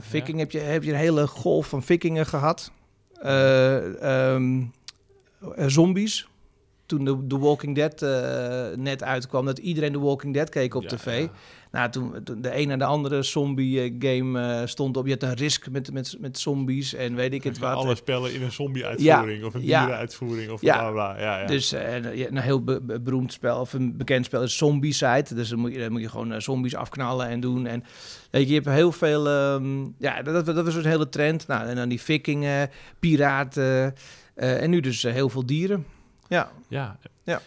Viking 0.00 0.38
Heb, 0.38 0.50
je, 0.50 0.58
heb 0.58 0.82
je 0.82 0.90
een 0.92 0.98
hele 0.98 1.26
golf 1.26 1.66
van 1.66 1.82
vikingen 1.82 2.26
gehad. 2.26 2.72
Eh, 3.22 4.32
ehm, 4.32 4.60
eh, 4.60 4.66
zombies. 5.66 6.28
Toen 6.86 7.04
de, 7.28 7.36
Walking 7.38 7.74
Dead 7.74 8.02
eh, 8.02 8.76
net 8.76 9.02
uitkwam, 9.02 9.44
dat 9.46 9.58
iedereen 9.58 9.92
The 9.92 10.00
Walking 10.00 10.34
Dead 10.34 10.48
keek 10.48 10.74
op 10.74 10.82
Ja, 10.82 10.88
tv. 10.88 11.20
ja. 11.20 11.30
Nou, 11.70 11.90
toen, 11.90 12.14
toen 12.24 12.40
de 12.40 12.58
een 12.58 12.70
en 12.70 12.78
de 12.78 12.84
andere 12.84 13.22
zombie 13.22 13.80
eh, 13.80 13.94
game 13.98 14.40
eh, 14.60 14.66
stond 14.66 14.96
op. 14.96 15.06
Je 15.06 15.12
had 15.12 15.22
een 15.22 15.34
risk 15.34 15.70
met, 15.70 15.92
met, 15.92 16.16
met 16.20 16.38
zombies 16.38 16.94
en 16.94 17.14
weet 17.14 17.32
ik 17.32 17.44
het 17.44 17.58
wat. 17.58 17.74
Alle 17.74 17.94
spellen 17.94 18.34
in 18.34 18.42
een 18.42 18.52
zombie-uitvoering 18.52 19.44
of 19.44 19.54
een 19.54 19.60
dierenuitvoering 19.60 20.50
of 20.50 20.60
Ja. 20.60 20.78
bla 20.78 20.90
bla. 20.90 21.20
Ja, 21.20 21.40
ja. 21.40 21.46
Dus 21.46 21.72
eh, 21.72 22.14
ja, 22.16 22.26
een 22.28 22.38
heel 22.38 22.64
be- 22.64 22.80
be- 22.80 23.00
beroemd 23.00 23.32
spel, 23.32 23.60
of 23.60 23.72
een 23.72 23.96
bekend 23.96 24.24
spel 24.24 24.42
is 24.42 24.56
Zombicide. 24.56 25.34
Dus 25.34 25.48
dan 25.48 25.58
moet 25.58 25.72
je, 25.72 25.78
dan 25.78 25.92
moet 25.92 26.00
je 26.00 26.08
gewoon 26.08 26.32
eh, 26.32 26.40
zombies 26.40 26.74
afknallen 26.74 27.28
en 27.28 27.40
doen. 27.40 27.66
En 27.66 27.84
weet 28.30 28.42
je, 28.42 28.48
je 28.48 28.54
hebt 28.54 28.66
heel 28.76 28.92
veel... 28.92 29.28
ehm, 29.28 29.84
ja, 29.98 30.22
dat, 30.22 30.46
dat 30.46 30.64
was 30.64 30.74
een 30.74 30.84
hele 30.86 31.08
trend. 31.08 31.46
Nou, 31.46 31.66
en 31.68 31.76
dan 31.76 31.88
die 31.88 32.00
vikingen, 32.00 32.70
piraten 33.00 33.94
eh, 34.38 34.62
en 34.62 34.70
nu 34.70 34.80
dus 34.80 35.04
eh, 35.04 35.12
heel 35.12 35.28
veel 35.28 35.46
dieren. 35.46 35.86
Ja. 36.28 36.50
ja. 36.68 36.98
Ja. 37.22 37.40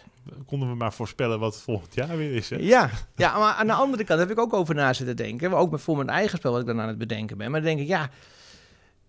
Konden 0.46 0.68
we 0.68 0.74
maar 0.74 0.92
voorspellen 0.92 1.38
wat 1.38 1.54
het 1.54 1.62
volgend 1.62 1.94
jaar 1.94 2.16
weer 2.16 2.34
is. 2.34 2.50
Hè? 2.50 2.56
Ja, 2.56 2.90
ja, 3.16 3.38
maar 3.38 3.54
aan 3.54 3.66
de 3.66 3.72
andere 3.72 4.04
kant 4.04 4.20
heb 4.20 4.30
ik 4.30 4.38
ook 4.38 4.52
over 4.52 4.74
na 4.74 4.92
zitten 4.92 5.16
denken. 5.16 5.52
Ook 5.52 5.70
met, 5.70 5.80
voor 5.80 5.96
mijn 5.96 6.08
eigen 6.08 6.38
spel 6.38 6.50
wat 6.50 6.60
ik 6.60 6.66
dan 6.66 6.80
aan 6.80 6.88
het 6.88 6.98
bedenken 6.98 7.36
ben. 7.36 7.50
Maar 7.50 7.60
dan 7.60 7.68
denk 7.68 7.80
ik, 7.80 7.86
ja... 7.86 8.10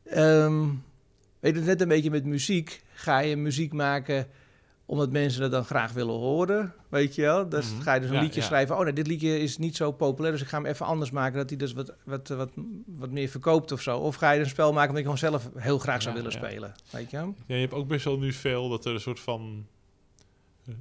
ehm, 0.04 0.66
weet 1.40 1.56
je, 1.56 1.62
net 1.62 1.82
een 1.82 1.88
beetje 1.88 2.10
met 2.10 2.26
muziek. 2.26 2.82
Ga 2.94 3.20
je 3.20 3.36
muziek 3.36 3.74
maken 3.74 4.28
omdat 4.86 5.12
mensen 5.12 5.42
dat 5.42 5.52
dan 5.52 5.66
graag 5.66 5.92
willen 5.92 6.14
horen, 6.16 6.74
weet 6.90 7.16
je 7.16 7.22
wel? 7.22 7.50
Dus 7.50 7.72
Mhm. 7.74 7.82
ga 7.82 7.94
je 7.94 8.00
dus 8.00 8.10
een 8.10 8.16
Ja, 8.16 8.22
liedje 8.22 8.40
ja. 8.40 8.46
schrijven. 8.46 8.78
Oh, 8.78 8.84
nee, 8.84 8.94
dit 8.94 9.08
liedje 9.08 9.40
is 9.40 9.58
niet 9.58 9.76
zo 9.76 9.92
populair, 9.92 10.32
dus 10.34 10.42
ik 10.42 10.48
ga 10.48 10.58
hem 10.58 10.66
even 10.66 10.86
anders 10.86 11.12
maken... 11.12 11.38
dat 11.38 11.50
hij 11.50 11.58
dus 11.58 11.74
wat, 11.74 11.94
wat, 12.06 12.28
wat, 12.28 12.50
wat 12.86 13.10
meer 13.12 13.28
verkoopt 13.28 13.72
of 13.72 13.82
zo. 13.82 13.98
Of 13.98 14.16
ga 14.16 14.32
je 14.32 14.40
een 14.40 14.50
spel 14.50 14.74
maken 14.74 14.90
omdat 14.96 15.04
je 15.06 15.20
gewoon 15.20 15.40
zelf 15.42 15.50
heel 15.64 15.78
graag 15.80 16.02
zou 16.02 16.16
willen 16.16 16.32
spelen, 16.32 16.74
weet 16.90 17.12
je 17.12 17.18
wel? 17.18 17.34
Ja, 17.46 17.56
je 17.56 17.62
hebt 17.62 17.74
ook 17.74 17.88
best 17.88 18.06
wel 18.06 18.18
nu 18.18 18.34
veel 18.34 18.70
dat 18.70 18.86
er 18.86 18.94
een 18.94 19.00
soort 19.00 19.20
van 19.20 19.66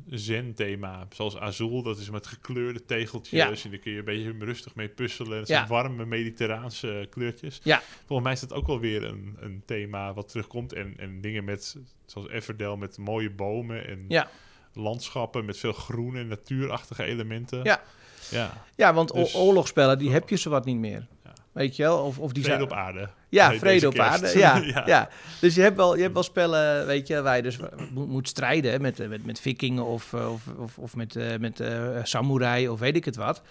zen-thema, 0.07 1.07
zoals 1.11 1.37
Azul, 1.39 1.83
dat 1.83 1.99
is 1.99 2.11
met 2.11 2.27
gekleurde 2.27 2.85
tegeltjes. 2.85 3.39
Ja. 3.41 3.51
En 3.65 3.71
daar 3.71 3.79
kun 3.81 3.93
je 3.93 3.99
een 3.99 4.05
beetje 4.05 4.35
rustig 4.39 4.75
mee 4.75 4.89
puzzelen. 4.89 5.39
Het 5.39 5.49
Ja. 5.49 5.57
zijn 5.57 5.69
warme 5.69 6.05
mediterraanse 6.07 7.07
kleurtjes. 7.11 7.61
Ja. 7.63 7.83
Volgens 8.07 8.23
mij 8.23 8.33
is 8.33 8.41
dat 8.41 8.53
ook 8.53 8.67
wel 8.67 8.81
weer 8.81 9.05
een, 9.05 9.37
een 9.41 9.63
thema 9.67 10.15
wat 10.15 10.29
terugkomt. 10.29 10.73
En, 10.73 10.95
en 10.97 11.21
dingen 11.21 11.45
met, 11.45 11.77
zoals 12.07 12.29
Everdell, 12.29 12.77
met 12.77 12.99
mooie 12.99 13.31
bomen 13.31 13.87
en 13.87 14.05
Ja. 14.09 14.29
landschappen 14.73 15.45
met 15.45 15.59
veel 15.59 15.73
groen 15.73 16.17
en 16.17 16.27
natuurachtige 16.27 17.05
elementen. 17.05 17.65
Ja. 17.65 17.83
Ja, 18.31 18.65
Ja, 18.77 18.95
want 18.95 19.13
Dus- 19.13 19.35
oorlogsspellen, 19.35 19.99
die 19.99 20.11
heb 20.11 20.29
je 20.29 20.37
zo 20.37 20.51
wat 20.51 20.65
niet 20.65 20.77
meer. 20.79 21.07
Ja. 21.25 21.33
Weet 21.53 21.77
je 21.77 21.83
wel? 21.83 21.99
Of, 22.05 22.19
of 22.19 22.33
die 22.33 22.43
vrede 22.43 22.59
zijn- 22.59 22.71
op 22.73 22.77
aarde. 22.79 23.09
Ja, 23.33 23.53
vrede 23.53 23.87
op 23.87 23.99
aarde. 23.99 24.39
Ja, 24.39 24.57
Ja. 24.75 24.83
ja. 24.87 25.09
Dus 25.41 25.55
je 25.55 25.61
hebt 25.61 25.77
wel, 25.77 25.97
je 25.97 26.03
hebt 26.03 26.15
wel 26.15 26.23
spellen, 26.23 26.87
weet 26.87 27.07
je, 27.07 27.23
waar 27.23 27.37
je 27.37 27.43
dus 27.43 27.59
moet, 27.95 28.29
strijden 28.29 28.81
met, 28.81 29.01
eh, 29.01 29.09
met, 29.09 29.27
met 29.27 29.41
vikingen 29.41 29.85
of, 29.85 30.13
eh, 30.13 30.33
of, 30.33 30.47
of, 30.59 30.79
of 30.79 30.97
met, 30.97 31.17
eh, 31.17 31.37
met 31.39 31.63
samurai 32.03 32.69
of 32.69 32.81
weet 32.81 32.97
ik 32.97 33.05
het 33.05 33.17
wat. 33.17 33.43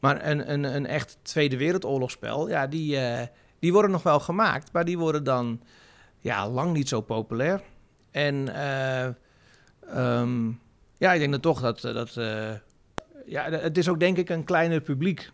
Maar 0.00 0.26
een, 0.26 0.52
een, 0.52 0.64
een 0.64 0.86
echt 0.86 1.18
Tweede 1.22 1.56
Wereldoorlogsspel, 1.56 2.48
ja, 2.48 2.66
die, 2.66 2.98
die 3.58 3.72
worden 3.72 3.90
nog 3.90 4.02
wel 4.02 4.20
gemaakt, 4.20 4.72
maar 4.72 4.84
die 4.84 4.98
worden 4.98 5.24
dan 5.24 5.60
ja, 6.20 6.48
lang 6.48 6.72
niet 6.72 6.88
zo 6.88 7.00
populair. 7.00 7.60
En 8.10 8.54
eh, 8.54 9.06
ehm, 9.88 10.46
ja, 10.98 11.12
ik 11.12 11.18
denk 11.18 11.30
dan 11.30 11.40
toch 11.40 11.60
dat, 11.60 11.80
dat 11.80 12.14
ja, 13.26 13.50
het 13.50 13.78
is 13.78 13.88
ook 13.88 14.00
denk 14.00 14.16
ik 14.16 14.28
een 14.28 14.44
kleiner 14.44 14.80
publiek. 14.80 15.30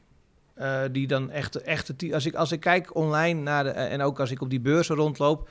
Eh, 0.62 0.80
die 0.92 1.06
dan 1.06 1.30
echt, 1.30 1.56
echte 1.62 1.96
ti- 1.96 2.14
als 2.14 2.26
ik 2.26 2.34
als 2.34 2.52
ik 2.52 2.60
kijk 2.60 2.94
online 2.96 3.40
naar 3.40 3.64
de, 3.64 3.70
en 3.70 4.02
ook 4.02 4.20
als 4.20 4.30
ik 4.30 4.40
op 4.40 4.50
die 4.50 4.60
beurzen 4.60 4.96
rondloop, 4.96 5.48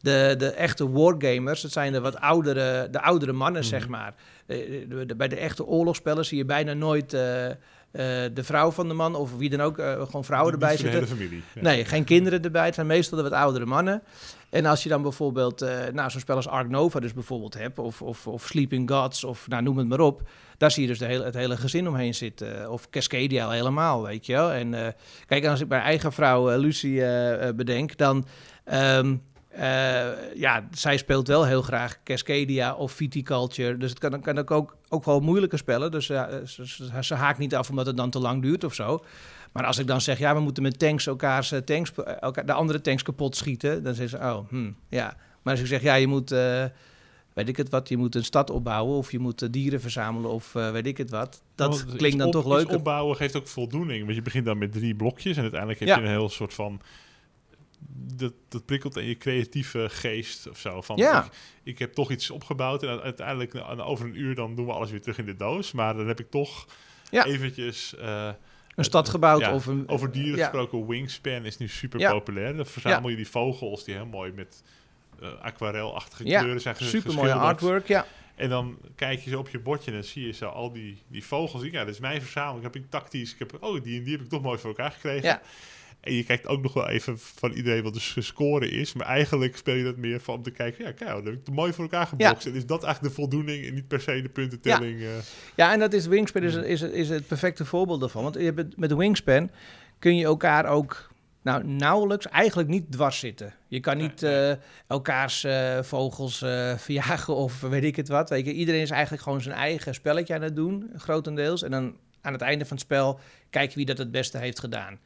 de, 0.00 0.34
de 0.38 0.50
echte 0.50 0.90
wargamers, 0.90 1.60
dat 1.60 1.70
zijn 1.72 1.92
de 1.92 2.00
wat 2.00 2.16
oudere, 2.20 2.88
de 2.90 3.00
oudere 3.02 3.32
mannen, 3.32 3.60
Mhm. 3.60 3.70
zeg 3.70 3.88
maar. 3.88 4.14
Eh, 4.46 4.56
de- 4.88 5.06
de- 5.06 5.16
bij 5.16 5.28
de 5.28 5.36
echte 5.36 5.66
oorlogsspellen 5.66 6.24
zie 6.24 6.38
je 6.38 6.44
bijna 6.44 6.72
nooit 6.72 7.12
eh, 7.12 7.46
eh, 7.90 8.04
de 8.34 8.44
vrouw 8.44 8.70
van 8.70 8.88
de 8.88 8.94
man 8.94 9.14
of 9.14 9.36
wie 9.36 9.50
dan 9.50 9.60
ook, 9.60 9.78
eh, 9.78 10.02
gewoon 10.04 10.24
vrouwen 10.24 10.52
erbij 10.52 10.76
zitten. 10.76 10.92
hele 10.92 11.06
familie. 11.06 11.42
Ja. 11.54 11.62
Nee, 11.62 11.84
geen 11.84 12.04
kinderen 12.04 12.42
erbij. 12.42 12.64
Het 12.64 12.74
zijn 12.74 12.86
meestal 12.86 13.16
de 13.16 13.22
wat 13.22 13.32
oudere 13.32 13.66
mannen. 13.66 14.02
En 14.50 14.66
als 14.66 14.82
je 14.82 14.88
dan 14.88 15.02
bijvoorbeeld 15.02 15.62
eh 15.62 15.78
nou, 15.92 16.10
zo'n 16.10 16.20
spel 16.20 16.36
als 16.36 16.48
Ark 16.48 16.68
Nova 16.68 17.00
dus 17.00 17.12
bijvoorbeeld 17.12 17.54
hebt... 17.54 17.78
of, 17.78 18.02
of, 18.02 18.26
of 18.26 18.46
Sleeping 18.46 18.90
Gods, 18.90 19.24
of 19.24 19.48
nou, 19.48 19.62
noem 19.62 19.78
het 19.78 19.88
maar 19.88 20.00
op... 20.00 20.22
daar 20.56 20.70
zie 20.70 20.82
je 20.82 20.88
dus 20.88 20.98
de 20.98 21.04
hele, 21.04 21.24
het 21.24 21.34
hele 21.34 21.56
gezin 21.56 21.88
omheen 21.88 22.14
zitten. 22.14 22.70
Of 22.70 22.90
Cascadia 22.90 23.44
al 23.44 23.50
helemaal, 23.50 24.02
weet 24.02 24.26
je 24.26 24.32
wel. 24.32 24.52
En 24.52 24.94
kijk, 25.26 25.46
als 25.46 25.60
ik 25.60 25.68
mijn 25.68 25.82
eigen 25.82 26.12
vrouw 26.12 26.58
Lucie 26.58 27.02
bedenk... 27.54 27.96
dan... 27.96 28.26
ehm, 28.64 29.16
eh, 29.50 30.34
ja, 30.34 30.68
zij 30.70 30.96
speelt 30.96 31.28
wel 31.28 31.46
heel 31.46 31.62
graag 31.62 32.02
Cascadia 32.04 32.74
of 32.74 32.92
Viticulture. 32.92 33.76
Dus 33.76 33.90
het 33.90 33.98
kan, 33.98 34.20
kan 34.20 34.38
ook, 34.38 34.50
ook, 34.50 34.76
ook 34.88 35.04
wel 35.04 35.20
moeilijke 35.20 35.56
spellen. 35.56 35.90
Dus 35.90 36.06
ja, 36.06 36.44
ze, 36.46 36.66
ze, 36.68 36.88
ze 37.00 37.14
haakt 37.14 37.38
niet 37.38 37.54
af 37.54 37.70
omdat 37.70 37.86
het 37.86 37.96
dan 37.96 38.10
te 38.10 38.18
lang 38.18 38.42
duurt 38.42 38.64
of 38.64 38.74
zo. 38.74 39.04
Maar 39.52 39.64
als 39.64 39.78
ik 39.78 39.86
dan 39.86 40.00
zeg, 40.00 40.18
ja, 40.18 40.34
we 40.34 40.40
moeten 40.40 40.62
met 40.62 40.78
tanks 40.78 41.06
elkaars 41.06 41.52
eh, 41.52 41.58
tanks, 41.60 41.92
eh, 41.94 42.12
elkaar, 42.20 42.46
de 42.46 42.52
andere 42.52 42.80
tanks 42.80 43.02
kapot 43.02 43.36
schieten, 43.36 43.82
dan 43.82 43.94
zeggen 43.94 44.18
ze, 44.18 44.24
oh, 44.26 44.48
hm, 44.48 44.70
ja. 44.88 45.16
Maar 45.42 45.52
als 45.52 45.62
ik 45.62 45.68
zeg, 45.68 45.82
ja, 45.82 45.94
je 45.94 46.06
moet, 46.06 46.32
eh, 46.32 46.64
weet 47.32 47.48
ik 47.48 47.56
het 47.56 47.68
wat, 47.70 47.88
je 47.88 47.96
moet 47.96 48.14
een 48.14 48.24
stad 48.24 48.50
opbouwen 48.50 48.96
of 48.96 49.12
je 49.12 49.18
moet 49.18 49.42
eh, 49.42 49.48
dieren 49.50 49.80
verzamelen 49.80 50.30
of 50.30 50.54
eh, 50.54 50.70
weet 50.70 50.86
ik 50.86 50.96
het 50.98 51.10
wat. 51.10 51.42
Dat 51.54 51.84
klinkt 51.96 52.18
dan 52.18 52.26
op- 52.26 52.32
toch 52.32 52.46
leuker. 52.46 52.76
opbouwen 52.76 53.16
geeft 53.16 53.36
ook 53.36 53.48
voldoening. 53.48 54.04
Want 54.04 54.16
je 54.16 54.22
begint 54.22 54.44
dan 54.44 54.58
met 54.58 54.72
drie 54.72 54.94
blokjes 54.94 55.36
en 55.36 55.42
uiteindelijk 55.42 55.80
heb 55.80 55.88
Ja. 55.88 55.96
je 55.96 56.02
een 56.02 56.08
heel 56.08 56.28
soort 56.28 56.54
van... 56.54 56.80
Dat, 58.16 58.32
dat 58.48 58.64
prikkelt 58.66 58.96
in 58.96 59.04
je 59.06 59.16
creatieve 59.16 59.88
geest 59.88 60.48
of 60.48 60.58
zo. 60.58 60.80
Van, 60.80 60.96
Ja. 60.96 61.24
ik, 61.24 61.30
ik 61.62 61.78
heb 61.78 61.92
toch 61.92 62.10
iets 62.10 62.30
opgebouwd 62.30 62.82
en 62.82 63.00
uiteindelijk 63.00 63.52
na- 63.52 63.82
over 63.82 64.06
een 64.06 64.20
uur 64.20 64.34
dan 64.34 64.54
doen 64.54 64.66
we 64.66 64.72
alles 64.72 64.90
weer 64.90 65.00
terug 65.00 65.18
in 65.18 65.24
de 65.26 65.36
doos. 65.36 65.72
Maar 65.72 65.94
dan 65.94 66.06
heb 66.08 66.20
ik 66.20 66.30
toch 66.30 66.66
Ja. 67.10 67.24
eventjes... 67.24 67.96
eh, 67.96 68.30
Een 68.74 68.84
stad 68.84 69.08
gebouwd 69.08 69.40
ja, 69.40 69.54
of 69.54 69.66
een... 69.66 69.88
over 69.88 70.12
dieren 70.12 70.38
gesproken, 70.38 70.86
Wingspan 70.86 71.44
is 71.44 71.56
nu 71.58 71.68
super 71.68 72.10
populair. 72.10 72.56
Dan 72.56 72.66
verzamel 72.66 73.08
je 73.10 73.16
die 73.16 73.28
vogels 73.28 73.84
die 73.84 73.94
heel 73.94 74.06
mooi 74.06 74.32
met 74.32 74.62
eh 75.20 75.28
aquarelachtige 75.42 76.22
kleuren 76.22 76.60
zijn 76.60 76.76
ges- 76.76 76.88
Super 76.90 77.12
mooie 77.14 77.20
geschilderd. 77.26 77.52
artwork, 77.52 77.86
ja. 77.88 78.06
En 78.34 78.48
dan 78.48 78.78
kijk 78.94 79.20
je 79.20 79.30
zo 79.30 79.38
op 79.38 79.48
je 79.48 79.58
bordje 79.58 79.90
en 79.90 79.96
dan 79.96 80.04
zie 80.06 80.26
je 80.26 80.32
zo 80.32 80.46
al 80.48 80.72
die, 80.72 81.02
die 81.08 81.24
vogels. 81.24 81.62
Ja, 81.62 81.84
dit 81.84 81.94
is 81.94 82.00
mijn 82.00 82.20
verzameling. 82.22 82.62
Heb 82.62 82.76
ik 82.76 82.90
tactisch. 82.90 83.32
Ik 83.32 83.38
heb, 83.38 83.56
oh, 83.60 83.82
die 83.82 83.98
en 83.98 84.04
die 84.04 84.12
heb 84.12 84.22
ik 84.22 84.28
toch 84.28 84.42
mooi 84.42 84.58
voor 84.58 84.68
elkaar 84.70 84.90
gekregen. 84.92 85.28
Ja. 85.28 85.40
En 86.00 86.14
je 86.14 86.24
kijkt 86.24 86.46
ook 86.46 86.62
nog 86.62 86.72
wel 86.72 86.88
even 86.88 87.18
van 87.18 87.52
iedereen 87.52 87.82
wat 87.82 87.94
de 87.94 88.22
score 88.22 88.70
is. 88.70 88.92
Maar 88.92 89.06
eigenlijk 89.06 89.56
speel 89.56 89.74
je 89.74 89.84
dat 89.84 89.96
meer 89.96 90.20
van 90.20 90.34
om 90.34 90.42
te 90.42 90.50
kijken. 90.50 90.84
Ja, 90.84 90.92
kijk, 90.92 91.10
dan 91.10 91.24
heb 91.24 91.34
ik 91.34 91.40
het 91.44 91.54
mooi 91.54 91.72
voor 91.72 91.84
elkaar 91.84 92.06
gebokst. 92.06 92.46
En 92.46 92.54
is 92.54 92.66
dat 92.66 92.84
eigenlijk 92.84 93.14
de 93.14 93.20
voldoening 93.20 93.66
en 93.66 93.74
niet 93.74 93.88
per 93.88 94.00
se 94.00 94.22
de 94.22 94.28
puntentelling. 94.28 95.00
eh. 95.00 95.08
Ja, 95.56 95.72
en 95.72 95.78
dat 95.78 95.92
is 95.92 96.06
Wingspan 96.06 96.42
is, 96.42 96.54
is, 96.54 96.82
is 96.82 97.08
het 97.08 97.26
perfecte 97.26 97.64
voorbeeld 97.64 98.00
daarvan. 98.00 98.22
Want 98.22 98.34
je 98.34 98.40
hebt 98.42 98.76
met 98.76 98.94
Wingspan 98.94 99.50
kun 99.98 100.16
je 100.16 100.24
elkaar 100.24 100.66
ook 100.66 101.10
nou, 101.42 101.66
nauwelijks 101.66 102.28
eigenlijk 102.28 102.68
niet 102.68 102.92
dwars 102.92 103.18
zitten. 103.18 103.54
Je 103.68 103.80
kan 103.80 103.96
niet 103.96 104.22
eh, 104.22 104.52
elkaars 104.86 105.44
eh, 105.44 105.82
vogels 105.82 106.38
verjagen 106.76 107.34
of 107.34 107.60
weet 107.60 107.84
ik 107.84 107.96
het 107.96 108.08
wat. 108.08 108.30
Weet 108.30 108.46
je, 108.46 108.52
iedereen 108.52 108.80
is 108.80 108.90
eigenlijk 108.90 109.22
gewoon 109.22 109.40
zijn 109.40 109.54
eigen 109.54 109.94
spelletje 109.94 110.34
aan 110.34 110.42
het 110.42 110.56
doen, 110.56 110.90
grotendeels. 110.96 111.62
En 111.62 111.70
dan 111.70 111.96
aan 112.20 112.32
het 112.32 112.42
einde 112.42 112.64
van 112.64 112.76
het 112.76 112.84
spel 112.84 113.20
kijk 113.50 113.70
je 113.70 113.76
wie 113.76 113.86
dat 113.86 113.98
het 113.98 114.10
beste 114.10 114.38
heeft 114.38 114.58
gedaan. 114.58 114.98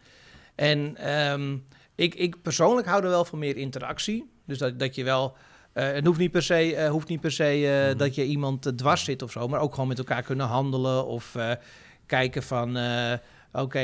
En 0.55 0.97
ehm, 0.97 1.57
ik, 1.95 2.15
ik 2.15 2.43
persoonlijk 2.43 2.87
hou 2.87 3.03
er 3.03 3.09
wel 3.09 3.25
van 3.25 3.39
meer 3.39 3.57
interactie. 3.57 4.31
Dus 4.47 4.59
dat, 4.59 4.79
dat 4.79 4.95
je 4.95 5.05
wel... 5.05 5.37
eh, 5.73 5.93
het 5.93 6.07
hoeft 6.07 6.19
niet 6.19 6.31
per 6.31 6.43
se, 6.43 6.75
eh, 6.77 6.91
hoeft 6.91 7.09
niet 7.09 7.21
per 7.21 7.33
se 7.33 7.45
eh, 7.45 7.89
Mhm. 7.89 7.97
dat 7.99 8.15
je 8.15 8.25
iemand 8.25 8.73
dwars 8.79 9.05
zit 9.05 9.23
of 9.23 9.31
zo, 9.31 9.49
maar 9.49 9.61
ook 9.61 9.73
gewoon 9.75 9.89
met 9.89 9.99
elkaar 9.99 10.23
kunnen 10.23 10.47
handelen 10.47 11.07
of 11.07 11.37
kijken 12.07 12.43
van, 12.43 12.79
oké, 13.53 13.81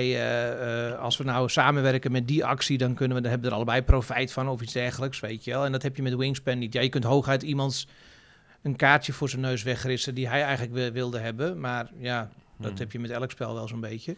als 1.00 1.16
we 1.16 1.24
nou 1.24 1.48
samenwerken 1.48 2.12
met 2.12 2.28
die 2.28 2.44
actie, 2.44 2.78
dan 2.78 2.94
kunnen 2.94 3.16
we, 3.16 3.22
dan 3.22 3.30
hebben 3.30 3.48
we 3.50 3.54
er 3.56 3.62
allebei 3.62 3.82
profijt 3.82 4.32
van 4.32 4.48
of 4.48 4.60
iets 4.62 4.72
dergelijks, 4.72 5.20
weet 5.20 5.44
je 5.44 5.50
wel. 5.50 5.64
En 5.64 5.72
dat 5.72 5.82
heb 5.82 5.96
je 5.96 6.02
met 6.02 6.14
Wingspan 6.14 6.58
niet. 6.58 6.72
Ja, 6.72 6.80
je 6.80 6.88
kunt 6.88 7.04
hooguit 7.04 7.42
iemands 7.42 7.86
een 8.62 8.76
kaartje 8.76 9.12
voor 9.12 9.28
zijn 9.28 9.40
neus 9.42 9.62
wegrissen 9.62 10.14
die 10.14 10.28
hij 10.28 10.42
eigenlijk 10.42 10.72
wi- 10.74 10.90
wilde 10.92 11.18
hebben, 11.18 11.60
maar 11.60 11.90
ja, 11.98 12.30
dat 12.58 12.70
Hmm. 12.70 12.78
heb 12.78 12.92
je 12.92 12.98
met 12.98 13.10
elk 13.10 13.30
spel 13.30 13.54
wel 13.54 13.68
zo'n 13.68 13.80
beetje. 13.80 14.16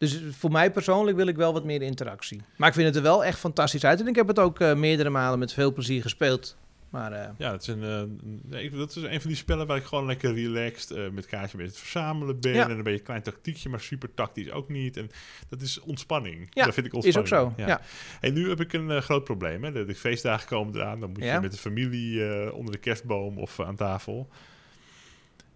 Dus 0.00 0.20
voor 0.30 0.50
mij 0.50 0.70
persoonlijk 0.70 1.16
wil 1.16 1.26
ik 1.26 1.36
wel 1.36 1.52
wat 1.52 1.64
meer 1.64 1.82
interactie. 1.82 2.40
Maar 2.56 2.68
ik 2.68 2.74
vind 2.74 2.86
het 2.86 2.96
er 2.96 3.02
wel 3.02 3.24
echt 3.24 3.38
fantastisch 3.38 3.84
uit. 3.84 4.00
En 4.00 4.06
ik 4.06 4.14
heb 4.14 4.28
het 4.28 4.38
ook 4.38 4.60
eh, 4.60 4.74
meerdere 4.74 5.10
malen 5.10 5.38
met 5.38 5.52
veel 5.52 5.72
plezier 5.72 6.02
gespeeld. 6.02 6.56
Maar 6.90 7.12
eh, 7.12 7.28
Ja, 7.38 7.50
dat 7.50 7.60
is, 7.60 7.66
een, 7.66 7.82
eh, 7.82 8.02
nee, 8.42 8.70
dat 8.70 8.96
is 8.96 9.02
een 9.02 9.20
van 9.20 9.28
die 9.28 9.36
spellen 9.36 9.66
waar 9.66 9.76
ik 9.76 9.84
gewoon 9.84 10.06
lekker 10.06 10.34
relaxed 10.34 11.12
met 11.12 11.26
kaartje 11.26 11.56
met 11.56 11.66
het 11.66 11.76
verzamelen 11.76 12.40
ben. 12.40 12.54
Ja. 12.54 12.62
En 12.62 12.68
dan 12.68 12.82
ben 12.82 12.92
je 12.92 12.98
een 12.98 13.04
klein 13.04 13.22
tactiekje, 13.22 13.68
maar 13.68 13.80
super 13.80 14.14
tactisch 14.14 14.50
ook 14.50 14.68
niet. 14.68 14.96
En 14.96 15.10
dat 15.48 15.60
is 15.60 15.80
ontspanning. 15.80 16.46
Ja, 16.50 16.64
dat 16.64 16.74
vind 16.74 16.86
ik 16.86 16.92
is 16.92 17.04
ontspanning. 17.04 17.52
ook 17.52 17.58
zo. 17.58 17.62
Ja. 17.66 17.80
En 18.20 18.32
nu 18.32 18.48
heb 18.48 18.60
ik 18.60 18.72
een 18.72 19.02
groot 19.02 19.24
probleem. 19.24 19.64
Hè. 19.64 19.72
De, 19.72 19.84
de 19.84 19.94
feestdagen 19.94 20.48
komen 20.48 20.74
eraan. 20.74 21.00
Dan 21.00 21.10
moet 21.10 21.24
je 21.24 21.38
met 21.40 21.52
de 21.52 21.58
familie 21.58 22.52
onder 22.52 22.72
de 22.72 22.78
kerstboom 22.78 23.38
of 23.38 23.60
aan 23.60 23.76
tafel. 23.76 24.28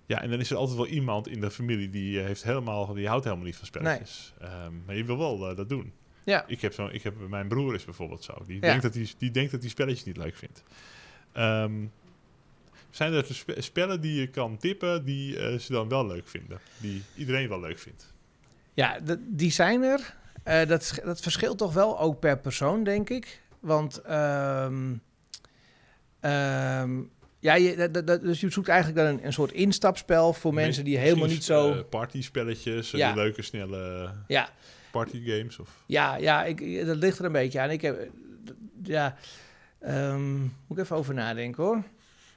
Ja, 0.07 0.23
en 0.23 0.31
dan 0.31 0.41
is 0.41 0.51
er 0.51 0.57
altijd 0.57 0.77
wel 0.77 0.87
iemand 0.87 1.29
in 1.29 1.41
de 1.41 1.51
familie 1.51 1.91
die, 1.91 2.19
eh, 2.21 2.27
heeft 2.27 2.43
helemaal, 2.45 2.95
die 2.95 3.09
houdt 3.09 3.25
helemaal 3.25 3.45
niet 3.47 3.57
van 3.57 3.67
spelletjes. 3.67 4.33
Ehm, 4.41 4.73
maar 4.87 4.97
je 4.97 5.05
wil 5.05 5.19
wel 5.19 5.51
eh, 5.51 5.57
dat 5.57 5.69
doen. 5.69 5.93
ja. 6.25 6.45
Ik 6.47 6.61
heb 6.61 6.73
zo, 6.73 6.87
ik 6.93 7.03
heb, 7.03 7.15
mijn 7.29 7.49
broer 7.49 7.75
is 7.75 7.85
bijvoorbeeld 7.85 8.25
zo. 8.25 8.35
Die, 8.47 8.55
Ja. 8.55 8.61
denkt, 8.61 8.83
dat 8.83 8.95
hij, 8.95 9.09
die 9.19 9.31
denkt 9.31 9.51
dat 9.51 9.61
hij 9.61 9.71
spelletjes 9.71 10.05
niet 10.05 10.17
leuk 10.17 10.37
vindt. 10.37 10.63
Ehm, 11.33 11.73
zijn 12.91 13.13
er 13.13 13.25
spe- 13.35 13.61
spellen 13.63 14.01
die 14.01 14.21
je 14.21 14.27
kan 14.27 14.57
tippen 14.57 15.05
die 15.05 15.39
eh, 15.39 15.59
ze 15.59 15.73
dan 15.73 15.89
wel 15.89 16.07
leuk 16.07 16.29
vinden? 16.29 16.59
Die 16.79 17.03
iedereen 17.17 17.49
wel 17.49 17.61
leuk 17.61 17.79
vindt? 17.79 18.13
Ja, 18.75 18.99
die 19.21 19.51
zijn 19.51 19.83
er. 19.83 20.15
Dat, 20.67 21.01
dat 21.05 21.21
verschilt 21.21 21.59
toch 21.59 21.73
wel 21.73 22.01
ook 22.01 22.21
per 22.21 22.39
persoon, 22.39 22.85
denk 22.85 23.11
ik. 23.11 23.41
Want 23.61 24.01
ehm, 24.03 24.93
ehm, 26.21 27.01
ja, 27.45 27.55
je, 27.55 27.89
dat- 27.91 28.07
dat- 28.07 28.23
dus 28.23 28.41
je 28.41 28.51
zoekt 28.51 28.69
eigenlijk 28.69 28.99
dan 29.01 29.15
een, 29.15 29.27
een 29.27 29.33
soort 29.33 29.53
instapspel 29.53 30.33
voor 30.33 30.55
mensen 30.55 30.85
die 30.85 30.99
helemaal 30.99 31.29
niet 31.29 31.45
zo. 31.45 31.73
eh, 31.73 31.79
partyspelletjes, 31.91 32.91
Ja. 32.91 33.15
leuke, 33.15 33.43
snelle 33.43 34.11
ja, 34.27 34.49
partygames. 34.91 35.59
Of... 35.59 35.69
ja, 35.87 36.17
ja 36.17 36.45
ik, 36.45 36.87
dat 36.87 36.97
ligt 36.97 37.19
er 37.19 37.25
een 37.25 37.33
beetje 37.33 37.61
aan. 37.61 37.71
Ik 37.71 37.81
heb, 37.81 38.09
ja, 38.83 39.17
ehm, 39.81 40.39
moet 40.41 40.79
ik 40.79 40.79
even 40.79 40.97
over 40.97 41.15
nadenken 41.15 41.63
hoor. 41.65 41.83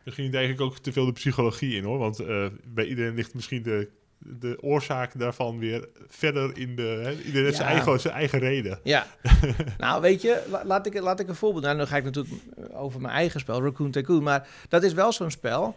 Misschien 0.03 0.31
denk 0.31 0.51
ik 0.51 0.61
ook 0.61 0.77
te 0.77 0.91
veel 0.91 1.05
de 1.05 1.11
psychologie 1.11 1.75
in 1.75 1.83
hoor. 1.83 1.97
Want 1.97 2.19
eh, 2.19 2.45
bij 2.65 2.85
iedereen 2.85 3.15
ligt 3.15 3.33
misschien 3.33 3.63
de, 3.63 3.89
de 4.19 4.57
oorzaak 4.61 5.19
daarvan 5.19 5.59
weer 5.59 5.87
verder 6.07 6.57
in 6.57 6.75
de. 6.75 6.81
Hè? 7.03 7.11
Iedereen 7.11 7.43
heeft 7.43 7.55
zijn, 7.55 7.67
eigen, 7.69 7.99
zijn 7.99 8.13
eigen 8.13 8.39
reden. 8.39 8.79
Ja, 8.83 9.07
nou 9.77 10.01
weet 10.01 10.21
je, 10.21 10.43
la- 10.49 10.65
laat 10.65 10.85
ik, 10.85 10.99
laat 10.99 11.19
ik 11.19 11.27
een 11.27 11.35
voorbeeld. 11.35 11.63
Nou, 11.63 11.77
dan 11.77 11.87
ga 11.87 11.97
ik 11.97 12.03
natuurlijk 12.03 12.35
over 12.73 13.01
mijn 13.01 13.13
eigen 13.13 13.39
spel, 13.39 13.61
Raccoon 13.63 13.91
Tycoon. 13.91 14.23
Maar 14.23 14.47
dat 14.69 14.83
is 14.83 14.93
wel 14.93 15.11
zo'n 15.11 15.31
spel 15.31 15.75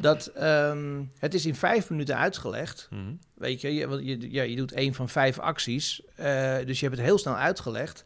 dat 0.00 0.26
ehm, 0.26 1.02
het 1.18 1.34
is 1.34 1.46
in 1.46 1.54
vijf 1.54 1.90
minuten 1.90 2.16
uitgelegd. 2.16 2.88
Mhm. 2.90 3.00
Weet 3.34 3.60
je, 3.60 3.74
je, 3.74 4.04
je, 4.04 4.30
ja, 4.32 4.42
je 4.42 4.56
doet 4.56 4.72
één 4.72 4.94
van 4.94 5.08
vijf 5.08 5.38
acties. 5.38 6.02
eh, 6.14 6.56
dus 6.66 6.80
je 6.80 6.86
hebt 6.86 6.98
het 6.98 7.06
heel 7.06 7.18
snel 7.18 7.36
uitgelegd. 7.36 8.04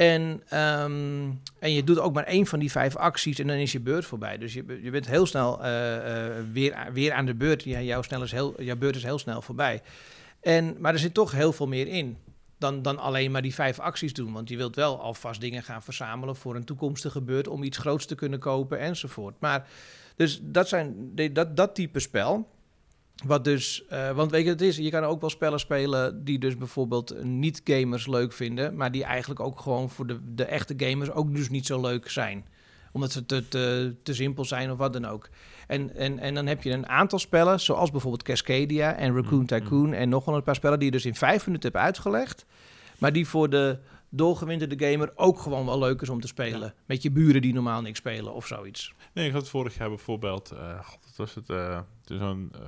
En, 0.00 0.42
ehm, 0.48 1.30
en 1.58 1.72
je 1.72 1.84
doet 1.84 1.98
ook 1.98 2.14
maar 2.14 2.24
één 2.24 2.46
van 2.46 2.58
die 2.58 2.70
vijf 2.70 2.96
acties 2.96 3.38
en 3.38 3.46
dan 3.46 3.56
is 3.56 3.72
je 3.72 3.80
beurt 3.80 4.04
voorbij. 4.04 4.38
Dus 4.38 4.52
je, 4.52 4.78
je 4.82 4.90
bent 4.90 5.06
heel 5.06 5.26
snel 5.26 5.62
eh, 5.62 5.96
eh, 5.96 6.44
weer, 6.52 6.88
weer 6.92 7.12
aan 7.12 7.26
de 7.26 7.34
beurt. 7.34 7.62
Ja, 7.62 7.80
jouw, 7.80 8.02
snel 8.02 8.22
is 8.22 8.32
heel, 8.32 8.62
jouw 8.62 8.76
beurt 8.76 8.96
is 8.96 9.02
heel 9.02 9.18
snel 9.18 9.42
voorbij. 9.42 9.82
En, 10.40 10.76
maar 10.78 10.92
er 10.92 10.98
zit 10.98 11.14
toch 11.14 11.32
heel 11.32 11.52
veel 11.52 11.66
meer 11.66 11.86
in 11.86 12.16
dan, 12.58 12.82
dan 12.82 12.98
alleen 12.98 13.30
maar 13.30 13.42
die 13.42 13.54
vijf 13.54 13.78
acties 13.78 14.12
doen. 14.12 14.32
Want 14.32 14.48
je 14.48 14.56
wilt 14.56 14.76
wel 14.76 15.00
alvast 15.00 15.40
dingen 15.40 15.62
gaan 15.62 15.82
verzamelen 15.82 16.36
voor 16.36 16.56
een 16.56 16.64
toekomstige 16.64 17.20
beurt... 17.20 17.48
om 17.48 17.62
iets 17.62 17.78
groots 17.78 18.06
te 18.06 18.14
kunnen 18.14 18.38
kopen 18.38 18.78
enzovoort. 18.78 19.34
Maar 19.40 19.68
dus 20.16 20.40
dat, 20.42 20.68
zijn, 20.68 21.14
dat, 21.32 21.56
dat 21.56 21.74
type 21.74 22.00
spel... 22.00 22.48
Wat 23.24 23.44
dus, 23.44 23.86
eh, 23.86 24.10
want 24.10 24.30
weet 24.30 24.44
je, 24.44 24.50
het 24.50 24.60
is, 24.60 24.76
je 24.76 24.90
kan 24.90 25.04
ook 25.04 25.20
wel 25.20 25.30
spellen 25.30 25.60
spelen 25.60 26.24
die 26.24 26.38
dus 26.38 26.56
bijvoorbeeld 26.56 27.24
niet-gamers 27.24 28.06
leuk 28.06 28.32
vinden, 28.32 28.76
maar 28.76 28.92
die 28.92 29.04
eigenlijk 29.04 29.40
ook 29.40 29.60
gewoon 29.60 29.90
voor 29.90 30.06
de, 30.06 30.18
de 30.34 30.44
echte 30.44 30.74
gamers 30.76 31.10
ook 31.10 31.34
dus 31.34 31.50
niet 31.50 31.66
zo 31.66 31.80
leuk 31.80 32.08
zijn. 32.10 32.46
Omdat 32.92 33.12
ze 33.12 33.26
te, 33.26 33.48
te, 33.48 33.94
te 34.02 34.14
simpel 34.14 34.44
zijn 34.44 34.70
of 34.70 34.78
wat 34.78 34.92
dan 34.92 35.04
ook. 35.04 35.28
En, 35.66 35.94
en, 35.94 36.18
en 36.18 36.34
dan 36.34 36.46
heb 36.46 36.62
je 36.62 36.70
een 36.70 36.88
aantal 36.88 37.18
spellen, 37.18 37.60
zoals 37.60 37.90
bijvoorbeeld 37.90 38.22
Cascadia 38.22 38.94
en 38.94 39.14
Raccoon 39.14 39.38
Mm, 39.38 39.46
Tycoon 39.46 39.92
en 39.92 40.08
nog 40.08 40.24
wel 40.24 40.34
een 40.36 40.42
paar 40.42 40.54
spellen 40.54 40.78
die 40.78 40.86
je 40.86 40.92
dus 40.94 41.06
in 41.06 41.14
vijf 41.14 41.46
minuten 41.46 41.70
hebt 41.72 41.84
uitgelegd, 41.84 42.46
maar 42.98 43.12
die 43.12 43.26
voor 43.28 43.50
de 43.50 43.78
doorgewinterde 44.08 44.86
gamer 44.90 45.12
ook 45.14 45.38
gewoon 45.38 45.66
wel 45.66 45.78
leuk 45.78 46.00
is 46.02 46.08
om 46.08 46.20
te 46.20 46.26
spelen. 46.26 46.74
Met 46.86 47.02
je 47.02 47.10
buren 47.10 47.42
die 47.42 47.54
normaal 47.54 47.82
niks 47.82 47.98
spelen 47.98 48.34
of 48.34 48.46
zoiets. 48.46 48.94
Nee, 49.14 49.26
ik 49.26 49.32
had 49.32 49.48
vorig 49.48 49.76
jaar 49.78 49.88
bijvoorbeeld. 49.88 50.50
eh 50.50 50.84
God, 50.84 50.98
wat 51.04 51.16
was 51.16 51.34
het? 51.34 51.48
het 51.48 52.10
is 52.10 52.18
zo'n. 52.18 52.50
ehm, 52.54 52.64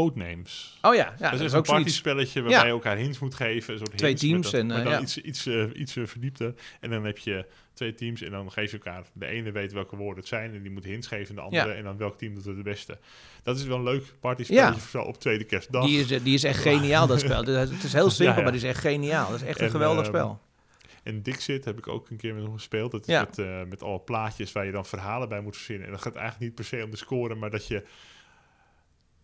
Codenames. 0.00 0.78
Oh 0.82 0.94
ja, 0.94 1.14
ja 1.18 1.30
dat 1.30 1.40
is 1.40 1.54
ook 1.54 1.66
een 1.66 1.72
partyspelletje 1.74 2.40
waarbij 2.40 2.58
Ja. 2.60 2.64
je 2.66 2.70
elkaar 2.72 2.96
hints 2.96 3.18
moet 3.18 3.34
geven. 3.34 3.72
Een 3.72 3.78
soort 3.78 3.96
Twee 3.98 4.14
teams 4.14 4.50
dat- 4.50 4.60
en, 4.60 4.70
eh, 4.70 4.82
dan 4.84 4.92
ja. 4.92 5.00
iets, 5.00 5.18
iets, 5.20 5.46
eh, 5.46 5.64
iets 5.74 5.96
eh, 5.96 6.06
verdiepter. 6.06 6.54
En 6.80 6.90
dan 6.90 7.04
heb 7.04 7.18
je 7.18 7.46
twee 7.72 7.94
teams 7.94 8.22
en 8.22 8.30
dan 8.30 8.52
geef 8.52 8.70
je 8.70 8.76
elkaar... 8.76 9.04
De 9.12 9.26
ene 9.26 9.52
weet 9.52 9.72
welke 9.72 9.96
woorden 9.96 10.18
het 10.18 10.28
zijn 10.28 10.54
en 10.54 10.62
die 10.62 10.70
moet 10.70 10.84
hints 10.84 11.06
geven 11.06 11.34
de 11.34 11.40
andere. 11.40 11.72
En 11.72 11.84
dan 11.84 11.96
welk 11.96 12.18
team 12.18 12.34
doet 12.34 12.44
het 12.44 12.54
het 12.54 12.64
beste. 12.64 12.98
Dat 13.42 13.56
is 13.56 13.64
wel 13.64 13.76
een 13.76 13.82
leuk 13.82 14.04
partyspelletje 14.20 14.72
Ja. 14.74 14.78
voor 14.78 15.00
zo 15.00 15.06
op 15.06 15.20
tweede 15.20 15.44
kerstdag. 15.44 15.84
Die 15.86 16.00
is, 16.00 16.22
die 16.22 16.34
is 16.34 16.44
echt 16.44 16.62
geniaal, 16.62 17.06
dat 17.06 17.20
spel. 17.20 17.44
Dus 17.44 17.70
Het 17.70 17.84
is 17.84 17.92
heel 17.92 18.10
simpel, 18.10 18.42
maar 18.42 18.52
die 18.52 18.60
is 18.60 18.66
echt 18.68 18.80
geniaal. 18.80 19.30
Dat 19.30 19.40
is 19.40 19.46
echt 19.46 19.58
een 19.58 19.64
En, 19.64 19.70
geweldig 19.70 20.00
ehm, 20.06 20.14
spel. 20.14 20.40
En 21.02 21.22
Dixit 21.22 21.64
heb 21.64 21.78
ik 21.78 21.88
ook 21.88 22.10
een 22.10 22.16
keer 22.16 22.34
met 22.34 22.42
hem 22.42 22.52
gespeeld. 22.52 22.90
Dat 22.90 23.00
is 23.00 23.06
Ja. 23.06 23.28
met, 23.36 23.68
met 23.68 23.82
alle 23.82 24.00
plaatjes 24.00 24.52
waar 24.52 24.64
je 24.66 24.72
dan 24.72 24.86
verhalen 24.86 25.28
bij 25.28 25.40
moet 25.40 25.56
verzinnen. 25.56 25.86
En 25.86 25.92
dat 25.92 26.02
gaat 26.02 26.14
eigenlijk 26.14 26.44
niet 26.44 26.54
per 26.54 26.64
se 26.64 26.84
om 26.84 26.90
de 26.90 26.96
score, 26.96 27.34
maar 27.34 27.50
dat 27.50 27.66
je... 27.66 27.82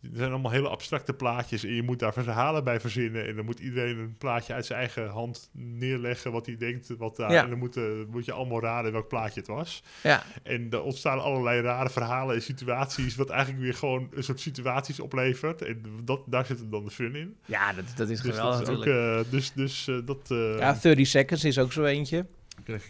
Er 0.02 0.08
zijn 0.18 0.30
allemaal 0.30 0.50
hele 0.50 0.68
abstracte 0.68 1.12
plaatjes 1.12 1.64
en 1.64 1.74
je 1.74 1.82
moet 1.82 1.98
daar 1.98 2.12
verhalen 2.12 2.64
bij 2.64 2.80
verzinnen. 2.80 3.26
En 3.26 3.36
dan 3.36 3.44
moet 3.44 3.60
iedereen 3.60 3.98
een 3.98 4.16
plaatje 4.18 4.52
uit 4.52 4.66
zijn 4.66 4.78
eigen 4.78 5.08
hand 5.08 5.50
neerleggen 5.52 6.32
wat 6.32 6.46
hij 6.46 6.56
denkt. 6.56 6.88
Wat 6.98 7.16
daar, 7.16 7.32
Ja. 7.32 7.42
En 7.42 7.50
dan 7.50 7.58
moet, 7.58 7.76
eh, 7.76 7.82
moet 8.08 8.24
je 8.24 8.32
allemaal 8.32 8.60
raden 8.60 8.92
welk 8.92 9.08
plaatje 9.08 9.40
het 9.40 9.48
was. 9.48 9.82
Ja, 10.02 10.22
En 10.42 10.66
er 10.70 10.82
ontstaan 10.82 11.20
allerlei 11.20 11.60
rare 11.60 11.90
verhalen 11.90 12.34
en 12.34 12.42
situaties, 12.42 13.16
wat 13.16 13.30
eigenlijk 13.30 13.62
weer 13.62 13.74
gewoon 13.74 14.08
een 14.14 14.24
soort 14.24 14.40
situaties 14.40 15.00
oplevert. 15.00 15.62
En 15.62 15.82
dat, 16.04 16.20
daar 16.26 16.46
zit 16.46 16.70
dan 16.70 16.84
de 16.84 16.90
fun 16.90 17.14
in. 17.14 17.36
ja 17.44 17.72
dat, 17.72 17.84
dat 17.96 18.08
is 18.08 18.20
Dus 18.20 18.30
geweldig 18.34 18.58
dat 18.58 18.68
is 18.68 18.74
ook, 18.74 18.84
natuurlijk. 18.84 19.26
eh, 19.26 19.32
dus, 19.32 19.52
dus 19.52 19.88
eh, 19.88 19.96
dat 20.04 20.30
eh 20.30 20.58
ja, 20.58 20.78
30 20.82 21.06
Seconds 21.06 21.44
is 21.44 21.58
ook 21.58 21.72
zo 21.72 21.84
eentje. 21.84 22.26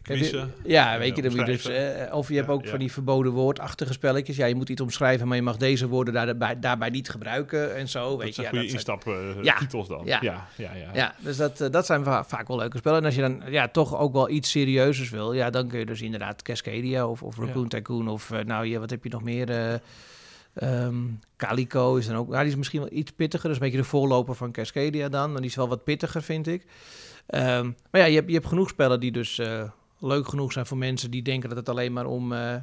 Quizzen. 0.03 0.53
ja, 0.65 0.93
eh, 0.93 0.99
weet 0.99 1.17
je, 1.17 1.23
dan 1.23 1.33
je 1.35 1.45
dus, 1.45 1.65
eh, 1.65 2.15
of 2.15 2.29
je 2.29 2.35
hebt 2.35 2.47
Ja, 2.47 2.53
ook 2.53 2.65
ja. 2.65 2.71
van 2.71 2.79
die 2.79 2.93
verboden 2.93 3.33
woordachtige 3.33 3.93
spelletjes. 3.93 4.37
Ja, 4.37 4.47
je 4.47 4.55
moet 4.55 4.69
iets 4.69 4.81
omschrijven, 4.81 5.27
maar 5.29 5.37
je 5.37 5.43
mag 5.43 5.57
deze 5.57 5.89
woorden 5.89 6.15
daarbij, 6.15 6.59
daarbij 6.61 6.91
niet 6.91 7.09
gebruiken 7.11 7.77
en 7.77 7.89
zo. 7.89 8.09
Dat 8.11 8.19
Weet 8.19 8.27
je, 8.27 8.33
zijn 8.43 8.47
ja, 8.47 8.51
goede 8.61 8.73
dat 8.73 8.83
zijn- 8.85 8.97
instaptitels 8.97 9.47
Ja. 9.47 9.55
titels 9.59 9.89
dan. 9.89 10.03
Ja. 10.05 10.19
Ja, 10.23 10.47
ja, 10.57 10.75
ja. 10.75 10.91
Ja, 10.95 11.15
dus 11.19 11.37
dat, 11.37 11.61
eh, 11.61 11.71
dat 11.71 11.87
zijn 11.87 12.05
va- 12.05 12.25
vaak 12.25 12.49
wel 12.49 12.57
leuke 12.57 12.77
spellen. 12.79 12.99
En 12.99 13.05
als 13.05 13.15
je 13.15 13.21
dan 13.21 13.43
ja, 13.49 13.69
toch 13.69 13.99
ook 13.99 14.13
wel 14.13 14.29
iets 14.31 14.51
serieuzers 14.51 15.11
wil, 15.11 15.33
ja, 15.33 15.51
dan 15.51 15.69
kun 15.69 15.79
je 15.79 15.87
dus 15.87 16.03
inderdaad 16.03 16.43
Cascadia 16.43 17.07
of, 17.09 17.23
of 17.23 17.39
Raccoon 17.39 17.63
Ja. 17.63 17.69
Tycoon 17.69 18.09
of 18.09 18.31
eh, 18.31 18.45
nou 18.45 18.67
ja, 18.67 18.79
wat 18.79 18.91
heb 18.91 19.05
je 19.05 19.11
nog 19.11 19.23
meer? 19.23 19.51
eh 19.51 19.75
ehm, 20.55 20.97
Calico 21.37 21.97
is 21.97 22.07
dan 22.07 22.17
ook, 22.17 22.29
nou, 22.29 22.41
die 22.41 22.51
is 22.51 22.57
misschien 22.57 22.81
wel 22.81 22.93
iets 22.93 23.11
pittiger. 23.13 23.49
Dat 23.49 23.57
is 23.57 23.63
een 23.63 23.69
beetje 23.71 23.83
de 23.83 23.89
voorloper 23.91 24.35
van 24.35 24.53
Cascadia 24.53 25.09
dan, 25.09 25.31
maar 25.33 25.41
die 25.41 25.51
is 25.51 25.57
wel 25.57 25.69
wat 25.69 25.85
pittiger, 25.85 26.23
vind 26.23 26.47
ik. 26.47 26.65
Ehm, 27.27 27.71
maar 27.91 28.01
ja, 28.01 28.07
je 28.07 28.15
hebt, 28.15 28.27
je 28.29 28.35
hebt 28.35 28.47
genoeg 28.47 28.69
spellen 28.69 29.01
die 29.01 29.13
dus 29.13 29.39
eh, 29.39 29.63
leuk 29.99 30.29
genoeg 30.29 30.53
zijn 30.53 30.67
voor 30.67 30.77
mensen 30.79 31.11
die 31.11 31.23
denken 31.23 31.49
dat 31.49 31.59
het 31.59 31.69
alleen 31.69 31.93
maar 31.93 32.07
om, 32.07 32.33
eh, 32.33 32.55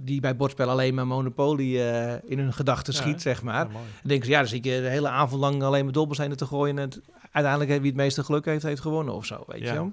die 0.00 0.20
bij 0.20 0.36
bordspellen 0.36 0.72
alleen 0.72 0.94
maar 0.94 1.06
Monopoly 1.06 1.80
eh, 1.80 2.12
in 2.30 2.38
hun 2.38 2.52
gedachten 2.52 2.92
Ja, 2.94 3.00
schiet, 3.00 3.22
zeg 3.22 3.42
maar. 3.42 3.66
Ja. 3.66 3.72
Dan 3.72 3.82
denken 4.02 4.26
ze, 4.26 4.32
ja, 4.32 4.38
dan 4.38 4.48
zit 4.48 4.64
je 4.64 4.80
de 4.80 4.88
hele 4.88 5.08
avond 5.08 5.40
lang 5.40 5.62
alleen 5.62 5.84
maar 5.84 5.92
dobbelstenen 5.92 6.36
te 6.36 6.46
gooien. 6.46 6.78
En 6.78 6.82
het, 6.84 7.00
uiteindelijk 7.32 7.80
wie 7.80 7.90
het 7.90 8.00
meeste 8.00 8.24
geluk 8.24 8.44
heeft, 8.44 8.62
heeft 8.62 8.80
gewonnen 8.80 9.14
of 9.14 9.26
zo, 9.26 9.44
weet 9.46 9.60
Ja. 9.60 9.66
je 9.66 9.72
wel? 9.72 9.92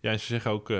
Ja, 0.00 0.10
en 0.10 0.20
ze 0.20 0.26
zeggen 0.26 0.50
ook 0.50 0.72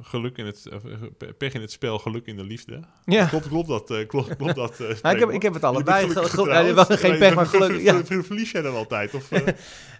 geluk 0.00 0.36
in 0.38 0.46
het, 0.46 0.66
eh, 0.66 1.28
pech 1.38 1.52
in 1.52 1.60
het 1.60 1.72
spel, 1.72 1.98
geluk 1.98 2.26
in 2.26 2.36
de 2.36 2.44
liefde. 2.44 2.80
Ja, 3.04 3.26
Klopt, 3.26 3.48
klopt 3.48 3.68
dat? 3.68 3.90
eh, 3.90 4.06
klopt, 4.06 4.36
klopt 4.36 4.54
dat 4.54 4.80
eh, 4.80 4.88
ik, 5.12 5.18
heb, 5.18 5.30
ik 5.30 5.42
heb 5.42 5.54
het 5.54 5.64
allebei. 5.64 6.06
ja, 6.08 6.74
wel 6.74 6.84
geen 6.84 7.18
pech, 7.18 7.34
maar 7.34 7.46
geluk. 7.46 7.80
Ja. 7.80 8.04
ver- 8.04 8.24
Verlies 8.24 8.50
jij 8.50 8.62
dan 8.62 8.74
altijd? 8.74 9.14
Of, 9.14 9.28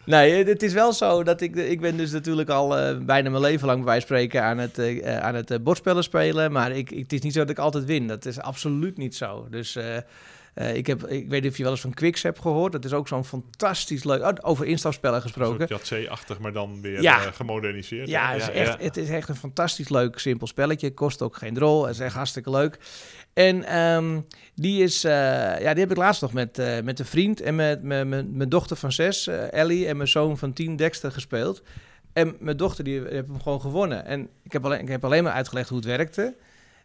Nee, 0.07 0.45
het 0.45 0.63
is 0.63 0.73
wel 0.73 0.93
zo 0.93 1.23
dat 1.23 1.41
ik... 1.41 1.57
Ik 1.57 1.81
ben 1.81 1.97
dus 1.97 2.11
natuurlijk 2.11 2.49
al 2.51 2.69
bijna 3.05 3.31
mijn 3.31 3.43
leven 3.43 3.67
lang 3.67 3.85
bij 3.85 4.01
spreken 4.01 4.43
aan 4.43 4.59
het, 4.59 4.79
eh, 4.79 5.19
aan 5.19 5.35
het 5.35 5.63
bordspellen 5.65 6.03
spelen. 6.03 6.53
Maar 6.53 6.71
ik, 6.71 6.91
ik, 6.91 6.99
het 7.03 7.13
is 7.13 7.21
niet 7.21 7.33
zo 7.33 7.41
dat 7.41 7.51
ik 7.51 7.59
altijd 7.59 7.85
win. 7.85 8.07
Dat 8.07 8.25
is 8.27 8.41
absoluut 8.41 8.97
niet 8.97 9.15
zo. 9.17 9.47
Dus... 9.51 9.79
eh, 10.55 10.75
ik, 10.77 10.87
heb, 10.87 11.07
ik 11.07 11.29
weet 11.29 11.43
niet 11.43 11.51
of 11.51 11.57
je 11.57 11.63
wel 11.63 11.73
eens 11.73 11.81
van 11.81 11.95
Quicks 11.95 12.23
hebt 12.23 12.39
gehoord. 12.39 12.73
Dat 12.73 12.85
is 12.85 12.93
ook 12.93 13.09
zo'n 13.09 13.25
fantastisch 13.25 14.05
leuk... 14.05 14.23
oh, 14.23 14.33
over 14.41 14.67
instapspellen 14.67 15.23
gesproken. 15.23 15.69
soort 15.69 15.69
Jatse-achtig, 15.69 16.39
maar 16.39 16.53
dan 16.53 16.81
weer 16.81 17.03
Ja. 17.03 17.25
eh, 17.27 17.33
gemoderniseerd. 17.33 18.09
Ja, 18.09 18.33
het 18.33 18.43
is, 18.43 18.49
echt, 18.49 18.83
het 18.83 18.97
is 18.97 19.09
echt 19.09 19.29
een 19.29 19.37
fantastisch 19.37 19.89
leuk, 19.89 20.19
simpel 20.19 20.47
spelletje. 20.47 20.95
Kost 20.95 21.23
ook 21.23 21.37
geen 21.37 21.55
drol. 21.55 21.83
Het 21.87 21.95
is 21.95 22.01
echt 22.01 22.15
hartstikke 22.15 22.51
leuk. 22.51 22.79
En 23.33 23.65
ehm, 23.65 24.21
die, 24.55 24.83
is, 24.83 25.05
eh, 25.05 25.13
ja, 25.61 25.71
die 25.73 25.81
heb 25.83 25.91
ik 25.91 25.97
laatst 25.97 26.23
nog 26.23 26.33
met, 26.33 26.63
met 26.85 26.99
een 26.99 27.05
vriend 27.07 27.41
en 27.41 27.55
met 27.55 27.83
mijn 27.83 28.49
dochter 28.49 28.77
van 28.77 28.93
zes, 28.93 29.27
Ellie, 29.51 29.87
en 29.87 29.97
mijn 29.97 30.09
zoon 30.09 30.39
van 30.39 30.53
tien, 30.53 30.77
Dexter, 30.77 31.13
gespeeld. 31.13 31.63
En 32.13 32.37
mijn 32.39 32.57
dochter 32.57 32.85
die 32.85 33.01
heeft 33.01 33.29
hem 33.29 33.41
gewoon 33.43 33.61
gewonnen. 33.61 34.05
En 34.05 34.29
ik 34.43 34.53
heb 34.53 34.65
alleen, 34.65 34.81
ik 34.81 34.89
heb 34.89 35.05
alleen 35.05 35.25
maar 35.25 35.33
uitgelegd 35.33 35.69
hoe 35.69 35.79
het 35.79 35.87
werkte. 35.87 36.35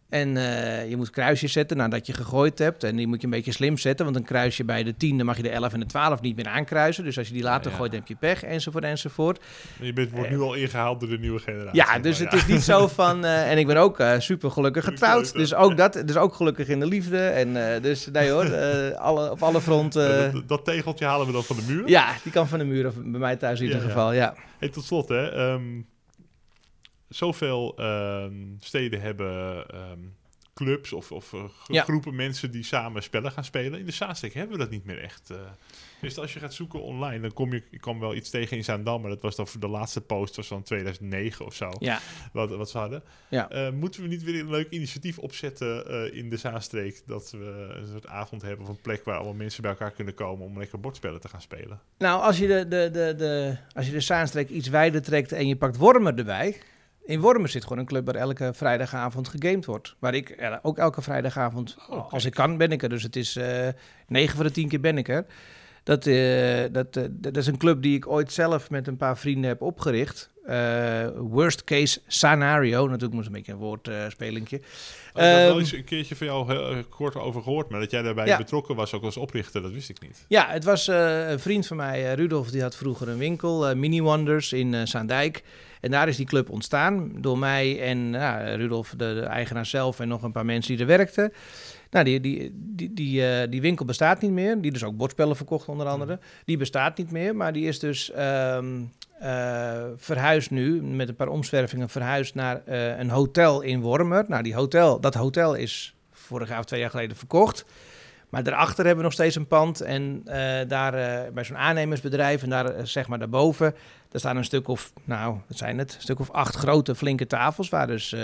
En 0.09 0.37
eh, 0.37 0.89
je 0.89 0.95
moet 0.97 1.09
kruisjes 1.09 1.51
zetten 1.51 1.77
nadat 1.77 2.05
je 2.07 2.13
gegooid 2.13 2.59
hebt. 2.59 2.83
En 2.83 2.95
die 2.95 3.07
moet 3.07 3.19
je 3.19 3.25
een 3.27 3.33
beetje 3.33 3.51
slim 3.51 3.77
zetten. 3.77 4.05
Want 4.05 4.17
een 4.17 4.23
kruisje 4.23 4.63
bij 4.63 4.83
de 4.83 4.95
10, 4.97 5.17
dan 5.17 5.25
mag 5.25 5.37
je 5.37 5.43
de 5.43 5.49
11 5.49 5.73
en 5.73 5.79
de 5.79 5.85
12 5.85 6.21
niet 6.21 6.35
meer 6.35 6.47
aankruisen. 6.47 7.03
Dus 7.03 7.17
als 7.17 7.27
je 7.27 7.33
die 7.33 7.43
later 7.43 7.71
Ja. 7.71 7.77
gooit, 7.77 7.91
dan 7.91 7.99
heb 7.99 8.09
je 8.09 8.15
pech, 8.15 8.43
enzovoort, 8.43 8.83
enzovoort. 8.83 9.43
Je 9.81 9.93
bent, 9.93 10.11
wordt 10.11 10.29
nu 10.29 10.39
al 10.39 10.53
ingehaald 10.53 10.99
door 10.99 11.09
de 11.09 11.17
nieuwe 11.17 11.39
generatie. 11.39 11.75
Ja, 11.75 11.99
dus 11.99 12.19
maar 12.19 12.31
het 12.31 12.39
is 12.41 12.45
niet 12.47 12.61
zo 12.63 12.87
van... 13.01 13.25
eh, 13.25 13.51
en 13.51 13.57
ik 13.57 13.67
ben 13.67 13.77
ook 13.77 13.99
eh, 13.99 14.19
super 14.19 14.51
gelukkig 14.51 14.83
getrouwd. 14.83 15.33
Dus 15.33 15.53
ook 15.53 15.77
dat, 15.77 16.03
dus 16.05 16.17
ook 16.17 16.33
gelukkig 16.33 16.67
in 16.67 16.79
de 16.79 16.87
liefde. 16.87 17.17
En 17.27 17.73
eh, 17.73 17.81
dus 17.81 18.07
nee 18.11 18.29
hoor, 18.29 18.43
eh, 18.45 18.97
alle, 18.99 19.31
op 19.31 19.43
alle 19.43 19.61
fronten... 19.61 20.31
dat, 20.33 20.47
dat 20.47 20.65
tegeltje 20.65 21.05
halen 21.05 21.25
we 21.27 21.31
dan 21.33 21.43
van 21.43 21.55
de 21.55 21.63
muur. 21.67 21.89
ja, 21.89 22.13
die 22.23 22.31
kan 22.31 22.47
van 22.47 22.59
de 22.59 22.65
muur, 22.65 22.87
of 22.87 22.93
bij 22.95 23.19
mij 23.19 23.35
thuis 23.35 23.59
in 23.59 23.65
ieder 23.65 23.81
geval, 23.81 24.13
ja. 24.13 24.33
Hey, 24.59 24.69
tot 24.69 24.83
slot, 24.83 25.09
hè. 25.09 25.29
ehm, 25.31 25.61
zoveel 27.09 27.77
ehm, 27.77 28.33
steden 28.59 29.01
hebben 29.01 29.65
ehm, 29.69 29.99
clubs 30.53 30.93
of, 30.93 31.11
of 31.11 31.33
eh, 31.33 31.43
Ja. 31.67 31.83
groepen 31.83 32.15
mensen 32.15 32.51
die 32.51 32.63
samen 32.63 33.03
spellen 33.03 33.31
gaan 33.31 33.43
spelen. 33.43 33.79
In 33.79 33.85
de 33.85 33.91
Zaanstreek 33.91 34.33
hebben 34.33 34.57
we 34.57 34.63
dat 34.63 34.71
niet 34.71 34.85
meer 34.85 34.99
echt. 35.01 35.29
eh. 35.29 35.37
dus 36.01 36.17
als 36.17 36.33
je 36.33 36.39
gaat 36.39 36.53
zoeken 36.53 36.81
online, 36.81 37.19
dan 37.19 37.33
kom 37.33 37.53
je, 37.53 37.63
ik 37.71 37.81
kwam 37.81 37.99
wel 37.99 38.15
iets 38.15 38.29
tegen 38.29 38.57
in 38.57 38.63
Zaandam, 38.63 39.01
maar 39.01 39.09
dat 39.09 39.21
was 39.21 39.35
dan 39.35 39.47
voor 39.47 39.59
de 39.59 39.67
laatste 39.67 40.01
post, 40.01 40.35
was 40.35 40.47
van 40.47 40.63
2009 40.63 41.45
of 41.45 41.53
zo, 41.55 41.71
Ja, 41.79 41.99
wat, 42.33 42.49
wat 42.49 42.69
ze 42.69 42.77
hadden. 42.77 43.03
Ja. 43.29 43.49
Eh, 43.49 43.71
moeten 43.71 44.01
we 44.01 44.07
niet 44.07 44.23
weer 44.23 44.39
een 44.39 44.49
leuk 44.49 44.69
initiatief 44.69 45.19
opzetten 45.19 46.13
in 46.13 46.29
de 46.29 46.37
Zaanstreek, 46.37 47.01
dat 47.05 47.31
we 47.31 47.73
een 47.79 47.87
soort 47.87 48.07
avond 48.07 48.41
hebben 48.41 48.65
of 48.65 48.71
een 48.71 48.81
plek 48.81 49.03
waar 49.03 49.15
allemaal 49.15 49.33
mensen 49.33 49.61
bij 49.61 49.71
elkaar 49.71 49.91
kunnen 49.91 50.13
komen 50.13 50.45
om 50.45 50.57
lekker 50.57 50.79
bordspellen 50.79 51.19
te 51.21 51.29
gaan 51.29 51.41
spelen? 51.41 51.79
Nou, 51.97 52.21
als 52.21 52.37
je 52.37 52.47
de, 52.47 52.67
de, 52.67 52.89
de, 52.91 53.13
de, 53.17 53.57
als 53.73 53.85
je 53.85 53.91
de 53.91 53.99
Zaanstreek 53.99 54.49
iets 54.49 54.67
wijder 54.67 55.01
trekt 55.01 55.31
en 55.31 55.47
je 55.47 55.55
pakt 55.55 55.77
Wormer 55.77 56.17
erbij. 56.17 56.57
In 57.05 57.19
Wormer 57.19 57.49
zit 57.49 57.63
gewoon 57.63 57.77
een 57.77 57.85
club 57.85 58.05
waar 58.05 58.15
elke 58.15 58.51
vrijdagavond 58.53 59.27
gegamed 59.27 59.65
wordt. 59.65 59.95
Waar 59.99 60.13
ik 60.13 60.29
eh, 60.29 60.55
ook 60.61 60.77
elke 60.77 61.01
vrijdagavond, 61.01 61.75
Oh, 61.89 62.11
als 62.13 62.25
ik 62.25 62.33
kan, 62.33 62.57
ben 62.57 62.71
ik 62.71 62.83
er. 62.83 62.89
Dus 62.89 63.03
het 63.03 63.15
is 63.15 63.35
eh 63.35 63.67
9 64.07 64.35
van 64.35 64.45
de 64.45 64.51
10 64.51 64.67
keer 64.67 64.79
ben 64.79 64.97
ik 64.97 65.07
er. 65.07 65.25
Dat, 65.83 66.05
eh, 66.07 66.63
dat, 66.71 66.99
dat 67.11 67.37
is 67.37 67.47
een 67.47 67.57
club 67.57 67.81
die 67.81 67.95
ik 67.95 68.07
ooit 68.07 68.31
zelf 68.31 68.69
met 68.69 68.87
een 68.87 68.97
paar 68.97 69.17
vrienden 69.17 69.49
heb 69.49 69.61
opgericht. 69.61 70.33
Eh, 70.45 71.07
worst 71.17 71.63
case 71.63 72.01
scenario. 72.07 72.85
Natuurlijk 72.85 73.13
moest 73.13 73.27
een 73.27 73.33
beetje 73.33 73.51
een 73.51 73.57
woordspelingje. 73.57 74.55
Oh, 74.57 74.63
ik 74.63 75.21
had 75.21 75.23
wel 75.23 75.49
Ehm, 75.49 75.57
eens 75.59 75.71
een 75.71 75.83
keertje 75.83 76.15
van 76.15 76.27
jou 76.27 76.51
heel, 76.53 76.83
kort 76.89 77.15
over 77.15 77.41
gehoord, 77.41 77.69
maar 77.69 77.79
dat 77.79 77.91
jij 77.91 78.01
daarbij 78.01 78.25
Ja. 78.25 78.37
betrokken 78.37 78.75
was, 78.75 78.93
ook 78.93 79.03
als 79.03 79.17
oprichter, 79.17 79.61
dat 79.61 79.71
wist 79.71 79.89
ik 79.89 80.01
niet. 80.01 80.25
Ja, 80.27 80.47
het 80.49 80.63
was 80.63 80.87
een 80.87 81.39
vriend 81.39 81.67
van 81.67 81.77
mij, 81.77 82.13
Rudolf, 82.13 82.49
die 82.51 82.61
had 82.61 82.75
vroeger 82.75 83.09
een 83.09 83.17
winkel, 83.17 83.75
Mini 83.75 84.01
Wonders 84.01 84.53
in 84.53 84.87
Zaandijk. 84.87 85.43
En 85.85 85.91
daar 85.91 86.07
is 86.07 86.17
die 86.17 86.25
club 86.25 86.49
ontstaan 86.49 87.11
door 87.21 87.37
mij 87.37 87.81
en 87.81 88.11
ja, 88.11 88.55
Rudolf, 88.55 88.93
de, 88.97 89.13
de 89.13 89.21
eigenaar 89.21 89.65
zelf 89.65 89.99
en 89.99 90.07
nog 90.07 90.23
een 90.23 90.31
paar 90.31 90.45
mensen 90.45 90.71
die 90.71 90.81
er 90.81 90.97
werkten. 90.97 91.33
Nou, 91.89 92.05
die, 92.05 92.19
die, 92.19 92.51
die, 92.53 92.93
die, 92.93 93.27
eh, 93.27 93.49
die 93.49 93.61
winkel 93.61 93.85
bestaat 93.85 94.21
niet 94.21 94.31
meer. 94.31 94.61
Die 94.61 94.71
dus 94.71 94.83
ook 94.83 94.97
bordspellen 94.97 95.35
verkocht 95.35 95.67
onder 95.67 95.87
andere. 95.87 96.19
Die 96.45 96.57
bestaat 96.57 96.97
niet 96.97 97.11
meer, 97.11 97.35
maar 97.35 97.53
die 97.53 97.67
is 97.67 97.79
dus 97.79 98.11
eh, 98.11 98.59
verhuisd 99.95 100.51
nu, 100.51 100.81
met 100.81 101.09
een 101.09 101.15
paar 101.15 101.27
omzwervingen 101.27 101.89
verhuisd 101.89 102.35
naar 102.35 102.61
eh, 102.65 102.97
een 102.97 103.09
hotel 103.09 103.61
in 103.61 103.81
Wormer. 103.81 104.25
Nou, 104.27 104.43
die 104.43 104.55
hotel, 104.55 104.99
dat 104.99 105.13
hotel 105.13 105.53
is 105.53 105.95
vorig 106.11 106.49
jaar 106.49 106.59
of 106.59 106.65
twee 106.65 106.79
jaar 106.79 106.89
geleden 106.89 107.17
verkocht. 107.17 107.65
Maar 108.35 108.43
daarachter 108.43 108.77
hebben 108.77 108.97
we 108.97 109.03
nog 109.03 109.13
steeds 109.13 109.35
een 109.35 109.47
pand. 109.47 109.81
En 109.81 110.21
eh, 110.25 110.67
daar 110.67 110.93
eh, 110.93 111.31
bij 111.33 111.43
zo'n 111.43 111.57
aannemersbedrijf 111.57 112.43
en 112.43 112.49
daar 112.49 112.65
eh, 112.65 112.85
zeg 112.85 113.07
maar 113.07 113.19
daarboven, 113.19 113.75
daar 114.09 114.19
staan 114.19 114.37
een 114.37 114.43
stuk 114.43 114.67
of, 114.67 114.93
nou, 115.03 115.37
wat 115.47 115.57
zijn 115.57 115.77
het? 115.77 115.93
Een 115.95 116.01
stuk 116.01 116.19
of 116.19 116.31
acht 116.31 116.55
grote 116.55 116.95
flinke 116.95 117.27
tafels 117.27 117.69
waar 117.69 117.87
dus 117.87 118.15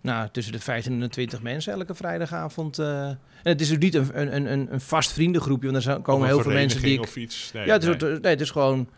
nou, 0.00 0.28
tussen 0.32 0.52
de 0.52 0.60
15 0.60 0.92
en 0.92 1.00
de 1.00 1.08
20 1.08 1.42
mensen 1.42 1.72
elke 1.72 1.94
vrijdagavond. 1.94 2.78
en 2.78 3.18
het 3.42 3.60
is 3.60 3.68
dus 3.68 3.78
niet 3.78 3.94
een, 3.94 4.20
een, 4.20 4.52
een, 4.52 4.72
een 4.72 4.80
vast 4.80 5.12
vriendengroepje, 5.12 5.70
want 5.70 5.84
er 5.84 6.00
komen 6.00 6.26
heel 6.26 6.40
veel 6.40 6.52
mensen 6.52 6.82
die 6.82 6.92
ik 6.92 7.06
vereniging 7.08 7.28
Of 7.28 7.34
iets. 7.34 7.52
Nee, 7.52 7.66
ja, 7.66 7.72
het 7.72 8.02
is, 8.02 8.20
nee. 8.20 8.32
het 8.32 8.40
is 8.40 8.50
gewoon... 8.50 8.88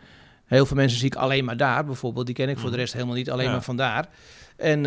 Heel 0.47 0.67
veel 0.67 0.77
mensen 0.77 0.99
zie 0.99 1.07
ik 1.07 1.15
alleen 1.15 1.45
maar 1.45 1.57
daar, 1.57 1.85
bijvoorbeeld. 1.85 2.27
Die 2.27 2.35
ken 2.35 2.49
ik 2.49 2.55
voor 2.55 2.65
de 2.65 2.71
Mhm. 2.71 2.81
rest 2.81 2.93
helemaal 2.93 3.15
niet, 3.15 3.31
alleen 3.31 3.47
Ja. 3.47 3.53
maar 3.53 3.63
vandaar. 3.63 4.09
En 4.57 4.85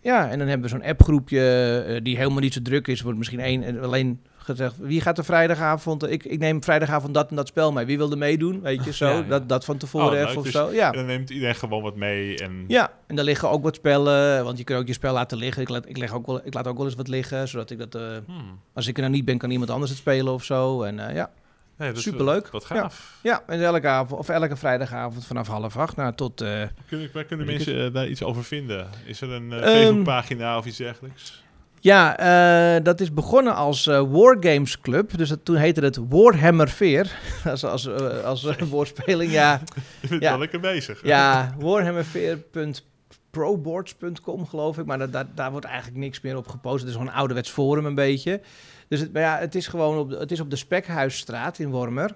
ja, 0.00 0.30
en 0.30 0.38
dan 0.38 0.48
hebben 0.48 0.60
we 0.60 0.76
zo'n 0.76 0.84
appgroepje 0.84 2.00
die 2.02 2.16
helemaal 2.16 2.40
niet 2.40 2.52
zo 2.54 2.62
druk 2.62 2.86
is. 2.86 3.00
Wordt 3.00 3.18
misschien 3.18 3.40
één, 3.40 3.62
en 3.62 3.82
alleen 3.82 4.20
gezegd, 4.46 4.74
wie 4.78 5.00
gaat 5.00 5.18
er 5.18 5.24
vrijdagavond... 5.24 6.10
Ik, 6.10 6.24
ik 6.24 6.38
neem 6.38 6.62
vrijdagavond 6.62 7.14
dat 7.14 7.30
en 7.30 7.36
dat 7.36 7.46
spel 7.48 7.72
mee. 7.72 7.84
Wie 7.86 7.96
wil 7.96 8.10
er 8.10 8.18
meedoen? 8.18 8.60
Weet 8.60 8.84
je, 8.84 8.92
zo. 9.02 9.06
Ja, 9.08 9.14
ja. 9.14 9.22
Dat, 9.22 9.48
dat 9.48 9.64
van 9.64 9.76
tevoren 9.76 10.06
Oh, 10.06 10.12
leuk. 10.12 10.36
of 10.36 10.44
Dus- 10.44 10.52
zo. 10.52 10.70
Ja. 10.72 10.90
Dan 10.90 11.06
neemt 11.06 11.30
iedereen 11.30 11.54
gewoon 11.54 11.82
wat 11.82 11.96
mee. 11.96 12.38
En 12.38 12.64
Ja, 12.68 12.92
en 13.06 13.16
daar 13.16 13.24
liggen 13.24 13.50
ook 13.50 13.62
wat 13.62 13.74
spellen, 13.74 14.44
want 14.44 14.58
je 14.58 14.64
kunt 14.64 14.78
ook 14.78 14.86
je 14.86 14.92
spel 14.92 15.12
laten 15.12 15.38
liggen. 15.38 15.62
Ik 15.62 15.68
laat, 15.68 15.88
ik 15.88 15.96
leg 15.96 16.12
ook 16.14 16.26
wel, 16.26 16.40
ik 16.44 16.54
laat 16.54 16.66
ook 16.66 16.76
wel 16.76 16.86
eens 16.86 16.94
wat 16.94 17.08
liggen, 17.08 17.48
zodat 17.48 17.70
ik 17.70 17.78
dat... 17.78 17.94
eh, 17.94 18.02
Hmm. 18.26 18.60
als 18.74 18.86
ik 18.86 18.94
er 18.96 19.02
nou 19.02 19.14
niet 19.14 19.24
ben, 19.24 19.38
kan 19.38 19.50
iemand 19.50 19.70
anders 19.70 19.90
het 19.90 20.00
spelen 20.00 20.32
of 20.32 20.44
zo. 20.44 20.82
En 20.82 21.08
eh, 21.08 21.14
ja, 21.14 21.30
Nee, 21.78 21.92
dat 21.92 22.02
Superleuk. 22.02 22.48
Wat, 22.48 22.64
gaaf. 22.64 23.18
ja, 23.22 23.42
en 23.46 23.62
elke, 23.62 23.86
avond, 23.88 24.20
of 24.20 24.28
elke 24.28 24.56
vrijdagavond 24.56 25.26
vanaf 25.26 25.46
half 25.46 25.76
acht 25.76 25.96
nou, 25.96 26.14
tot... 26.14 26.40
eh, 26.40 26.62
Kunnen, 26.88 27.10
waar 27.12 27.24
kunnen 27.24 27.46
mensen 27.46 27.84
eh, 27.86 27.92
daar 27.92 28.06
iets 28.06 28.22
over 28.22 28.44
vinden? 28.44 28.86
Is 29.04 29.20
er 29.20 29.30
een 29.30 29.52
eh, 29.52 29.58
Ehm, 29.58 29.66
Facebookpagina 29.66 30.58
of 30.58 30.66
iets 30.66 30.76
dergelijks? 30.76 31.44
Ja, 31.86 32.18
eh, 32.18 32.84
dat 32.84 33.00
is 33.00 33.12
begonnen 33.12 33.54
als 33.54 33.86
eh, 33.86 34.02
Wargames 34.10 34.80
Club. 34.80 35.18
Dus 35.18 35.28
dat, 35.28 35.44
toen 35.44 35.56
heette 35.56 35.80
het 35.80 35.98
Warhammer 36.08 36.68
Veer. 36.68 37.18
als 37.50 37.64
als, 37.64 37.86
eh, 37.86 38.24
als 38.24 38.58
woordspeling, 38.58 39.32
ja. 39.32 39.60
Je 40.00 40.08
bent 40.08 40.22
ja. 40.22 40.30
wel 40.30 40.38
lekker 40.38 40.60
bezig. 40.60 41.04
ja 41.04 41.54
warhammerveer.proboards.com 41.58 44.46
geloof 44.46 44.78
ik. 44.78 44.84
Maar 44.84 45.10
dat, 45.10 45.26
daar 45.34 45.50
wordt 45.50 45.66
eigenlijk 45.66 45.96
niks 45.96 46.20
meer 46.20 46.36
op 46.36 46.48
gepost. 46.48 46.78
Het 46.78 46.88
is 46.88 46.92
gewoon 46.92 47.08
een 47.08 47.14
ouderwets 47.14 47.50
forum 47.50 47.86
een 47.86 47.94
beetje. 47.94 48.40
Dus 48.88 49.00
het, 49.00 49.12
maar 49.12 49.22
ja, 49.22 49.38
het 49.38 49.54
is 49.54 49.66
gewoon 49.66 49.98
op 49.98 50.10
de, 50.10 50.16
het 50.16 50.32
is 50.32 50.40
op 50.40 50.50
de 50.50 50.56
Spekhuisstraat 50.56 51.58
in 51.58 51.70
Wormer. 51.70 52.10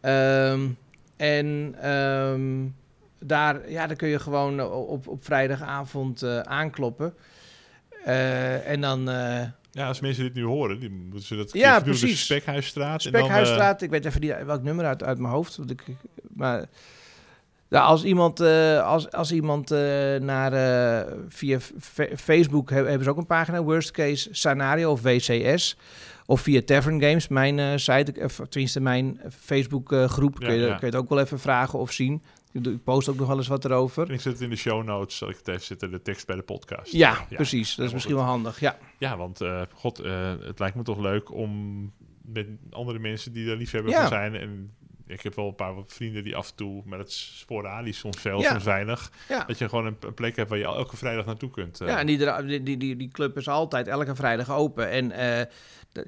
Ehm, 0.00 0.68
en 1.16 1.74
ehm, 1.80 2.66
daar, 3.18 3.70
ja, 3.70 3.86
daar 3.86 3.96
kun 3.96 4.08
je 4.08 4.18
gewoon 4.18 4.72
op, 4.72 5.08
op 5.08 5.24
vrijdagavond 5.24 6.24
aankloppen. 6.44 7.14
Eh, 8.04 8.68
en 8.70 8.80
dan... 8.80 9.08
eh, 9.10 9.40
Ja, 9.70 9.86
als 9.86 10.00
mensen 10.00 10.22
dit 10.24 10.34
nu 10.34 10.44
horen, 10.44 10.80
die 10.80 10.90
moeten 10.90 11.22
ze 11.22 11.36
dat 11.36 11.52
Ja, 11.52 11.80
precies. 11.80 12.24
Spekhuisstraat. 12.24 13.04
en 13.04 13.12
dan, 13.12 13.20
eh, 13.20 13.26
Spekhuisstraat, 13.26 13.82
ik 13.82 13.90
weet 13.90 14.04
even 14.04 14.20
niet 14.20 14.34
welk 14.44 14.62
nummer 14.62 14.84
uit, 14.84 15.02
uit 15.02 15.18
mijn 15.18 15.32
hoofd. 15.32 15.56
Want 15.56 15.70
ik, 15.70 15.82
maar 16.34 16.66
als 17.70 18.04
iemand, 18.04 18.40
als, 18.82 19.10
als 19.10 19.32
iemand 19.32 19.70
naar 20.20 20.52
via 21.28 21.58
Facebook 22.16 22.70
he- 22.70 22.76
hebben 22.76 23.02
ze 23.04 23.10
ook 23.10 23.16
een 23.16 23.26
pagina, 23.26 23.62
Worst 23.62 23.90
Case 23.90 24.28
Scenario 24.32 24.90
of 24.90 25.02
WCS. 25.02 25.76
Of 26.26 26.40
via 26.40 26.60
Tavern 26.64 27.00
Games, 27.02 27.28
mijn 27.28 27.80
site, 27.80 28.12
of 28.22 28.40
tenminste 28.48 28.80
mijn 28.80 29.20
Facebook 29.40 29.92
groep, 30.06 30.36
Ja, 30.40 30.46
kun, 30.46 30.56
je, 30.56 30.60
ja. 30.60 30.68
kun 30.76 30.78
je 30.80 30.86
het 30.86 31.02
ook 31.02 31.08
wel 31.08 31.20
even 31.20 31.38
vragen 31.40 31.78
of 31.78 31.92
zien. 31.92 32.22
Ik, 32.52 32.84
post 32.84 33.08
ook 33.08 33.16
nog 33.16 33.26
wel 33.28 33.36
eens 33.36 33.48
wat 33.48 33.64
erover. 33.64 34.08
En 34.08 34.14
ik 34.14 34.20
zet 34.20 34.32
het 34.32 34.42
in 34.42 34.50
de 34.50 34.56
show 34.56 34.84
notes, 34.84 35.16
zal 35.16 35.28
ik 35.28 35.36
het 35.36 35.48
even 35.48 35.62
zetten, 35.62 35.90
de 35.90 36.02
tekst 36.02 36.26
bij 36.26 36.36
de 36.36 36.42
podcast. 36.42 36.92
Ja, 36.92 37.26
Ja, 37.28 37.36
precies. 37.36 37.74
Dat 37.74 37.86
is 37.86 37.92
misschien 37.92 38.14
wel 38.14 38.24
handig. 38.24 38.60
Ja, 38.60 38.78
Ja, 38.98 39.16
want 39.16 39.40
eh, 39.40 39.62
god, 39.74 39.98
eh, 39.98 40.32
het 40.40 40.58
lijkt 40.58 40.76
me 40.76 40.82
toch 40.82 40.98
leuk 40.98 41.32
om 41.32 41.92
met 42.22 42.46
andere 42.70 42.98
mensen 42.98 43.32
die 43.32 43.50
er 43.50 43.56
liefhebber 43.56 43.92
van 43.92 44.08
zijn. 44.08 44.34
En 44.34 44.72
ik 45.06 45.22
heb 45.22 45.34
wel 45.34 45.46
een 45.46 45.54
paar 45.54 45.74
vrienden 45.86 46.24
die 46.24 46.36
af 46.36 46.50
en 46.50 46.56
toe, 46.56 46.82
maar 46.84 46.98
dat 46.98 47.08
is 47.08 47.38
sporadisch, 47.38 47.98
soms 47.98 48.20
veel, 48.20 48.42
soms 48.42 48.64
weinig. 48.64 49.12
ja. 49.28 49.44
Dat 49.44 49.58
je 49.58 49.68
gewoon 49.68 49.86
een, 49.86 50.14
plek 50.14 50.36
hebt 50.36 50.48
waar 50.48 50.58
je 50.58 50.64
elke 50.64 50.96
vrijdag 50.96 51.24
naartoe 51.24 51.50
kunt. 51.50 51.80
eh. 51.80 51.88
Ja, 51.88 51.98
en 51.98 52.06
die, 52.06 52.62
die, 52.62 52.76
die, 52.76 52.96
die, 52.96 53.08
club 53.08 53.36
is 53.36 53.48
altijd 53.48 53.86
elke 53.86 54.14
vrijdag 54.14 54.50
open. 54.50 54.90
En 54.90 55.12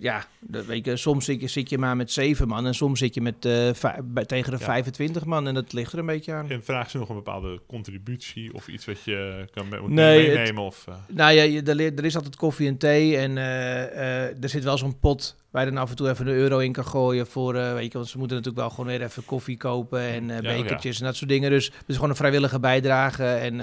ja, 0.00 0.24
dat 0.40 0.64
weet 0.66 0.84
je, 0.84 0.96
soms 0.96 1.24
zit 1.24 1.40
je, 1.40 1.46
zit 1.46 1.68
je 1.70 1.78
maar 1.78 1.96
met 1.96 2.12
zeven 2.12 2.48
man 2.48 2.66
en 2.66 2.74
soms 2.74 2.98
zit 2.98 3.14
je 3.14 3.20
met, 3.20 3.44
eh, 3.44 3.70
bij- 4.04 4.24
tegen 4.24 4.50
de 4.52 4.58
Ja. 4.58 4.64
25 4.64 5.24
man. 5.24 5.46
En 5.46 5.54
dat 5.54 5.72
ligt 5.72 5.92
er 5.92 5.98
een 5.98 6.06
beetje 6.06 6.32
aan. 6.32 6.50
En 6.50 6.62
vragen 6.64 6.90
ze 6.90 6.98
nog 6.98 7.08
een 7.08 7.14
bepaalde 7.14 7.60
contributie 7.66 8.54
of 8.54 8.68
iets 8.68 8.84
wat 8.84 9.02
je 9.04 9.48
kan 9.50 9.68
me- 9.68 9.80
moet 9.80 9.90
Nee, 9.90 10.26
het- 10.28 10.36
meenemen? 10.36 10.62
Of, 10.62 10.84
eh, 10.88 10.94
Nou 11.08 11.32
ja, 11.32 11.42
je, 11.42 11.62
er, 11.62 11.80
er 11.98 12.04
is 12.04 12.16
altijd 12.16 12.36
koffie 12.36 12.68
en 12.68 12.76
thee. 12.78 13.16
En 13.16 13.38
eh, 13.38 14.42
er 14.42 14.48
zit 14.48 14.64
wel 14.64 14.78
zo'n 14.78 14.98
pot 14.98 15.36
waar 15.50 15.64
je 15.64 15.70
dan 15.70 15.80
af 15.82 15.90
en 15.90 15.96
toe 15.96 16.08
even 16.08 16.26
een 16.26 16.34
euro 16.34 16.58
in 16.58 16.72
kan 16.72 16.84
gooien. 16.84 17.26
Voor, 17.26 17.52
weet 17.52 17.92
je, 17.92 17.98
want 17.98 18.08
ze 18.08 18.18
moeten 18.18 18.36
natuurlijk 18.36 18.62
wel 18.66 18.74
gewoon 18.76 18.86
weer 18.98 19.02
even 19.06 19.24
koffie 19.24 19.56
kopen 19.56 20.00
en 20.00 20.28
Ja, 20.28 20.36
oh 20.36 20.42
bekertjes 20.42 20.98
en 21.00 21.04
dat 21.04 21.16
soort 21.16 21.30
dingen. 21.30 21.50
Dus 21.50 21.64
het 21.66 21.84
is 21.86 21.94
gewoon 21.94 22.10
een 22.10 22.16
vrijwillige 22.16 22.60
bijdrage. 22.60 23.24
En, 23.24 23.60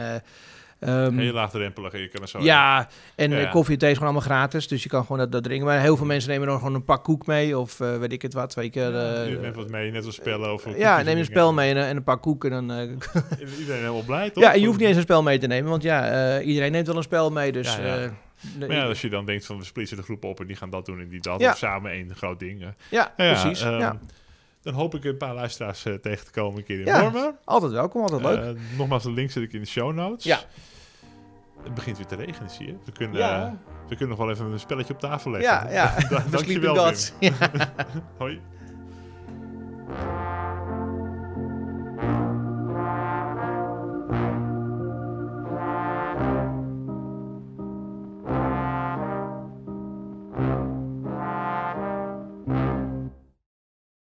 eh, 0.79 1.05
ehm, 1.05 1.17
heel 1.17 1.33
laagdrempelig 1.33 1.91
je 1.91 2.07
kan 2.07 2.21
er 2.21 2.27
zo... 2.27 2.39
Ja, 2.41 2.87
en 3.15 3.29
Ja, 3.31 3.35
eh, 3.37 3.41
ja. 3.43 3.49
koffie 3.49 3.73
en 3.73 3.79
thee 3.79 3.91
is 3.91 3.97
gewoon 3.97 4.13
allemaal 4.13 4.29
gratis. 4.37 4.67
Dus 4.67 4.83
je 4.83 4.89
kan 4.89 5.01
gewoon 5.01 5.17
dat, 5.17 5.31
dat 5.31 5.43
drinken. 5.43 5.65
Maar 5.67 5.79
heel 5.79 5.97
veel 5.97 6.05
mensen 6.05 6.29
nemen 6.29 6.47
dan 6.47 6.57
gewoon 6.57 6.73
een 6.73 6.83
pak 6.83 7.03
koek 7.03 7.25
mee. 7.25 7.57
Of 7.57 7.79
eh, 7.79 7.97
weet 7.97 8.11
ik 8.11 8.21
het 8.21 8.33
wat. 8.33 8.53
Weet 8.53 8.73
je, 8.73 8.79
Ja, 8.79 9.13
eh, 9.23 9.29
je 9.29 9.37
neemt 9.39 9.55
wat 9.55 9.69
mee, 9.69 9.91
net 9.91 10.05
als 10.05 10.15
spellen 10.15 10.53
of 10.53 10.77
ja, 10.77 11.01
neem 11.01 11.17
een 11.17 11.25
spel 11.25 11.53
mee 11.53 11.69
en, 11.71 11.77
een- 11.77 11.83
en 11.85 11.95
een 11.95 12.03
pak 12.03 12.21
koek. 12.21 12.43
En 12.45 12.49
dan, 12.49 12.71
eh, 12.71 12.79
Iedereen 13.59 13.81
helemaal 13.81 14.03
blij, 14.05 14.29
toch? 14.29 14.43
ja, 14.43 14.53
en 14.53 14.59
je 14.59 14.65
hoeft 14.65 14.79
niet 14.79 14.87
eens 14.87 14.97
een 14.97 15.01
spel 15.03 15.23
mee 15.23 15.37
te 15.39 15.47
nemen. 15.47 15.69
Want 15.69 15.83
ja, 15.83 16.09
eh, 16.37 16.47
iedereen 16.47 16.71
neemt 16.71 16.87
wel 16.87 16.95
een 16.95 17.03
spel 17.03 17.31
mee. 17.31 17.51
Dus, 17.51 17.75
Ja, 17.75 17.97
eh, 17.97 18.09
Maar 18.59 18.71
ja, 18.71 18.85
als 18.85 19.01
je 19.01 19.09
dan 19.09 19.25
denkt 19.25 19.45
van 19.45 19.57
we 19.57 19.63
splitsen 19.63 19.97
de 19.97 20.03
groep 20.03 20.23
op 20.23 20.39
en 20.39 20.47
die 20.47 20.55
gaan 20.55 20.69
dat 20.69 20.85
doen 20.85 20.99
en 20.99 21.07
die 21.09 21.21
dat, 21.21 21.41
of 21.43 21.57
samen 21.57 21.91
één 21.91 22.15
groot 22.15 22.39
ding. 22.39 22.61
eh. 22.61 22.67
ja, 22.89 23.13
precies. 23.15 23.61
ehm, 23.61 23.79
ja. 23.79 23.99
Dan 24.67 24.75
hoop 24.75 24.95
ik 24.95 25.03
een 25.03 25.17
paar 25.17 25.33
luisteraars 25.33 25.85
eh, 25.85 25.93
tegen 25.93 26.25
te 26.25 26.31
komen 26.31 26.57
een 26.57 26.63
keer 26.63 26.79
in 26.79 26.85
Ja. 26.85 27.35
Altijd 27.45 27.71
welkom, 27.71 28.01
altijd 28.01 28.21
leuk. 28.21 28.55
Eh, 28.55 28.61
nogmaals, 28.77 29.03
de 29.03 29.11
link 29.11 29.31
zet 29.31 29.43
ik 29.43 29.53
in 29.53 29.59
de 29.61 29.67
show 29.67 29.93
notes. 29.93 30.23
Ja. 30.23 30.39
Het 31.63 31.73
begint 31.73 31.97
weer 31.97 32.05
te 32.05 32.15
regenen, 32.15 32.49
zie 32.49 32.65
je. 32.67 32.75
We 32.85 32.91
kunnen, 32.91 33.17
Ja. 33.17 33.45
eh, 33.45 33.51
we 33.89 33.95
kunnen 33.95 34.17
nog 34.17 34.25
wel 34.25 34.35
even 34.35 34.45
een 34.45 34.59
spelletje 34.59 34.93
op 34.93 34.99
tafel 34.99 35.31
leggen. 35.31 35.71
Ja, 35.71 35.95
ja. 36.09 36.19
Dankjewel, 36.31 36.75
Gods. 36.75 37.13
Ja. 37.19 37.31
Wim. 37.39 37.61
Hoi. 38.17 38.41